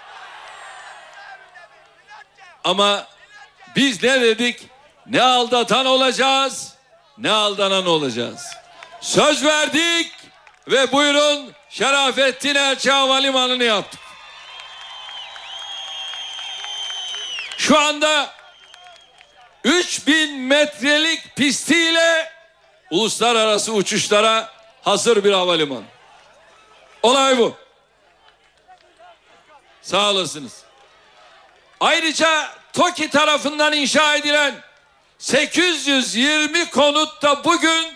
Ama 2.63 3.07
biz 3.75 4.03
ne 4.03 4.21
dedik? 4.21 4.69
Ne 5.09 5.21
aldatan 5.21 5.85
olacağız, 5.85 6.73
ne 7.17 7.31
aldanan 7.31 7.85
olacağız. 7.85 8.45
Söz 9.01 9.45
verdik 9.45 10.11
ve 10.67 10.91
buyurun 10.91 11.53
Şerafettin 11.69 12.55
Elçi 12.55 12.91
Havalimanı'nı 12.91 13.63
yaptık. 13.63 13.99
Şu 17.57 17.79
anda 17.79 18.33
3000 19.63 20.39
metrelik 20.39 21.35
pistiyle 21.35 22.31
uluslararası 22.91 23.73
uçuşlara 23.73 24.49
hazır 24.81 25.23
bir 25.23 25.33
havalimanı. 25.33 25.85
Olay 27.03 27.37
bu. 27.37 27.55
Sağ 29.81 30.11
olasınız. 30.11 30.63
Ayrıca 31.79 32.49
TOKİ 32.73 33.09
tarafından 33.09 33.73
inşa 33.73 34.15
edilen 34.15 34.68
820 35.19 36.69
konut 36.69 37.21
da 37.21 37.43
bugün 37.43 37.93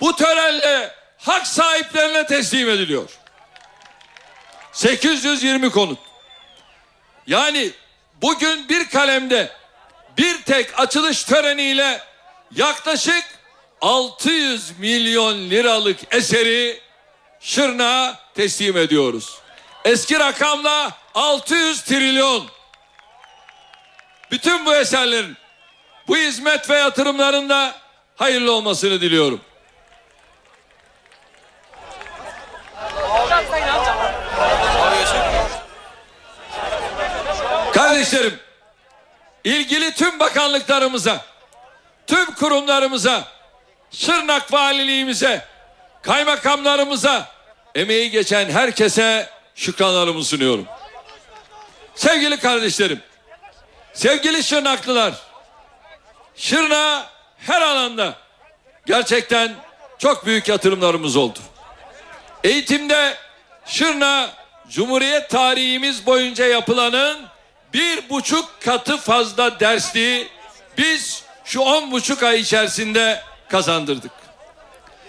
bu 0.00 0.16
törenle 0.16 0.94
hak 1.18 1.46
sahiplerine 1.46 2.26
teslim 2.26 2.68
ediliyor. 2.68 3.10
820 4.72 5.70
konut. 5.70 5.98
Yani 7.26 7.70
bugün 8.22 8.68
bir 8.68 8.88
kalemde 8.90 9.52
bir 10.18 10.42
tek 10.42 10.80
açılış 10.80 11.24
töreniyle 11.24 12.00
yaklaşık 12.56 13.24
600 13.80 14.78
milyon 14.78 15.50
liralık 15.50 15.98
eseri 16.14 16.84
Şırnağa 17.40 18.20
teslim 18.34 18.76
ediyoruz. 18.76 19.38
Eski 19.84 20.18
rakamla 20.18 20.92
600 21.14 21.82
trilyon. 21.82 22.48
Bütün 24.30 24.66
bu 24.66 24.74
eserlerin 24.74 25.36
bu 26.08 26.16
hizmet 26.16 26.70
ve 26.70 26.78
yatırımların 26.78 27.48
da 27.48 27.74
hayırlı 28.16 28.52
olmasını 28.52 29.00
diliyorum. 29.00 29.40
Kardeşlerim, 37.72 38.38
ilgili 39.44 39.94
tüm 39.94 40.20
bakanlıklarımıza, 40.20 41.24
tüm 42.06 42.34
kurumlarımıza, 42.34 43.24
Şırnak 43.90 44.52
Valiliğimize, 44.52 45.44
kaymakamlarımıza, 46.02 47.28
emeği 47.74 48.10
geçen 48.10 48.50
herkese 48.50 49.30
şükranlarımı 49.54 50.24
sunuyorum. 50.24 50.66
Sevgili 51.94 52.36
kardeşlerim, 52.36 53.00
sevgili 53.92 54.44
Şırnaklılar, 54.44 55.14
Şırnak 56.36 57.06
her 57.38 57.62
alanda 57.62 58.16
gerçekten 58.86 59.54
çok 59.98 60.26
büyük 60.26 60.48
yatırımlarımız 60.48 61.16
oldu. 61.16 61.38
Eğitimde 62.44 63.14
Şırnak 63.66 64.30
Cumhuriyet 64.68 65.30
tarihimiz 65.30 66.06
boyunca 66.06 66.46
yapılanın 66.46 67.18
bir 67.72 68.10
buçuk 68.10 68.60
katı 68.60 68.96
fazla 68.96 69.60
dersliği 69.60 70.28
biz 70.78 71.24
şu 71.44 71.60
on 71.60 71.92
buçuk 71.92 72.22
ay 72.22 72.40
içerisinde 72.40 73.22
kazandırdık. 73.48 74.12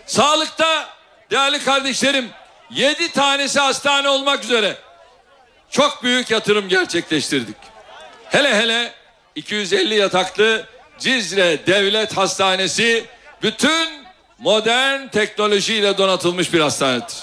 Sağlıkta 0.05 0.89
değerli 1.31 1.63
kardeşlerim 1.63 2.29
yedi 2.69 3.11
tanesi 3.11 3.59
hastane 3.59 4.09
olmak 4.09 4.43
üzere 4.43 4.77
çok 5.69 6.03
büyük 6.03 6.31
yatırım 6.31 6.69
gerçekleştirdik. 6.69 7.57
Hele 8.29 8.55
hele 8.55 8.93
250 9.35 9.95
yataklı 9.95 10.65
Cizre 10.99 11.67
Devlet 11.67 12.17
Hastanesi 12.17 13.05
bütün 13.41 13.89
modern 14.39 15.07
teknolojiyle 15.07 15.97
donatılmış 15.97 16.53
bir 16.53 16.59
hastanedir. 16.59 17.15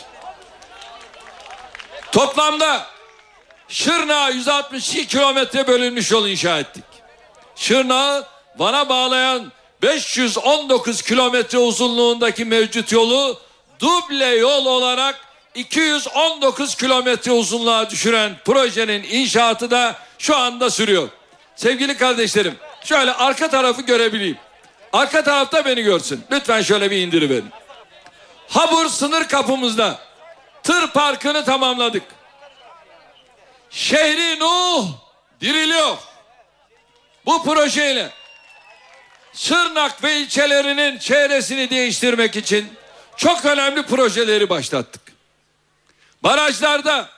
Toplamda 2.12 2.86
Şırnağa 3.68 4.30
162 4.30 5.06
kilometre 5.06 5.66
bölünmüş 5.66 6.10
yol 6.10 6.28
inşa 6.28 6.58
ettik. 6.58 6.84
Şırnağı 7.56 8.26
Van'a 8.56 8.88
bağlayan 8.88 9.52
519 9.82 11.02
kilometre 11.02 11.58
uzunluğundaki 11.58 12.44
mevcut 12.44 12.92
yolu 12.92 13.40
duble 13.80 14.26
yol 14.26 14.66
olarak 14.66 15.20
219 15.54 16.74
kilometre 16.74 17.30
uzunluğa 17.30 17.90
düşüren 17.90 18.36
projenin 18.44 19.02
inşaatı 19.02 19.70
da 19.70 19.96
şu 20.18 20.36
anda 20.36 20.70
sürüyor. 20.70 21.08
Sevgili 21.56 21.96
kardeşlerim 21.96 22.54
şöyle 22.84 23.12
arka 23.12 23.50
tarafı 23.50 23.82
görebileyim. 23.82 24.38
Arka 24.92 25.24
tarafta 25.24 25.64
beni 25.64 25.82
görsün. 25.82 26.24
Lütfen 26.30 26.62
şöyle 26.62 26.90
bir 26.90 26.96
indiriverin. 26.96 27.50
Habur 28.48 28.88
sınır 28.88 29.28
kapımızda 29.28 29.98
tır 30.62 30.86
parkını 30.86 31.44
tamamladık. 31.44 32.02
Şehri 33.70 34.38
Nuh 34.40 34.86
diriliyor. 35.40 35.96
Bu 37.26 37.44
projeyle 37.44 38.10
Sırnak 39.32 40.04
ve 40.04 40.16
ilçelerinin 40.16 40.98
çevresini 40.98 41.70
değiştirmek 41.70 42.36
için 42.36 42.72
çok 43.16 43.44
önemli 43.44 43.82
projeleri 43.82 44.48
başlattık. 44.48 45.02
Barajlarda 46.22 47.08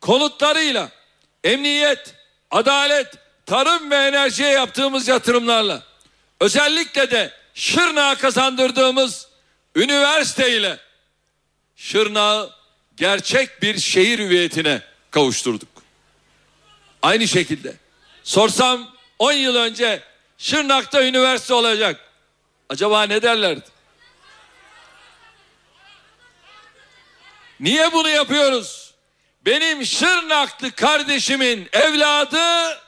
konutlarıyla 0.00 0.88
emniyet, 1.44 2.14
adalet, 2.50 3.21
tarım 3.46 3.90
ve 3.90 3.96
enerjiye 3.96 4.48
yaptığımız 4.48 5.08
yatırımlarla 5.08 5.82
özellikle 6.40 7.10
de 7.10 7.32
Şırnak'a 7.54 8.20
kazandırdığımız 8.20 9.28
üniversite 9.76 10.56
ile 10.56 10.78
gerçek 12.96 13.62
bir 13.62 13.78
şehir 13.78 14.18
hüviyetine 14.18 14.82
kavuşturduk. 15.10 15.68
Aynı 17.02 17.28
şekilde 17.28 17.74
sorsam 18.24 18.96
10 19.18 19.32
yıl 19.32 19.56
önce 19.56 20.02
Şırnak'ta 20.38 21.04
üniversite 21.04 21.54
olacak. 21.54 22.00
Acaba 22.68 23.02
ne 23.02 23.22
derlerdi? 23.22 23.64
Niye 27.60 27.92
bunu 27.92 28.08
yapıyoruz? 28.08 28.94
Benim 29.46 29.86
Şırnaklı 29.86 30.70
kardeşimin 30.72 31.68
evladı 31.72 32.81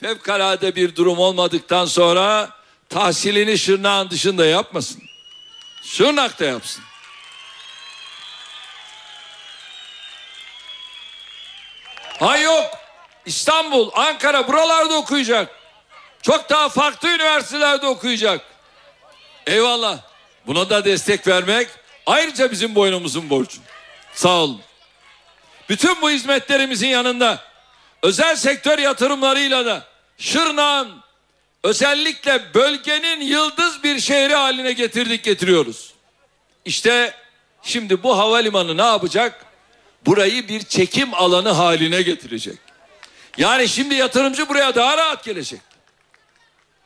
fevkalade 0.00 0.76
bir 0.76 0.96
durum 0.96 1.18
olmadıktan 1.18 1.84
sonra 1.84 2.50
tahsilini 2.88 3.58
Şırnak'ın 3.58 4.10
dışında 4.10 4.46
yapmasın. 4.46 5.02
Şırnak'ta 5.82 6.44
yapsın. 6.44 6.84
Ha 12.20 12.36
yok. 12.36 12.70
İstanbul, 13.26 13.90
Ankara 13.94 14.48
buralarda 14.48 14.94
okuyacak. 14.94 15.54
Çok 16.22 16.50
daha 16.50 16.68
farklı 16.68 17.08
üniversitelerde 17.08 17.86
okuyacak. 17.86 18.40
Eyvallah. 19.46 19.98
Buna 20.46 20.70
da 20.70 20.84
destek 20.84 21.26
vermek 21.26 21.68
ayrıca 22.06 22.50
bizim 22.50 22.74
boynumuzun 22.74 23.30
borcu. 23.30 23.58
Sağ 24.14 24.28
olun. 24.28 24.60
Bütün 25.68 26.02
bu 26.02 26.10
hizmetlerimizin 26.10 26.88
yanında 26.88 27.47
özel 28.02 28.36
sektör 28.36 28.78
yatırımlarıyla 28.78 29.66
da 29.66 29.84
Şırnak'ın 30.18 30.92
özellikle 31.64 32.54
bölgenin 32.54 33.20
yıldız 33.20 33.82
bir 33.82 34.00
şehri 34.00 34.34
haline 34.34 34.72
getirdik 34.72 35.24
getiriyoruz. 35.24 35.94
İşte 36.64 37.14
şimdi 37.62 38.02
bu 38.02 38.18
havalimanı 38.18 38.76
ne 38.76 38.86
yapacak? 38.86 39.46
Burayı 40.06 40.48
bir 40.48 40.62
çekim 40.62 41.14
alanı 41.14 41.50
haline 41.50 42.02
getirecek. 42.02 42.58
Yani 43.36 43.68
şimdi 43.68 43.94
yatırımcı 43.94 44.48
buraya 44.48 44.74
daha 44.74 44.96
rahat 44.96 45.24
gelecek. 45.24 45.60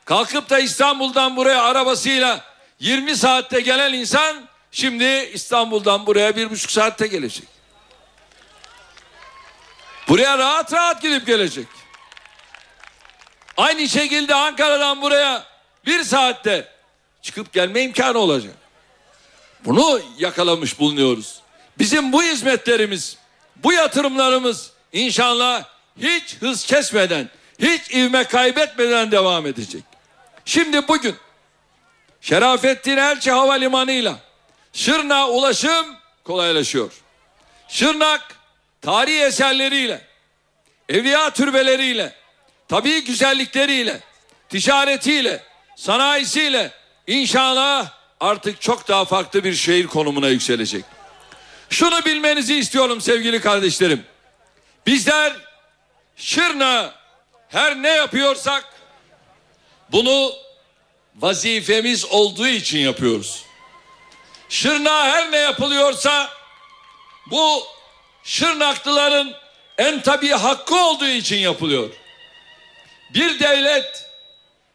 Kalkıp 0.05 0.49
da 0.49 0.59
İstanbul'dan 0.59 1.35
buraya 1.35 1.63
arabasıyla 1.63 2.43
20 2.79 3.17
saatte 3.17 3.61
gelen 3.61 3.93
insan 3.93 4.35
şimdi 4.71 5.29
İstanbul'dan 5.33 6.05
buraya 6.05 6.35
bir 6.35 6.49
buçuk 6.49 6.71
saatte 6.71 7.07
gelecek. 7.07 7.52
Buraya 10.07 10.37
rahat 10.37 10.73
rahat 10.73 11.01
gidip 11.01 11.25
gelecek. 11.27 11.67
Aynı 13.57 13.89
şekilde 13.89 14.35
Ankara'dan 14.35 15.01
buraya 15.01 15.43
bir 15.85 16.03
saatte 16.03 16.67
çıkıp 17.21 17.53
gelme 17.53 17.81
imkanı 17.81 18.17
olacak. 18.17 18.53
Bunu 19.65 20.01
yakalamış 20.17 20.79
bulunuyoruz. 20.79 21.41
Bizim 21.79 22.13
bu 22.13 22.23
hizmetlerimiz, 22.23 23.17
bu 23.55 23.73
yatırımlarımız 23.73 24.71
inşallah 24.93 25.63
hiç 26.01 26.41
hız 26.41 26.65
kesmeden, 26.65 27.29
hiç 27.59 27.91
ivme 27.91 28.23
kaybetmeden 28.23 29.11
devam 29.11 29.45
edecek. 29.45 29.83
Şimdi 30.45 30.87
bugün 30.87 31.15
Şerafettin 32.21 32.97
Elçi 32.97 33.31
Havalimanı'yla 33.31 34.19
Şırnak 34.73 35.29
ulaşım 35.29 35.95
kolaylaşıyor. 36.23 36.91
Şırnak 37.67 38.35
tarihi 38.83 39.21
eserleriyle, 39.21 40.01
evliya 40.89 41.29
türbeleriyle, 41.29 42.13
tabii 42.67 43.03
güzellikleriyle, 43.03 43.99
ticaretiyle, 44.49 45.43
sanayisiyle 45.75 46.71
inşallah 47.07 47.91
artık 48.19 48.61
çok 48.61 48.87
daha 48.87 49.05
farklı 49.05 49.43
bir 49.43 49.53
şehir 49.53 49.87
konumuna 49.87 50.27
yükselecek. 50.27 50.85
Şunu 51.69 52.05
bilmenizi 52.05 52.55
istiyorum 52.55 53.01
sevgili 53.01 53.41
kardeşlerim. 53.41 54.03
Bizler 54.87 55.33
Şırna 56.15 56.93
her 57.49 57.83
ne 57.83 57.89
yapıyorsak 57.89 58.65
bunu 59.91 60.33
vazifemiz 61.15 62.05
olduğu 62.05 62.47
için 62.47 62.79
yapıyoruz. 62.79 63.43
Şırna 64.49 65.03
her 65.03 65.31
ne 65.31 65.37
yapılıyorsa 65.37 66.29
bu 67.31 67.63
Şırnaklıların 68.23 69.33
en 69.77 70.01
tabi 70.01 70.29
hakkı 70.29 70.75
olduğu 70.75 71.07
için 71.07 71.37
yapılıyor. 71.37 71.89
Bir 73.13 73.39
devlet 73.39 74.09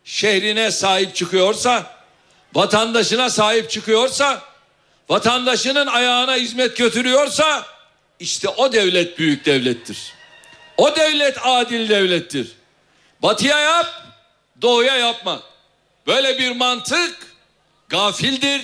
şehrine 0.04 0.70
sahip 0.70 1.14
çıkıyorsa, 1.16 1.98
vatandaşına 2.54 3.30
sahip 3.30 3.70
çıkıyorsa, 3.70 4.42
vatandaşının 5.08 5.86
ayağına 5.86 6.34
hizmet 6.34 6.76
götürüyorsa 6.76 7.66
işte 8.20 8.48
o 8.48 8.72
devlet 8.72 9.18
büyük 9.18 9.46
devlettir. 9.46 9.98
O 10.76 10.96
devlet 10.96 11.38
adil 11.42 11.88
devlettir. 11.88 12.52
Batıya 13.22 13.58
yap, 13.60 14.02
doğuya 14.62 14.96
yapma. 14.96 15.42
Böyle 16.06 16.38
bir 16.38 16.50
mantık 16.50 17.36
gafildir, 17.88 18.62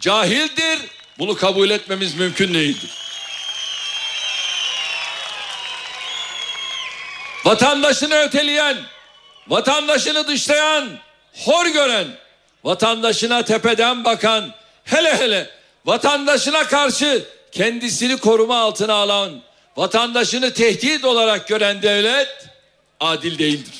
cahildir. 0.00 0.78
Bunu 1.18 1.34
kabul 1.34 1.70
etmemiz 1.70 2.14
mümkün 2.14 2.54
değildir. 2.54 2.99
Vatandaşını 7.44 8.14
öteleyen, 8.14 8.76
vatandaşını 9.48 10.26
dışlayan, 10.26 10.88
hor 11.44 11.66
gören, 11.66 12.06
vatandaşına 12.64 13.44
tepeden 13.44 14.04
bakan, 14.04 14.54
hele 14.84 15.18
hele 15.18 15.50
vatandaşına 15.84 16.64
karşı 16.64 17.24
kendisini 17.52 18.16
koruma 18.16 18.60
altına 18.60 18.94
alan, 18.94 19.40
vatandaşını 19.76 20.52
tehdit 20.52 21.04
olarak 21.04 21.48
gören 21.48 21.82
devlet 21.82 22.46
adil 23.00 23.38
değildir. 23.38 23.74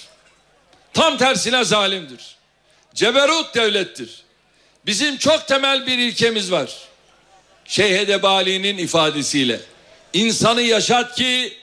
Tam 0.93 1.19
tersine 1.19 1.65
zalimdir. 1.65 2.37
Ceberut 2.95 3.55
devlettir. 3.55 4.23
Bizim 4.87 5.17
çok 5.17 5.49
temel 5.49 5.87
bir 5.87 5.99
ilkemiz 5.99 6.53
var. 6.53 6.71
Şeyh 7.65 7.99
Edebali'nin 7.99 8.79
ifadesiyle 8.79 9.61
insanı 10.13 10.63
yaşat 10.63 11.17
ki 11.17 11.60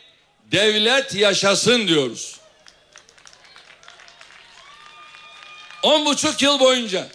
devlet 0.52 1.16
yaşasın 1.16 1.88
diyoruz. 1.88 2.40
On 5.84 6.06
buçuk 6.06 6.42
yıl 6.42 6.60
boyunca 6.60 7.08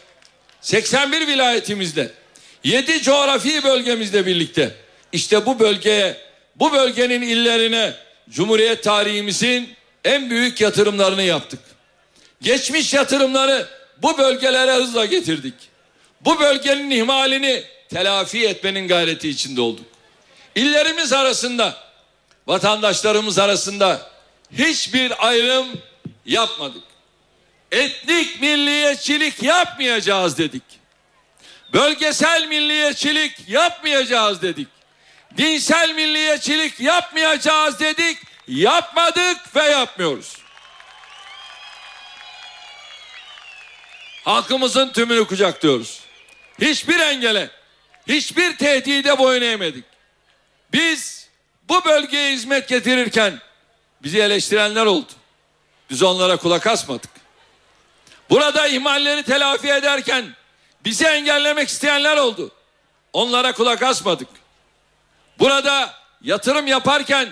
81 0.60 1.26
vilayetimizde 1.26 2.10
7 2.64 3.02
coğrafi 3.02 3.64
bölgemizde 3.64 4.26
birlikte 4.26 4.74
işte 5.12 5.46
bu 5.46 5.58
bölgeye 5.58 6.16
bu 6.56 6.72
bölgenin 6.72 7.22
illerine 7.22 7.94
Cumhuriyet 8.30 8.84
tarihimizin 8.84 9.74
en 10.04 10.30
büyük 10.30 10.60
yatırımlarını 10.60 11.22
yaptık. 11.22 11.60
Geçmiş 12.42 12.94
yatırımları 12.94 13.68
bu 14.02 14.18
bölgelere 14.18 14.72
hızla 14.72 15.06
getirdik. 15.06 15.54
Bu 16.20 16.40
bölgenin 16.40 16.90
ihmalini 16.90 17.64
telafi 17.90 18.46
etmenin 18.46 18.88
gayreti 18.88 19.28
içinde 19.28 19.60
olduk. 19.60 19.84
İllerimiz 20.54 21.12
arasında, 21.12 21.76
vatandaşlarımız 22.46 23.38
arasında 23.38 24.10
hiçbir 24.52 25.28
ayrım 25.28 25.66
yapmadık. 26.26 26.82
Etnik 27.72 28.40
milliyetçilik 28.40 29.42
yapmayacağız 29.42 30.38
dedik. 30.38 30.62
Bölgesel 31.72 32.46
milliyetçilik 32.46 33.48
yapmayacağız 33.48 34.42
dedik. 34.42 34.68
Dinsel 35.36 35.94
milliyetçilik 35.94 36.80
yapmayacağız 36.80 37.80
dedik. 37.80 38.18
Yapmadık 38.48 39.56
ve 39.56 39.62
yapmıyoruz. 39.62 40.36
Halkımızın 44.24 44.92
tümünü 44.92 45.26
kucaklıyoruz. 45.26 46.00
Hiçbir 46.60 47.00
engele, 47.00 47.50
hiçbir 48.08 48.56
tehdide 48.56 49.18
boyun 49.18 49.42
eğmedik. 49.42 49.84
Biz 50.72 51.11
bu 51.68 51.84
bölgeye 51.84 52.32
hizmet 52.32 52.68
getirirken 52.68 53.38
bizi 54.02 54.20
eleştirenler 54.20 54.86
oldu. 54.86 55.12
Biz 55.90 56.02
onlara 56.02 56.36
kulak 56.36 56.66
asmadık. 56.66 57.10
Burada 58.30 58.66
ihmalleri 58.66 59.22
telafi 59.22 59.68
ederken 59.70 60.24
bizi 60.84 61.04
engellemek 61.04 61.68
isteyenler 61.68 62.16
oldu. 62.16 62.50
Onlara 63.12 63.52
kulak 63.52 63.82
asmadık. 63.82 64.28
Burada 65.38 65.94
yatırım 66.22 66.66
yaparken 66.66 67.28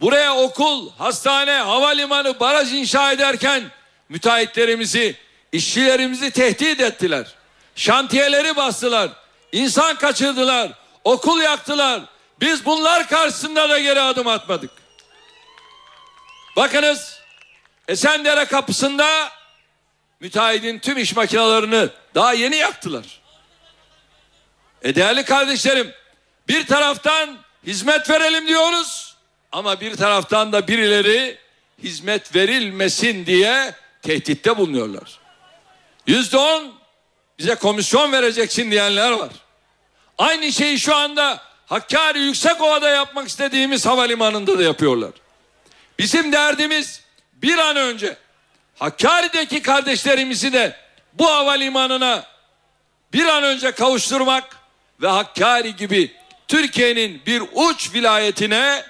buraya 0.00 0.36
okul, 0.36 0.90
hastane, 0.98 1.52
havalimanı, 1.52 2.40
baraj 2.40 2.72
inşa 2.72 3.12
ederken 3.12 3.64
müteahhitlerimizi, 4.08 5.16
işçilerimizi 5.52 6.30
tehdit 6.30 6.80
ettiler. 6.80 7.26
Şantiyeleri 7.76 8.56
bastılar. 8.56 9.10
insan 9.52 9.96
kaçırdılar. 9.96 10.72
Okul 11.04 11.40
yaktılar. 11.40 12.00
Biz 12.44 12.64
bunlar 12.64 13.08
karşısında 13.08 13.68
da 13.68 13.78
geri 13.78 14.00
adım 14.00 14.26
atmadık. 14.26 14.70
Bakınız 16.56 17.20
Esendere 17.88 18.44
kapısında 18.44 19.30
müteahhidin 20.20 20.78
tüm 20.78 20.98
iş 20.98 21.16
makinalarını 21.16 21.90
daha 22.14 22.32
yeni 22.32 22.56
yaktılar. 22.56 23.04
E 24.82 24.94
değerli 24.94 25.24
kardeşlerim 25.24 25.92
bir 26.48 26.66
taraftan 26.66 27.38
hizmet 27.66 28.10
verelim 28.10 28.48
diyoruz 28.48 29.16
ama 29.52 29.80
bir 29.80 29.96
taraftan 29.96 30.52
da 30.52 30.68
birileri 30.68 31.38
hizmet 31.82 32.34
verilmesin 32.34 33.26
diye 33.26 33.74
tehditte 34.02 34.56
bulunuyorlar. 34.56 35.18
Yüzde 36.06 36.36
on 36.36 36.74
bize 37.38 37.54
komisyon 37.54 38.12
vereceksin 38.12 38.70
diyenler 38.70 39.12
var. 39.12 39.30
Aynı 40.18 40.52
şeyi 40.52 40.80
şu 40.80 40.96
anda 40.96 41.53
Hakkari 41.66 42.18
Yüksekova'da 42.18 42.88
yapmak 42.90 43.28
istediğimiz 43.28 43.86
havalimanında 43.86 44.58
da 44.58 44.62
yapıyorlar. 44.62 45.10
Bizim 45.98 46.32
derdimiz 46.32 47.00
bir 47.34 47.58
an 47.58 47.76
önce 47.76 48.16
Hakkari'deki 48.78 49.62
kardeşlerimizi 49.62 50.52
de 50.52 50.76
bu 51.12 51.30
havalimanına 51.30 52.24
bir 53.12 53.26
an 53.26 53.42
önce 53.42 53.72
kavuşturmak 53.72 54.56
ve 55.02 55.08
Hakkari 55.08 55.76
gibi 55.76 56.12
Türkiye'nin 56.48 57.22
bir 57.26 57.42
uç 57.54 57.94
vilayetine 57.94 58.84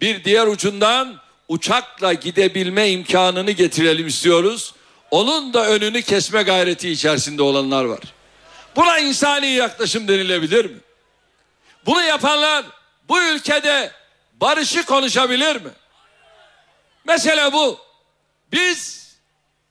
bir 0.00 0.24
diğer 0.24 0.46
ucundan 0.46 1.20
uçakla 1.48 2.12
gidebilme 2.12 2.90
imkanını 2.90 3.50
getirelim 3.50 4.06
istiyoruz. 4.06 4.74
Onun 5.10 5.54
da 5.54 5.66
önünü 5.66 6.02
kesme 6.02 6.42
gayreti 6.42 6.90
içerisinde 6.90 7.42
olanlar 7.42 7.84
var. 7.84 8.00
Buna 8.76 8.98
insani 8.98 9.46
yaklaşım 9.46 10.08
denilebilir 10.08 10.64
mi? 10.64 10.76
Bunu 11.86 12.02
yapanlar 12.02 12.64
bu 13.08 13.22
ülkede 13.22 13.92
barışı 14.32 14.86
konuşabilir 14.86 15.56
mi? 15.56 15.70
Mesele 17.04 17.52
bu. 17.52 17.80
Biz 18.52 19.06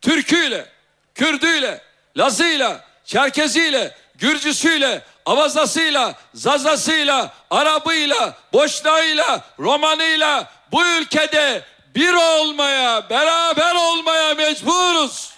Türküyle, 0.02 0.70
Kürdüyle, 1.16 1.82
Lazıyla, 2.18 2.86
Çerkeziyle, 3.06 3.98
Gürcüsüyle, 4.16 5.02
Avazasıyla, 5.26 6.16
Zazasıyla, 6.34 7.34
Arabıyla, 7.50 8.38
Boşnağıyla, 8.54 9.42
Romanıyla 9.60 10.52
bu 10.72 10.88
ülkede 10.88 11.64
bir 11.96 12.14
olmaya, 12.14 13.10
beraber 13.10 13.76
olmaya 13.76 14.34
mecburuz. 14.34 15.32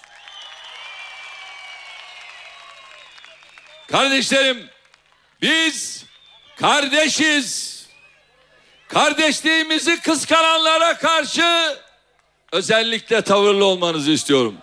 Kardeşlerim, 3.90 4.70
biz 5.42 6.04
kardeşiz. 6.60 7.78
Kardeşliğimizi 8.88 10.00
kıskananlara 10.00 10.98
karşı 10.98 11.76
özellikle 12.52 13.22
tavırlı 13.22 13.64
olmanızı 13.64 14.10
istiyorum. 14.10 14.58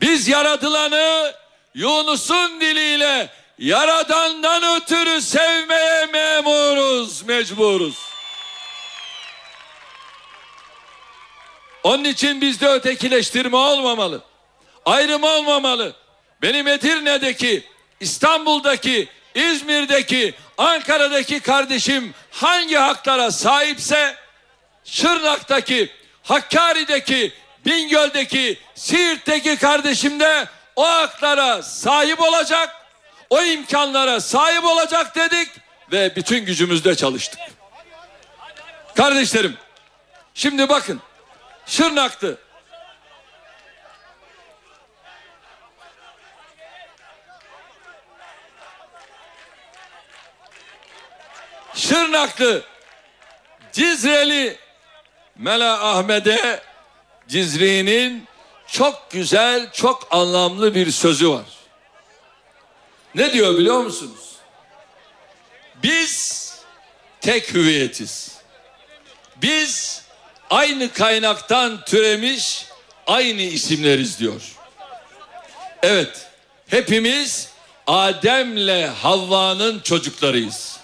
Biz 0.00 0.28
yaratılanı 0.28 1.32
Yunus'un 1.74 2.60
diliyle 2.60 3.30
yaradandan 3.58 4.76
ötürü 4.76 5.20
sevmeye 5.20 6.06
memuruz, 6.06 7.22
mecburuz. 7.22 7.94
Onun 11.82 12.04
için 12.04 12.40
bizde 12.40 12.68
ötekileştirme 12.68 13.56
olmamalı. 13.56 14.20
Ayrım 14.84 15.22
olmamalı. 15.22 15.92
Benim 16.42 16.68
Edirne'deki, 16.68 17.64
İstanbul'daki, 18.00 19.08
İzmir'deki, 19.34 20.34
Ankara'daki 20.60 21.40
kardeşim 21.40 22.14
hangi 22.30 22.76
haklara 22.76 23.30
sahipse 23.30 24.16
Şırnak'taki, 24.84 25.92
Hakkari'deki, 26.22 27.32
Bingöl'deki, 27.66 28.58
Siirt'teki 28.74 29.56
kardeşim 29.56 30.20
de 30.20 30.48
o 30.76 30.84
haklara 30.84 31.62
sahip 31.62 32.20
olacak, 32.20 32.76
o 33.30 33.42
imkanlara 33.42 34.20
sahip 34.20 34.64
olacak 34.64 35.16
dedik 35.16 35.48
ve 35.92 36.16
bütün 36.16 36.44
gücümüzle 36.44 36.94
çalıştık. 36.94 37.40
Kardeşlerim, 38.96 39.56
şimdi 40.34 40.68
bakın, 40.68 41.00
Şırnak'tı. 41.66 42.38
Şırnaklı, 51.80 52.62
Cizreli 53.72 54.58
Mela 55.36 55.90
Ahmet'e 55.90 56.62
Cizri'nin 57.28 58.26
çok 58.66 59.10
güzel, 59.10 59.72
çok 59.72 60.08
anlamlı 60.10 60.74
bir 60.74 60.90
sözü 60.90 61.30
var. 61.30 61.44
Ne 63.14 63.32
diyor 63.32 63.58
biliyor 63.58 63.80
musunuz? 63.82 64.36
Biz 65.82 66.46
tek 67.20 67.54
hüviyetiz. 67.54 68.32
Biz 69.42 70.02
aynı 70.50 70.92
kaynaktan 70.92 71.84
türemiş 71.84 72.66
aynı 73.06 73.42
isimleriz 73.42 74.18
diyor. 74.18 74.42
Evet, 75.82 76.26
hepimiz 76.68 77.48
Adem'le 77.86 78.88
Havva'nın 79.02 79.80
çocuklarıyız. 79.80 80.79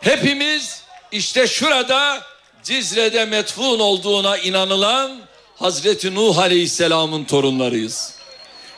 Hepimiz 0.00 0.82
işte 1.12 1.46
şurada 1.46 2.22
Cizre'de 2.64 3.24
metfun 3.24 3.78
olduğuna 3.78 4.38
inanılan 4.38 5.20
Hazreti 5.56 6.14
Nuh 6.14 6.38
Aleyhisselam'ın 6.38 7.24
torunlarıyız. 7.24 8.14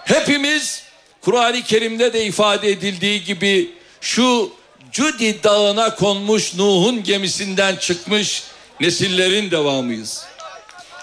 Hepimiz 0.05 0.83
Kur'an-ı 1.21 1.63
Kerim'de 1.63 2.13
de 2.13 2.25
ifade 2.25 2.71
edildiği 2.71 3.25
gibi 3.25 3.71
şu 4.01 4.53
Cudi 4.93 5.43
dağına 5.43 5.95
konmuş 5.95 6.55
Nuh'un 6.55 7.03
gemisinden 7.03 7.77
çıkmış 7.77 8.43
nesillerin 8.81 9.51
devamıyız. 9.51 10.25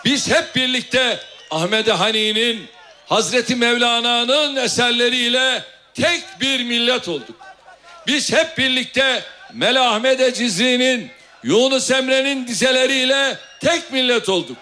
Biz 0.06 0.30
hep 0.30 0.56
birlikte 0.56 1.20
Ahmet 1.52 1.90
Hani'nin 1.90 2.68
Hazreti 3.06 3.56
Mevlana'nın 3.56 4.56
eserleriyle 4.56 5.64
tek 5.94 6.24
bir 6.42 6.64
millet 6.64 7.08
olduk. 7.08 7.36
Biz 8.08 8.32
hep 8.32 8.58
birlikte 8.58 9.24
Melahmet 9.54 10.36
Cizri'nin 10.36 11.12
Yunus 11.44 11.92
Emre'nin 11.92 12.48
dizeleriyle 12.48 13.38
tek 13.60 13.92
millet 13.92 14.30
olduk. 14.30 14.58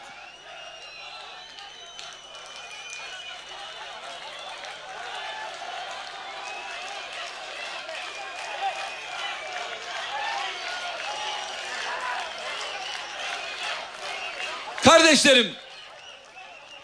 Kardeşlerim, 14.84 15.52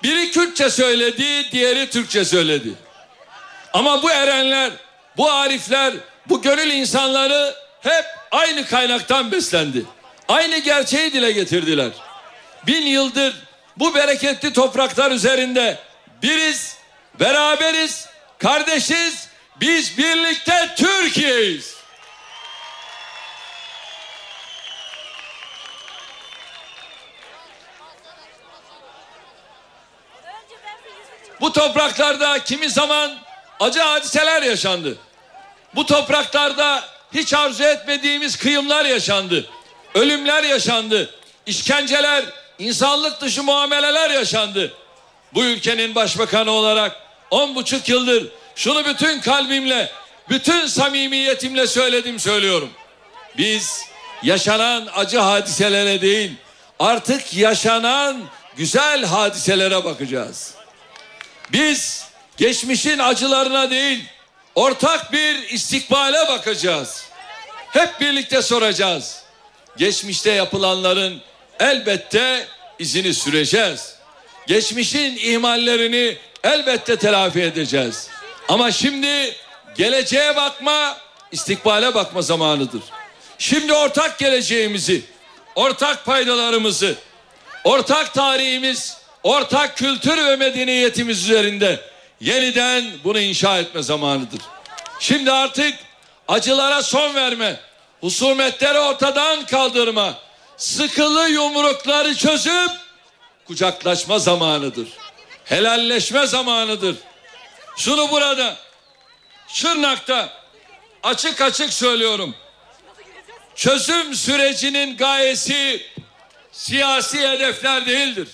biri 0.03 0.31
Kürtçe 0.31 0.69
söyledi, 0.69 1.51
diğeri 1.51 1.89
Türkçe 1.89 2.25
söyledi. 2.25 2.69
Ama 3.73 4.03
bu 4.03 4.11
erenler, 4.11 4.71
bu 5.17 5.31
arifler, 5.31 5.93
bu 6.29 6.41
gönül 6.41 6.71
insanları 6.71 7.60
hep 7.81 8.05
aynı 8.31 8.65
kaynaktan 8.65 9.31
beslendi. 9.31 9.85
Aynı 10.27 10.57
gerçeği 10.57 11.13
dile 11.13 11.31
getirdiler. 11.31 11.91
Bin 12.67 12.81
yıldır 12.81 13.35
bu 13.77 13.95
bereketli 13.95 14.53
topraklar 14.53 15.11
üzerinde 15.11 15.79
biriz, 16.23 16.77
beraberiz, 17.19 18.07
kardeşiz, 18.37 19.27
biz 19.61 19.97
birlikte 19.97 20.69
Türkiye'yiz. 20.77 21.75
Bu 31.41 31.53
topraklarda 31.53 32.43
kimi 32.43 32.69
zaman 32.69 33.17
acı 33.59 33.79
hadiseler 33.79 34.41
yaşandı. 34.41 34.97
Bu 35.75 35.85
topraklarda 35.85 36.83
hiç 37.13 37.33
arzu 37.33 37.63
etmediğimiz 37.63 38.35
kıyımlar 38.35 38.85
yaşandı. 38.85 39.45
Ölümler 39.95 40.43
yaşandı. 40.43 41.09
İşkenceler, 41.45 42.25
insanlık 42.59 43.21
dışı 43.21 43.43
muameleler 43.43 44.09
yaşandı. 44.09 44.73
Bu 45.33 45.43
ülkenin 45.43 45.95
başbakanı 45.95 46.51
olarak 46.51 46.95
on 47.31 47.55
buçuk 47.55 47.89
yıldır 47.89 48.27
şunu 48.55 48.85
bütün 48.85 49.21
kalbimle, 49.21 49.91
bütün 50.29 50.67
samimiyetimle 50.67 51.67
söyledim 51.67 52.19
söylüyorum. 52.19 52.69
Biz 53.37 53.81
yaşanan 54.23 54.87
acı 54.95 55.19
hadiselere 55.19 56.01
değil, 56.01 56.31
artık 56.79 57.33
yaşanan 57.33 58.21
güzel 58.57 59.05
hadiselere 59.05 59.83
bakacağız. 59.83 60.53
Biz 61.51 62.05
geçmişin 62.37 62.99
acılarına 62.99 63.69
değil, 63.69 64.03
ortak 64.55 65.11
bir 65.11 65.49
istikbale 65.49 66.27
bakacağız. 66.27 67.05
Hep 67.69 68.01
birlikte 68.01 68.41
soracağız. 68.41 69.21
Geçmişte 69.77 70.31
yapılanların 70.31 71.21
elbette 71.59 72.47
izini 72.79 73.13
süreceğiz. 73.13 73.95
Geçmişin 74.47 75.15
ihmallerini 75.15 76.17
elbette 76.43 76.95
telafi 76.95 77.41
edeceğiz. 77.41 78.07
Ama 78.47 78.71
şimdi 78.71 79.35
geleceğe 79.75 80.35
bakma, 80.35 80.97
istikbale 81.31 81.93
bakma 81.93 82.21
zamanıdır. 82.21 82.81
Şimdi 83.37 83.73
ortak 83.73 84.19
geleceğimizi, 84.19 85.01
ortak 85.55 86.05
paydalarımızı, 86.05 86.95
ortak 87.63 88.13
tarihimiz, 88.13 88.97
ortak 89.23 89.77
kültür 89.77 90.17
ve 90.17 90.35
medeniyetimiz 90.35 91.23
üzerinde 91.23 91.90
yeniden 92.21 92.85
bunu 93.03 93.19
inşa 93.19 93.59
etme 93.59 93.83
zamanıdır. 93.83 94.41
Şimdi 94.99 95.31
artık 95.31 95.73
acılara 96.27 96.83
son 96.83 97.15
verme, 97.15 97.59
husumetleri 98.01 98.79
ortadan 98.79 99.45
kaldırma, 99.45 100.19
sıkılı 100.57 101.29
yumrukları 101.29 102.15
çözüp 102.15 102.71
kucaklaşma 103.45 104.19
zamanıdır. 104.19 104.87
Helalleşme 105.45 106.27
zamanıdır. 106.27 106.95
Şunu 107.77 108.11
burada 108.11 108.55
Şırnak'ta 109.47 110.29
açık 111.03 111.41
açık 111.41 111.73
söylüyorum. 111.73 112.35
Çözüm 113.55 114.15
sürecinin 114.15 114.97
gayesi 114.97 115.85
siyasi 116.51 117.27
hedefler 117.27 117.85
değildir. 117.85 118.27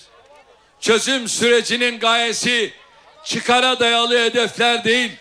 Çözüm 0.80 1.28
sürecinin 1.28 1.98
gayesi 1.98 2.72
çıkara 3.28 3.80
dayalı 3.80 4.18
hedefler 4.18 4.84
değil. 4.84 5.12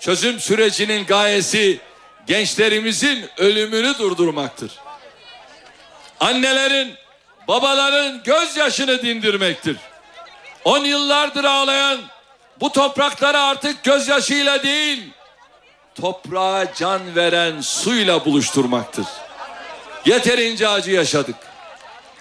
Çözüm 0.00 0.40
sürecinin 0.40 1.06
gayesi 1.06 1.80
gençlerimizin 2.26 3.26
ölümünü 3.36 3.98
durdurmaktır. 3.98 4.72
Annelerin, 6.20 6.94
babaların 7.48 8.22
gözyaşını 8.22 9.02
dindirmektir. 9.02 9.76
On 10.64 10.84
yıllardır 10.84 11.44
ağlayan 11.44 12.00
bu 12.60 12.72
toprakları 12.72 13.40
artık 13.40 13.84
gözyaşıyla 13.84 14.62
değil, 14.62 15.10
toprağa 15.94 16.74
can 16.74 17.16
veren 17.16 17.60
suyla 17.60 18.24
buluşturmaktır. 18.24 19.06
Yeterince 20.04 20.68
acı 20.68 20.90
yaşadık. 20.90 21.36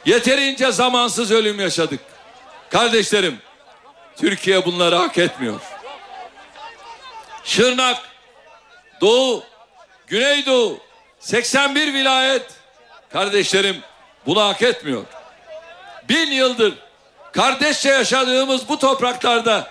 Yeterince 0.05 0.71
zamansız 0.71 1.31
ölüm 1.31 1.59
yaşadık. 1.59 1.99
Kardeşlerim, 2.69 3.39
Türkiye 4.19 4.65
bunları 4.65 4.95
hak 4.95 5.17
etmiyor. 5.17 5.61
Şırnak, 7.43 7.97
Doğu, 9.01 9.43
Güneydoğu, 10.07 10.79
81 11.19 11.93
vilayet 11.93 12.45
kardeşlerim 13.13 13.77
bunu 14.25 14.41
hak 14.41 14.61
etmiyor. 14.61 15.03
Bin 16.09 16.31
yıldır 16.31 16.73
kardeşçe 17.31 17.89
yaşadığımız 17.89 18.69
bu 18.69 18.79
topraklarda 18.79 19.67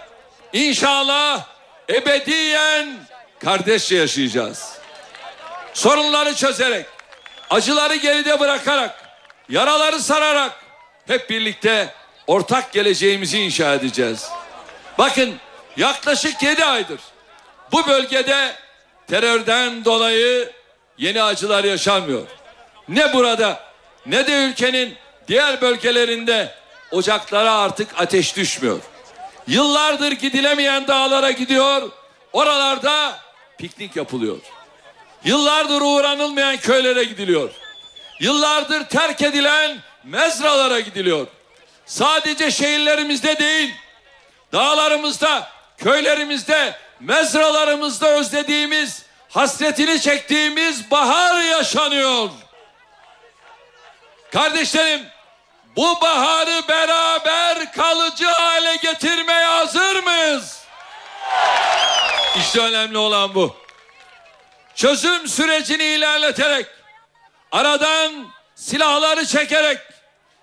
inşallah 0.52 1.44
ebediyen 1.90 2.98
kardeşçe 3.44 3.96
yaşayacağız. 3.96 4.78
Sorunları 5.74 6.34
çözerek, 6.34 6.86
acıları 7.50 7.96
geride 7.96 8.40
bırakarak, 8.40 9.02
yaraları 9.48 10.00
sararak 10.00 10.52
hep 11.06 11.30
birlikte 11.30 11.94
ortak 12.26 12.72
geleceğimizi 12.72 13.40
inşa 13.40 13.74
edeceğiz. 13.74 14.28
Bakın 14.98 15.34
yaklaşık 15.76 16.42
yedi 16.42 16.64
aydır 16.64 17.00
bu 17.72 17.86
bölgede 17.86 18.54
terörden 19.06 19.84
dolayı 19.84 20.52
yeni 20.98 21.22
acılar 21.22 21.64
yaşanmıyor. 21.64 22.26
Ne 22.88 23.12
burada 23.12 23.60
ne 24.06 24.26
de 24.26 24.44
ülkenin 24.44 24.94
diğer 25.28 25.60
bölgelerinde 25.60 26.54
ocaklara 26.90 27.54
artık 27.54 27.88
ateş 27.98 28.36
düşmüyor. 28.36 28.80
Yıllardır 29.46 30.12
gidilemeyen 30.12 30.88
dağlara 30.88 31.30
gidiyor, 31.30 31.90
oralarda 32.32 33.18
piknik 33.58 33.96
yapılıyor. 33.96 34.38
Yıllardır 35.24 35.80
uğranılmayan 35.80 36.56
köylere 36.56 37.04
gidiliyor. 37.04 37.50
Yıllardır 38.20 38.84
terk 38.84 39.22
edilen 39.22 39.78
mezralara 40.04 40.80
gidiliyor. 40.80 41.26
Sadece 41.86 42.50
şehirlerimizde 42.50 43.38
değil, 43.38 43.74
dağlarımızda, 44.56 45.48
köylerimizde, 45.78 46.78
mezralarımızda 47.00 48.08
özlediğimiz, 48.08 49.02
hasretini 49.28 50.00
çektiğimiz 50.00 50.90
bahar 50.90 51.42
yaşanıyor. 51.42 52.30
Kardeşlerim, 54.32 55.06
bu 55.76 56.00
baharı 56.00 56.68
beraber 56.68 57.72
kalıcı 57.72 58.26
hale 58.26 58.76
getirmeye 58.76 59.44
hazır 59.44 60.02
mıyız? 60.02 60.62
İşte 62.36 62.60
önemli 62.60 62.98
olan 62.98 63.34
bu. 63.34 63.56
Çözüm 64.74 65.28
sürecini 65.28 65.84
ilerleterek, 65.84 66.66
aradan 67.52 68.26
silahları 68.54 69.26
çekerek, 69.26 69.78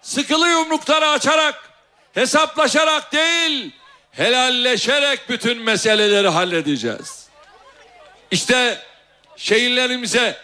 sıkılı 0.01 0.49
yumrukları 0.49 1.09
açarak, 1.09 1.69
hesaplaşarak 2.13 3.13
değil, 3.13 3.82
helalleşerek 4.13 5.29
bütün 5.29 5.61
meseleleri 5.61 6.27
halledeceğiz. 6.27 7.27
İşte 8.31 8.77
şehirlerimize, 9.37 10.37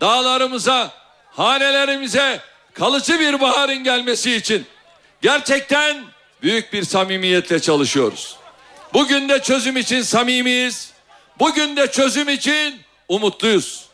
dağlarımıza, 0.00 0.90
hanelerimize 1.30 2.40
kalıcı 2.74 3.20
bir 3.20 3.40
baharın 3.40 3.84
gelmesi 3.84 4.34
için 4.34 4.66
gerçekten 5.22 6.04
büyük 6.42 6.72
bir 6.72 6.84
samimiyetle 6.84 7.60
çalışıyoruz. 7.60 8.36
Bugün 8.92 9.28
de 9.28 9.42
çözüm 9.42 9.76
için 9.76 10.02
samimiyiz. 10.02 10.90
Bugün 11.38 11.76
de 11.76 11.90
çözüm 11.90 12.28
için 12.28 12.80
umutluyuz. 13.08 13.84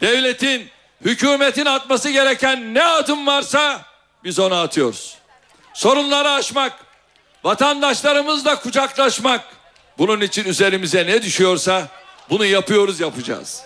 Devletin, 0.00 0.70
hükümetin 1.04 1.66
atması 1.66 2.10
gereken 2.10 2.74
ne 2.74 2.84
adım 2.84 3.26
varsa 3.26 3.80
biz 4.24 4.38
onu 4.38 4.54
atıyoruz. 4.54 5.14
Sorunları 5.74 6.30
aşmak, 6.30 6.87
vatandaşlarımızla 7.44 8.60
kucaklaşmak. 8.60 9.44
Bunun 9.98 10.20
için 10.20 10.44
üzerimize 10.44 11.06
ne 11.06 11.22
düşüyorsa 11.22 11.88
bunu 12.30 12.44
yapıyoruz 12.44 13.00
yapacağız. 13.00 13.62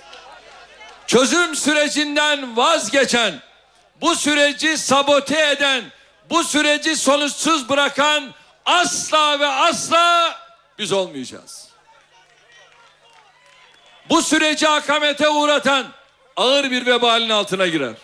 Çözüm 1.07 1.57
sürecinden 1.57 2.57
vazgeçen, 2.57 3.35
bu 4.01 4.17
süreci 4.17 4.79
sabote 4.79 5.51
eden, 5.51 5.85
bu 6.31 6.45
süreci 6.45 6.97
sonuçsuz 6.97 7.69
bırakan 7.69 8.25
asla 8.67 9.41
ve 9.41 9.47
asla 9.47 10.39
biz 10.79 10.93
olmayacağız. 10.93 11.69
Bu 14.09 14.23
süreci 14.23 14.69
akamete 14.69 15.29
uğratan 15.29 15.87
ağır 16.37 16.71
bir 16.71 16.87
vebalin 16.87 17.29
altına 17.29 17.67
girer. 17.67 17.95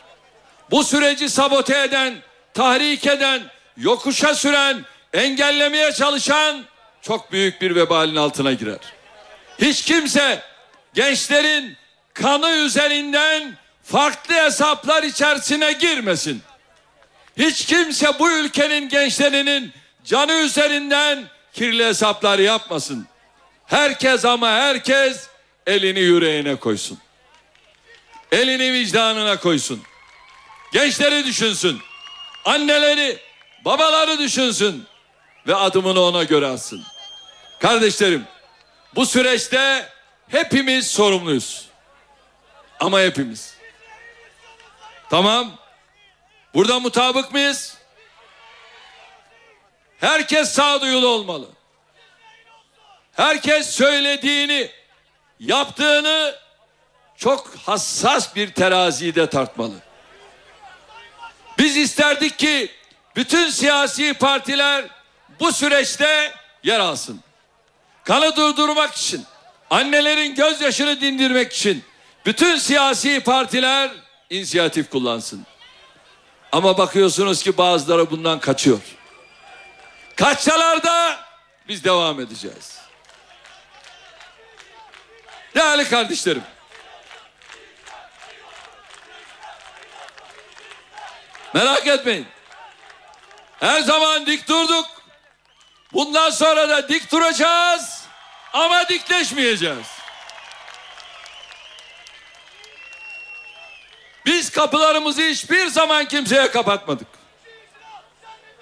Bu 0.70 0.84
süreci 0.84 1.28
sabote 1.28 1.82
eden, 1.82 2.14
tahrik 2.54 3.06
eden, 3.06 3.42
yokuşa 3.76 4.34
süren, 4.34 4.84
engellemeye 5.12 5.92
çalışan 5.92 6.64
çok 7.02 7.32
büyük 7.32 7.60
bir 7.60 7.74
vebalin 7.74 8.16
altına 8.16 8.52
girer. 8.52 8.78
Hiç 9.60 9.82
kimse 9.82 10.42
gençlerin 10.94 11.76
kanı 12.14 12.50
üzerinden 12.50 13.56
farklı 13.84 14.34
hesaplar 14.34 15.02
içerisine 15.02 15.72
girmesin. 15.72 16.42
Hiç 17.38 17.66
kimse 17.66 18.18
bu 18.18 18.30
ülkenin 18.30 18.88
gençlerinin 18.88 19.72
canı 20.04 20.32
üzerinden 20.32 21.24
kirli 21.52 21.84
hesaplar 21.84 22.38
yapmasın. 22.38 23.06
Herkes 23.66 24.24
ama 24.24 24.50
herkes 24.50 25.26
elini 25.66 26.00
yüreğine 26.00 26.56
koysun. 26.56 26.98
Elini 28.32 28.72
vicdanına 28.72 29.36
koysun. 29.36 29.82
Gençleri 30.72 31.26
düşünsün. 31.26 31.80
Anneleri, 32.44 33.18
babaları 33.64 34.18
düşünsün 34.18 34.87
ve 35.48 35.54
adımını 35.54 36.00
ona 36.00 36.24
göre 36.24 36.46
atsın. 36.46 36.84
Kardeşlerim, 37.58 38.24
bu 38.94 39.06
süreçte 39.06 39.88
hepimiz 40.28 40.90
sorumluyuz. 40.90 41.68
Ama 42.80 43.00
hepimiz. 43.00 43.54
Tamam. 45.10 45.52
Burada 46.54 46.80
mutabık 46.80 47.32
mıyız? 47.32 47.76
Herkes 50.00 50.48
sağduyulu 50.48 51.08
olmalı. 51.08 51.46
Herkes 53.12 53.70
söylediğini, 53.70 54.70
yaptığını 55.40 56.34
çok 57.16 57.56
hassas 57.56 58.36
bir 58.36 58.52
terazide 58.52 59.30
tartmalı. 59.30 59.74
Biz 61.58 61.76
isterdik 61.76 62.38
ki 62.38 62.70
bütün 63.16 63.50
siyasi 63.50 64.14
partiler 64.14 64.97
bu 65.40 65.52
süreçte 65.52 66.32
yer 66.62 66.80
alsın. 66.80 67.20
Kanı 68.04 68.36
durdurmak 68.36 68.94
için, 68.94 69.24
annelerin 69.70 70.34
gözyaşını 70.34 71.00
dindirmek 71.00 71.52
için 71.52 71.84
bütün 72.26 72.56
siyasi 72.56 73.20
partiler 73.20 73.90
inisiyatif 74.30 74.90
kullansın. 74.90 75.46
Ama 76.52 76.78
bakıyorsunuz 76.78 77.42
ki 77.42 77.58
bazıları 77.58 78.10
bundan 78.10 78.40
kaçıyor. 78.40 78.80
Kaçsalar 80.16 80.82
da 80.82 81.20
biz 81.68 81.84
devam 81.84 82.20
edeceğiz. 82.20 82.78
Değerli 85.54 85.88
kardeşlerim. 85.88 86.42
Merak 91.54 91.86
etmeyin. 91.86 92.26
Her 93.60 93.80
zaman 93.80 94.26
dik 94.26 94.48
durduk. 94.48 94.97
Bundan 95.92 96.30
sonra 96.30 96.68
da 96.68 96.88
dik 96.88 97.12
duracağız 97.12 98.04
ama 98.52 98.88
dikleşmeyeceğiz. 98.88 99.86
Biz 104.26 104.50
kapılarımızı 104.50 105.22
hiçbir 105.22 105.66
zaman 105.66 106.08
kimseye 106.08 106.50
kapatmadık. 106.50 107.08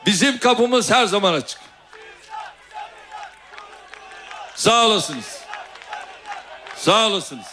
Bizim 0.06 0.38
kapımız 0.38 0.90
her 0.90 1.06
zaman 1.06 1.32
açık. 1.32 1.60
Sağ 4.54 4.86
olasınız. 4.86 5.38
Sağ 6.76 7.06
olasınız. 7.06 7.46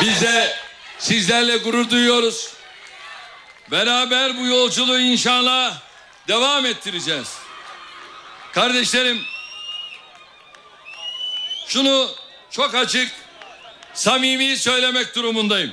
Biz 0.00 0.22
de 0.22 0.56
sizlerle 0.98 1.56
gurur 1.56 1.90
duyuyoruz. 1.90 2.52
Beraber 3.70 4.38
bu 4.38 4.46
yolculuğu 4.46 4.98
inşallah 4.98 5.85
devam 6.28 6.66
ettireceğiz. 6.66 7.38
Kardeşlerim 8.52 9.22
şunu 11.66 12.10
çok 12.50 12.74
açık 12.74 13.12
samimi 13.94 14.56
söylemek 14.56 15.14
durumundayım. 15.14 15.72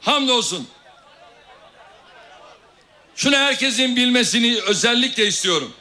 Hamdolsun. 0.00 0.68
Şunu 3.16 3.36
herkesin 3.36 3.96
bilmesini 3.96 4.60
özellikle 4.62 5.26
istiyorum. 5.26 5.74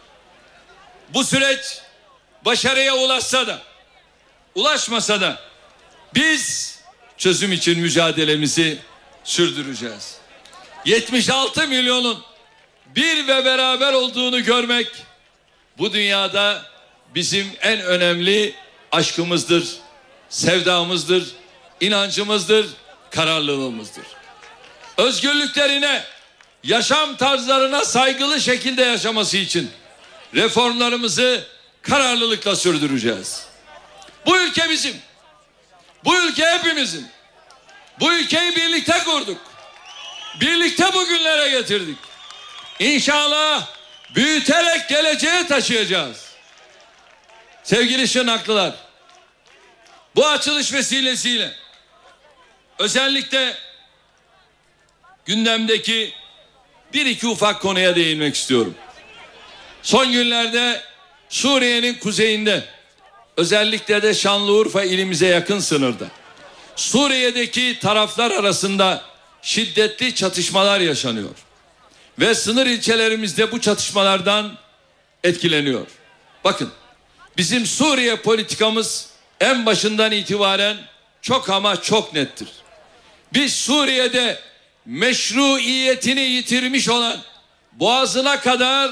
Bu 1.09 1.23
süreç 1.23 1.81
başarıya 2.45 2.95
ulaşsa 2.95 3.47
da 3.47 3.61
ulaşmasa 4.55 5.21
da 5.21 5.39
biz 6.15 6.77
çözüm 7.17 7.51
için 7.51 7.79
mücadelemizi 7.79 8.79
sürdüreceğiz. 9.23 10.17
76 10.85 11.67
milyonun 11.67 12.23
bir 12.95 13.27
ve 13.27 13.45
beraber 13.45 13.93
olduğunu 13.93 14.43
görmek 14.43 14.87
bu 15.77 15.93
dünyada 15.93 16.65
bizim 17.15 17.51
en 17.61 17.81
önemli 17.81 18.55
aşkımızdır, 18.91 19.67
sevdamızdır, 20.29 21.27
inancımızdır, 21.81 22.67
kararlılığımızdır. 23.11 24.05
Özgürlüklerine, 24.97 26.03
yaşam 26.63 27.15
tarzlarına 27.17 27.85
saygılı 27.85 28.41
şekilde 28.41 28.81
yaşaması 28.81 29.37
için 29.37 29.71
reformlarımızı 30.35 31.43
kararlılıkla 31.81 32.55
sürdüreceğiz. 32.55 33.45
Bu 34.25 34.37
ülke 34.37 34.69
bizim. 34.69 34.95
Bu 36.05 36.17
ülke 36.17 36.45
hepimizin. 36.45 37.07
Bu 37.99 38.13
ülkeyi 38.13 38.55
birlikte 38.55 39.03
kurduk. 39.05 39.41
Birlikte 40.41 40.93
bugünlere 40.93 41.49
getirdik. 41.49 41.97
İnşallah 42.79 43.67
büyüterek 44.15 44.89
geleceğe 44.89 45.47
taşıyacağız. 45.47 46.27
Sevgili 47.63 48.07
Şırnaklılar, 48.07 48.75
bu 50.15 50.27
açılış 50.27 50.73
vesilesiyle 50.73 51.51
özellikle 52.79 53.57
gündemdeki 55.25 56.13
bir 56.93 57.05
iki 57.05 57.27
ufak 57.27 57.61
konuya 57.61 57.95
değinmek 57.95 58.35
istiyorum. 58.35 58.75
Son 59.81 60.11
günlerde 60.11 60.81
Suriye'nin 61.29 61.93
kuzeyinde 61.93 62.63
özellikle 63.37 64.01
de 64.01 64.13
Şanlıurfa 64.13 64.83
ilimize 64.83 65.27
yakın 65.27 65.59
sınırda 65.59 66.05
Suriye'deki 66.75 67.79
taraflar 67.79 68.31
arasında 68.31 69.03
şiddetli 69.41 70.15
çatışmalar 70.15 70.79
yaşanıyor. 70.79 71.46
Ve 72.19 72.35
sınır 72.35 72.65
ilçelerimizde 72.65 73.51
bu 73.51 73.61
çatışmalardan 73.61 74.57
etkileniyor. 75.23 75.87
Bakın 76.43 76.71
bizim 77.37 77.65
Suriye 77.65 78.15
politikamız 78.15 79.09
en 79.39 79.65
başından 79.65 80.11
itibaren 80.11 80.77
çok 81.21 81.49
ama 81.49 81.81
çok 81.81 82.13
nettir. 82.13 82.47
Biz 83.33 83.53
Suriye'de 83.55 84.39
meşruiyetini 84.85 86.21
yitirmiş 86.21 86.89
olan 86.89 87.17
boğazına 87.71 88.39
kadar 88.39 88.91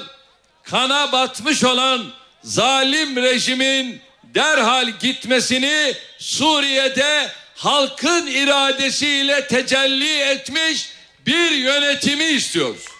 kana 0.63 1.11
batmış 1.11 1.63
olan 1.63 2.05
zalim 2.43 3.15
rejimin 3.15 4.01
derhal 4.23 4.89
gitmesini 4.89 5.93
Suriye'de 6.19 7.31
halkın 7.55 8.27
iradesiyle 8.27 9.47
tecelli 9.47 10.19
etmiş 10.19 10.89
bir 11.25 11.51
yönetimi 11.51 12.23
istiyoruz. 12.23 12.94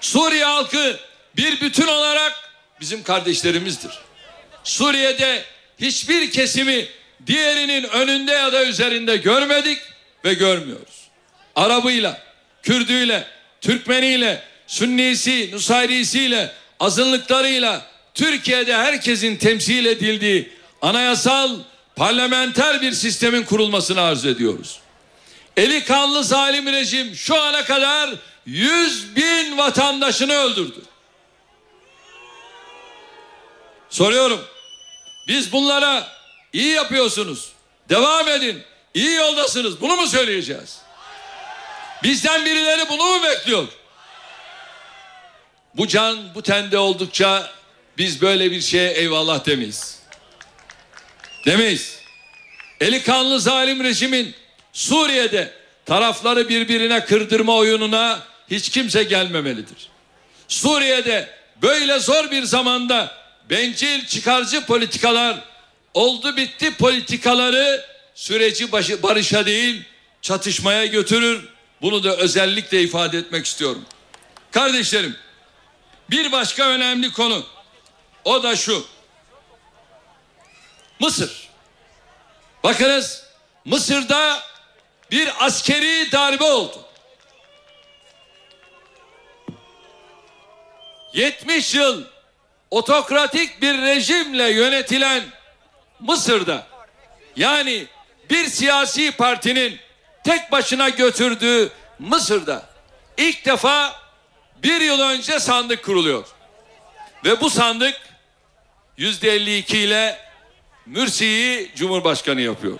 Suriye 0.00 0.44
halkı 0.44 0.96
bir 1.36 1.60
bütün 1.60 1.86
olarak 1.86 2.32
bizim 2.80 3.02
kardeşlerimizdir. 3.02 3.90
Suriye'de 4.64 5.44
hiçbir 5.80 6.30
kesimi 6.30 6.86
diğerinin 7.26 7.84
önünde 7.84 8.32
ya 8.32 8.52
da 8.52 8.64
üzerinde 8.64 9.16
görmedik 9.16 9.78
ve 10.24 10.34
görmüyoruz. 10.34 11.08
Arabıyla, 11.56 12.20
Kürdüyle, 12.62 13.24
Türkmeniyle, 13.60 14.42
Sünnisi, 14.66 15.50
Nusayrisiyle, 15.52 16.52
azınlıklarıyla 16.80 17.86
Türkiye'de 18.14 18.76
herkesin 18.76 19.36
temsil 19.36 19.86
edildiği 19.86 20.52
anayasal 20.82 21.56
parlamenter 21.96 22.82
bir 22.82 22.92
sistemin 22.92 23.42
kurulmasını 23.42 24.00
arzu 24.00 24.28
ediyoruz. 24.28 24.80
Eli 25.56 25.84
kanlı 25.84 26.24
zalim 26.24 26.72
rejim 26.72 27.16
şu 27.16 27.42
ana 27.42 27.64
kadar 27.64 28.10
100 28.46 29.16
bin 29.16 29.58
vatandaşını 29.58 30.34
öldürdü. 30.34 30.82
Soruyorum. 33.90 34.44
Biz 35.28 35.52
bunlara 35.52 36.08
iyi 36.52 36.68
yapıyorsunuz. 36.68 37.52
Devam 37.88 38.28
edin. 38.28 38.62
İyi 38.94 39.14
yoldasınız. 39.14 39.80
Bunu 39.80 39.96
mu 39.96 40.06
söyleyeceğiz? 40.06 40.78
Bizden 42.02 42.44
birileri 42.44 42.88
bunu 42.88 43.04
mu 43.04 43.22
bekliyor? 43.22 43.68
Bu 45.74 45.88
can 45.88 46.34
bu 46.34 46.42
tende 46.42 46.78
oldukça 46.78 47.50
biz 47.98 48.22
böyle 48.22 48.50
bir 48.50 48.60
şeye 48.60 48.90
eyvallah 48.92 49.46
demeyiz. 49.46 49.98
Demeyiz. 51.46 51.98
Eli 52.80 53.02
kanlı 53.02 53.40
zalim 53.40 53.84
rejimin 53.84 54.34
Suriye'de 54.72 55.52
tarafları 55.86 56.48
birbirine 56.48 57.04
kırdırma 57.04 57.56
oyununa 57.56 58.29
hiç 58.50 58.68
kimse 58.68 59.02
gelmemelidir. 59.02 59.88
Suriye'de 60.48 61.30
böyle 61.62 61.98
zor 61.98 62.30
bir 62.30 62.42
zamanda 62.42 63.14
bencil 63.50 64.06
çıkarcı 64.06 64.66
politikalar 64.66 65.44
oldu 65.94 66.36
bitti 66.36 66.74
politikaları 66.74 67.84
süreci 68.14 68.72
başı, 68.72 69.02
barışa 69.02 69.46
değil 69.46 69.82
çatışmaya 70.22 70.86
götürür. 70.86 71.48
Bunu 71.82 72.04
da 72.04 72.16
özellikle 72.16 72.82
ifade 72.82 73.18
etmek 73.18 73.46
istiyorum. 73.46 73.84
Kardeşlerim 74.50 75.16
bir 76.10 76.32
başka 76.32 76.68
önemli 76.68 77.12
konu 77.12 77.46
o 78.24 78.42
da 78.42 78.56
şu. 78.56 78.86
Mısır. 81.00 81.48
Bakınız 82.64 83.24
Mısır'da 83.64 84.42
bir 85.10 85.46
askeri 85.46 86.12
darbe 86.12 86.44
oldu. 86.44 86.89
70 91.12 91.74
yıl 91.74 92.04
otokratik 92.70 93.62
bir 93.62 93.82
rejimle 93.82 94.50
yönetilen 94.50 95.22
Mısır'da 96.00 96.66
yani 97.36 97.86
bir 98.30 98.44
siyasi 98.44 99.10
partinin 99.10 99.78
tek 100.24 100.52
başına 100.52 100.88
götürdüğü 100.88 101.70
Mısır'da 101.98 102.62
ilk 103.16 103.44
defa 103.44 104.00
bir 104.62 104.80
yıl 104.80 105.00
önce 105.00 105.40
sandık 105.40 105.84
kuruluyor. 105.84 106.26
Ve 107.24 107.40
bu 107.40 107.50
sandık 107.50 108.00
yüzde 108.96 109.30
52 109.30 109.78
ile 109.78 110.18
Mürsi'yi 110.86 111.70
Cumhurbaşkanı 111.76 112.40
yapıyor. 112.40 112.78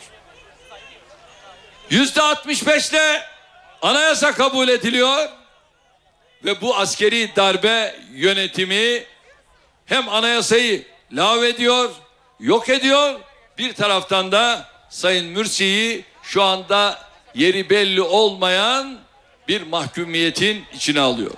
Yüzde 1.90 2.22
65 2.22 2.90
ile 2.90 3.22
anayasa 3.82 4.32
kabul 4.32 4.68
ediliyor 4.68 5.28
ve 6.45 6.61
bu 6.61 6.76
askeri 6.76 7.36
darbe 7.36 7.97
yönetimi 8.12 9.05
hem 9.86 10.09
anayasayı 10.09 10.84
ediyor, 11.45 11.91
yok 12.41 12.68
ediyor. 12.68 13.20
Bir 13.59 13.72
taraftan 13.74 14.32
da 14.32 14.68
Sayın 14.91 15.26
Mürsi'yi 15.26 16.05
şu 16.22 16.43
anda 16.43 16.99
yeri 17.34 17.70
belli 17.70 18.03
olmayan 18.03 18.99
bir 19.49 19.62
mahkumiyetin 19.62 20.64
içine 20.74 21.01
alıyor. 21.01 21.34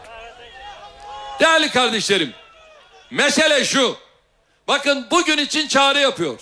Değerli 1.40 1.70
kardeşlerim, 1.70 2.34
mesele 3.10 3.64
şu. 3.64 3.96
Bakın 4.68 5.06
bugün 5.10 5.38
için 5.38 5.68
çağrı 5.68 5.98
yapıyor. 5.98 6.40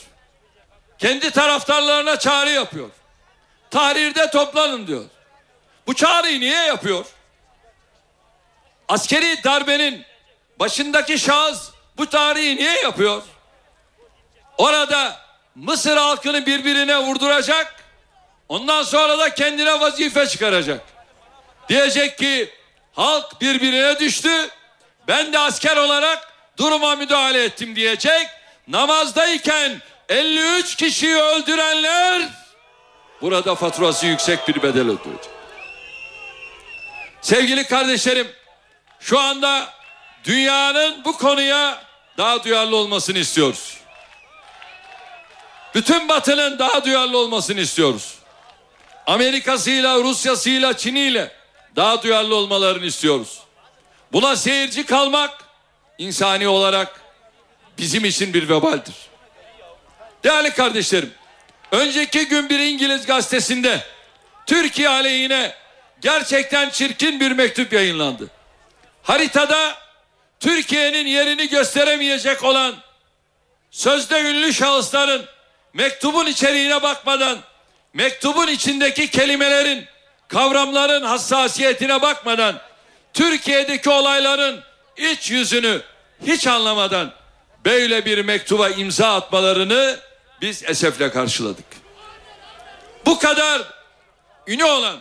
Kendi 0.99 1.31
taraftarlarına 1.31 2.19
çağrı 2.19 2.51
yapıyor. 2.51 2.89
Tahrirde 3.71 4.31
toplanın 4.31 4.87
diyor. 4.87 5.05
Bu 5.87 5.95
çağrıyı 5.95 6.41
niye 6.41 6.63
yapıyor? 6.63 7.05
Askeri 8.91 9.45
darbenin 9.45 10.05
başındaki 10.59 11.19
şahıs 11.19 11.71
bu 11.97 12.07
tarihi 12.07 12.57
niye 12.57 12.81
yapıyor? 12.83 13.23
Orada 14.59 15.21
Mısır 15.55 15.97
halkını 15.97 16.47
birbirine 16.47 16.99
vurduracak. 16.99 17.85
Ondan 18.49 18.83
sonra 18.83 19.19
da 19.19 19.35
kendine 19.35 19.81
vazife 19.81 20.27
çıkaracak. 20.27 20.81
Diyecek 21.69 22.19
ki 22.19 22.51
halk 22.93 23.41
birbirine 23.41 23.99
düştü. 23.99 24.49
Ben 25.09 25.33
de 25.33 25.39
asker 25.39 25.77
olarak 25.77 26.33
duruma 26.59 26.97
müdahale 26.97 27.45
ettim 27.45 27.77
diyecek. 27.77 28.27
Namazdayken 28.69 29.81
53 30.09 30.77
kişiyi 30.77 31.17
öldürenler 31.17 32.23
burada 33.21 33.55
faturası 33.55 34.07
yüksek 34.07 34.49
bir 34.49 34.63
bedel 34.63 34.83
ödeyecek. 34.83 35.31
Sevgili 37.21 37.65
kardeşlerim, 37.65 38.40
şu 39.01 39.21
anda 39.21 39.73
dünyanın 40.25 41.05
bu 41.05 41.19
konuya 41.19 41.83
daha 42.19 42.45
duyarlı 42.45 42.77
olmasını 42.77 43.19
istiyoruz. 43.19 43.77
Bütün 45.75 46.09
batının 46.09 46.59
daha 46.59 46.85
duyarlı 46.85 47.19
olmasını 47.19 47.61
istiyoruz. 47.61 48.15
Amerika'sıyla, 49.07 49.97
Rusya'sıyla, 49.97 50.77
Çin'iyle 50.77 51.33
daha 51.77 52.03
duyarlı 52.03 52.35
olmalarını 52.35 52.87
istiyoruz. 52.87 53.39
Buna 54.13 54.37
seyirci 54.37 54.87
kalmak 54.87 55.45
insani 55.99 56.49
olarak 56.49 57.01
bizim 57.79 58.05
için 58.05 58.35
bir 58.35 58.49
vebaldir. 58.49 58.95
Değerli 60.25 60.51
kardeşlerim, 60.51 61.13
önceki 61.73 62.29
gün 62.29 62.49
bir 62.49 62.59
İngiliz 62.59 63.07
gazetesinde 63.07 63.81
Türkiye 64.47 64.89
aleyhine 64.89 65.55
gerçekten 66.01 66.71
çirkin 66.71 67.21
bir 67.21 67.31
mektup 67.33 67.73
yayınlandı. 67.73 68.40
Haritada 69.03 69.75
Türkiye'nin 70.41 71.07
yerini 71.07 71.49
gösteremeyecek 71.49 72.45
olan 72.45 72.75
sözde 73.71 74.21
ünlü 74.21 74.55
şahısların 74.55 75.25
mektubun 75.75 76.27
içeriğine 76.27 76.83
bakmadan 76.83 77.39
mektubun 77.95 78.47
içindeki 78.47 79.11
kelimelerin 79.11 79.87
kavramların 80.29 81.03
hassasiyetine 81.03 82.03
bakmadan 82.03 82.61
Türkiye'deki 83.15 83.91
olayların 83.91 84.61
iç 84.97 85.31
yüzünü 85.31 85.83
hiç 86.27 86.47
anlamadan 86.47 87.13
böyle 87.65 88.05
bir 88.05 88.25
mektuba 88.25 88.69
imza 88.69 89.15
atmalarını 89.15 89.99
biz 90.41 90.63
esefle 90.65 91.11
karşıladık. 91.11 91.65
Bu 93.07 93.19
kadar 93.19 93.63
ünü 94.47 94.65
olan 94.65 94.97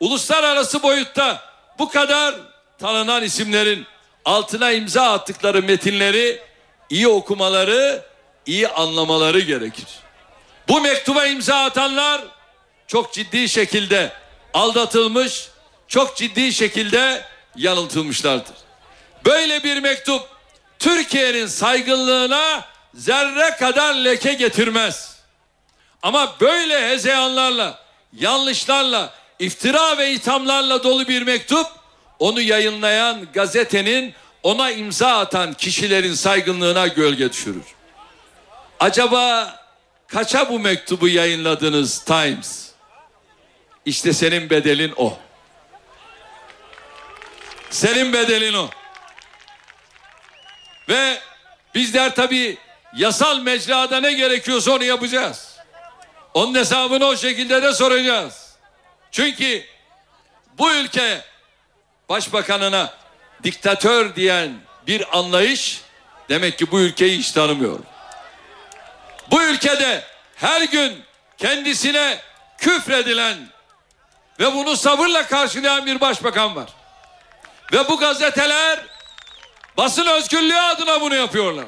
uluslararası 0.00 0.82
boyutta 0.82 1.42
bu 1.78 1.88
kadar 1.88 2.34
tanınan 2.78 3.22
isimlerin 3.22 3.86
altına 4.24 4.70
imza 4.72 5.12
attıkları 5.12 5.62
metinleri 5.62 6.42
iyi 6.90 7.08
okumaları, 7.08 8.04
iyi 8.46 8.68
anlamaları 8.68 9.40
gerekir. 9.40 9.86
Bu 10.68 10.80
mektuba 10.80 11.26
imza 11.26 11.64
atanlar 11.64 12.20
çok 12.86 13.12
ciddi 13.12 13.48
şekilde 13.48 14.12
aldatılmış, 14.54 15.48
çok 15.88 16.16
ciddi 16.16 16.52
şekilde 16.52 17.24
yanıltılmışlardır. 17.56 18.56
Böyle 19.24 19.64
bir 19.64 19.78
mektup 19.78 20.22
Türkiye'nin 20.78 21.46
saygınlığına 21.46 22.64
zerre 22.94 23.56
kadar 23.56 23.94
leke 23.94 24.32
getirmez. 24.32 25.18
Ama 26.02 26.34
böyle 26.40 26.88
hezeyanlarla, 26.88 27.78
yanlışlarla, 28.12 29.14
iftira 29.38 29.98
ve 29.98 30.12
ithamlarla 30.12 30.82
dolu 30.82 31.08
bir 31.08 31.22
mektup 31.22 31.66
onu 32.18 32.40
yayınlayan 32.40 33.26
gazetenin 33.32 34.14
ona 34.42 34.70
imza 34.70 35.18
atan 35.18 35.54
kişilerin 35.54 36.14
saygınlığına 36.14 36.86
gölge 36.86 37.32
düşürür. 37.32 37.64
Acaba 38.80 39.56
kaça 40.06 40.48
bu 40.48 40.58
mektubu 40.58 41.08
yayınladınız 41.08 41.98
Times? 42.04 42.68
İşte 43.84 44.12
senin 44.12 44.50
bedelin 44.50 44.92
o. 44.96 45.18
Senin 47.70 48.12
bedelin 48.12 48.54
o. 48.54 48.70
Ve 50.88 51.20
bizler 51.74 52.14
tabii 52.14 52.58
yasal 52.96 53.38
mecrada 53.38 54.00
ne 54.00 54.12
gerekiyorsa 54.12 54.72
onu 54.72 54.84
yapacağız. 54.84 55.56
Onun 56.34 56.54
hesabını 56.54 57.06
o 57.06 57.16
şekilde 57.16 57.62
de 57.62 57.72
soracağız. 57.72 58.54
Çünkü 59.10 59.64
bu 60.58 60.74
ülke 60.74 61.22
başbakanına 62.08 62.94
diktatör 63.42 64.14
diyen 64.14 64.54
bir 64.86 65.18
anlayış 65.18 65.80
demek 66.28 66.58
ki 66.58 66.70
bu 66.70 66.80
ülkeyi 66.80 67.18
hiç 67.18 67.32
tanımıyor. 67.32 67.78
Bu 69.30 69.42
ülkede 69.42 70.04
her 70.36 70.62
gün 70.62 71.02
kendisine 71.38 72.18
küfredilen 72.58 73.36
ve 74.40 74.54
bunu 74.54 74.76
sabırla 74.76 75.26
karşılayan 75.26 75.86
bir 75.86 76.00
başbakan 76.00 76.56
var. 76.56 76.70
Ve 77.72 77.88
bu 77.88 77.98
gazeteler 77.98 78.78
basın 79.76 80.06
özgürlüğü 80.06 80.58
adına 80.58 81.00
bunu 81.00 81.14
yapıyorlar. 81.14 81.66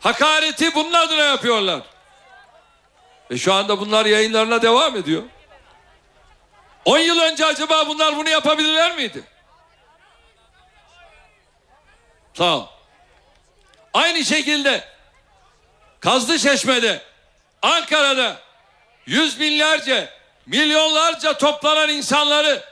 Hakareti 0.00 0.74
bunun 0.74 0.92
adına 0.92 1.22
yapıyorlar. 1.22 1.80
Ve 3.30 3.38
şu 3.38 3.54
anda 3.54 3.80
bunlar 3.80 4.06
yayınlarına 4.06 4.62
devam 4.62 4.96
ediyor. 4.96 5.22
10 6.88 6.98
yıl 6.98 7.20
önce 7.20 7.46
acaba 7.46 7.88
bunlar 7.88 8.16
bunu 8.16 8.28
yapabilirler 8.28 8.96
miydi? 8.96 9.22
Sağ 12.34 12.56
ol. 12.56 12.66
Aynı 13.94 14.24
şekilde 14.24 14.84
Kazlı 16.00 16.38
Çeşme'de, 16.38 17.02
Ankara'da 17.62 18.36
yüz 19.06 19.40
binlerce, 19.40 20.10
milyonlarca 20.46 21.38
toplanan 21.38 21.88
insanları 21.88 22.64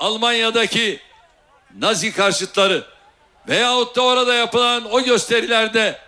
Almanya'daki 0.00 1.00
Nazi 1.78 2.12
karşıtları 2.12 2.84
veyahut 3.48 3.96
da 3.96 4.02
orada 4.02 4.34
yapılan 4.34 4.92
o 4.92 5.02
gösterilerde 5.02 5.98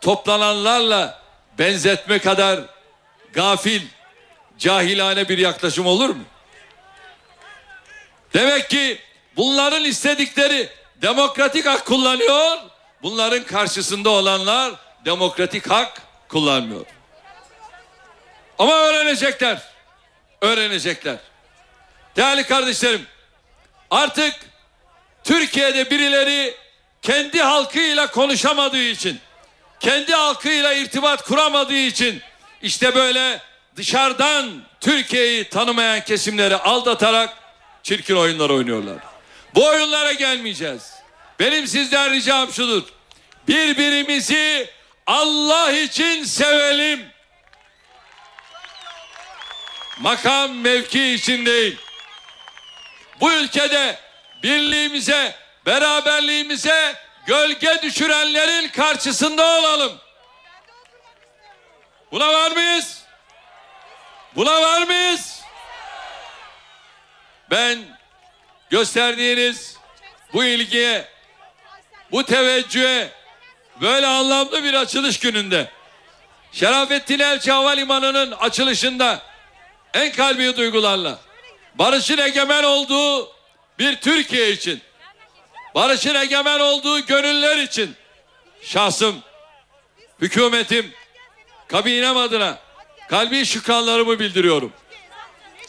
toplananlarla 0.00 1.22
benzetme 1.58 2.18
kadar 2.18 2.60
gafil, 3.32 3.82
cahilane 4.58 5.28
bir 5.28 5.38
yaklaşım 5.38 5.86
olur 5.86 6.08
mu? 6.08 6.24
Demek 8.34 8.70
ki 8.70 8.98
bunların 9.36 9.84
istedikleri 9.84 10.68
demokratik 11.02 11.66
hak 11.66 11.86
kullanıyor. 11.86 12.58
Bunların 13.02 13.44
karşısında 13.44 14.10
olanlar 14.10 14.72
demokratik 15.04 15.70
hak 15.70 16.02
kullanmıyor. 16.28 16.86
Ama 18.58 18.74
öğrenecekler. 18.74 19.62
Öğrenecekler. 20.40 21.16
Değerli 22.16 22.44
kardeşlerim, 22.44 23.06
artık 23.90 24.34
Türkiye'de 25.24 25.90
birileri 25.90 26.54
kendi 27.02 27.42
halkıyla 27.42 28.10
konuşamadığı 28.10 28.82
için, 28.82 29.20
kendi 29.80 30.14
halkıyla 30.14 30.72
irtibat 30.72 31.22
kuramadığı 31.22 31.76
için 31.76 32.22
işte 32.62 32.94
böyle 32.94 33.40
dışarıdan 33.76 34.62
Türkiye'yi 34.80 35.48
tanımayan 35.48 36.00
kesimleri 36.00 36.56
aldatarak 36.56 37.45
çirkin 37.86 38.16
oyunlar 38.16 38.50
oynuyorlar. 38.50 38.98
Bu 39.54 39.66
oyunlara 39.66 40.12
gelmeyeceğiz. 40.12 40.92
Benim 41.38 41.66
sizden 41.66 42.12
ricam 42.12 42.52
şudur. 42.52 42.82
Birbirimizi 43.48 44.70
Allah 45.06 45.72
için 45.72 46.24
sevelim. 46.24 47.06
Makam 50.00 50.54
mevki 50.54 51.12
için 51.12 51.46
değil. 51.46 51.76
Bu 53.20 53.32
ülkede 53.32 53.98
birliğimize, 54.42 55.34
beraberliğimize 55.66 56.94
gölge 57.26 57.78
düşürenlerin 57.82 58.68
karşısında 58.68 59.44
olalım. 59.44 59.92
Buna 62.12 62.32
var 62.32 62.50
mıyız? 62.50 63.02
Buna 64.36 64.62
var 64.62 64.82
mıyız? 64.82 65.35
Ben 67.50 67.78
gösterdiğiniz 68.70 69.76
bu 70.32 70.44
ilgiye, 70.44 71.08
bu 72.12 72.24
teveccühe 72.24 73.10
böyle 73.80 74.06
anlamlı 74.06 74.64
bir 74.64 74.74
açılış 74.74 75.18
gününde 75.18 75.70
Şerafettin 76.52 77.18
Elçi 77.18 77.52
Havalimanı'nın 77.52 78.32
açılışında 78.32 79.22
en 79.94 80.12
kalbi 80.12 80.56
duygularla 80.56 81.18
barışın 81.74 82.18
egemen 82.18 82.64
olduğu 82.64 83.32
bir 83.78 83.96
Türkiye 83.96 84.50
için 84.50 84.80
barışın 85.74 86.14
egemen 86.14 86.60
olduğu 86.60 87.06
gönüller 87.06 87.56
için 87.56 87.96
şahsım 88.62 89.22
hükümetim 90.20 90.92
kabinem 91.68 92.16
adına 92.16 92.58
kalbi 93.10 93.46
şükranlarımı 93.46 94.18
bildiriyorum. 94.18 94.72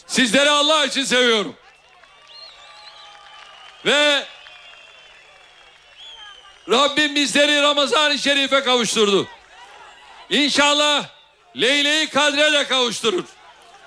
Sizleri 0.07 0.49
Allah 0.49 0.85
için 0.85 1.03
seviyorum. 1.03 1.55
Ve 3.85 4.23
Rabbim 6.69 7.15
bizleri 7.15 7.61
Ramazan-ı 7.61 8.17
Şerif'e 8.17 8.63
kavuşturdu. 8.63 9.27
İnşallah 10.29 11.05
Leyle-i 11.55 12.09
Kadre 12.09 12.53
de 12.53 12.67
kavuşturur. 12.67 13.23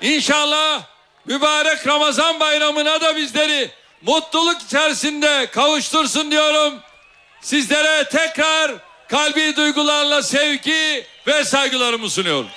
İnşallah 0.01 0.83
mübarek 1.27 1.87
Ramazan 1.87 2.41
bayramına 2.41 3.01
da 3.01 3.17
bizleri 3.17 3.71
mutluluk 4.03 4.63
içerisinde 4.63 5.47
kavuştursun 5.53 6.31
diyorum. 6.31 6.81
Sizlere 7.41 8.09
tekrar 8.09 8.73
kalbi 9.09 9.57
duygularla 9.57 10.23
sevgi 10.23 11.07
ve 11.27 11.45
saygılarımı 11.45 12.11
sunuyorum. 12.11 12.51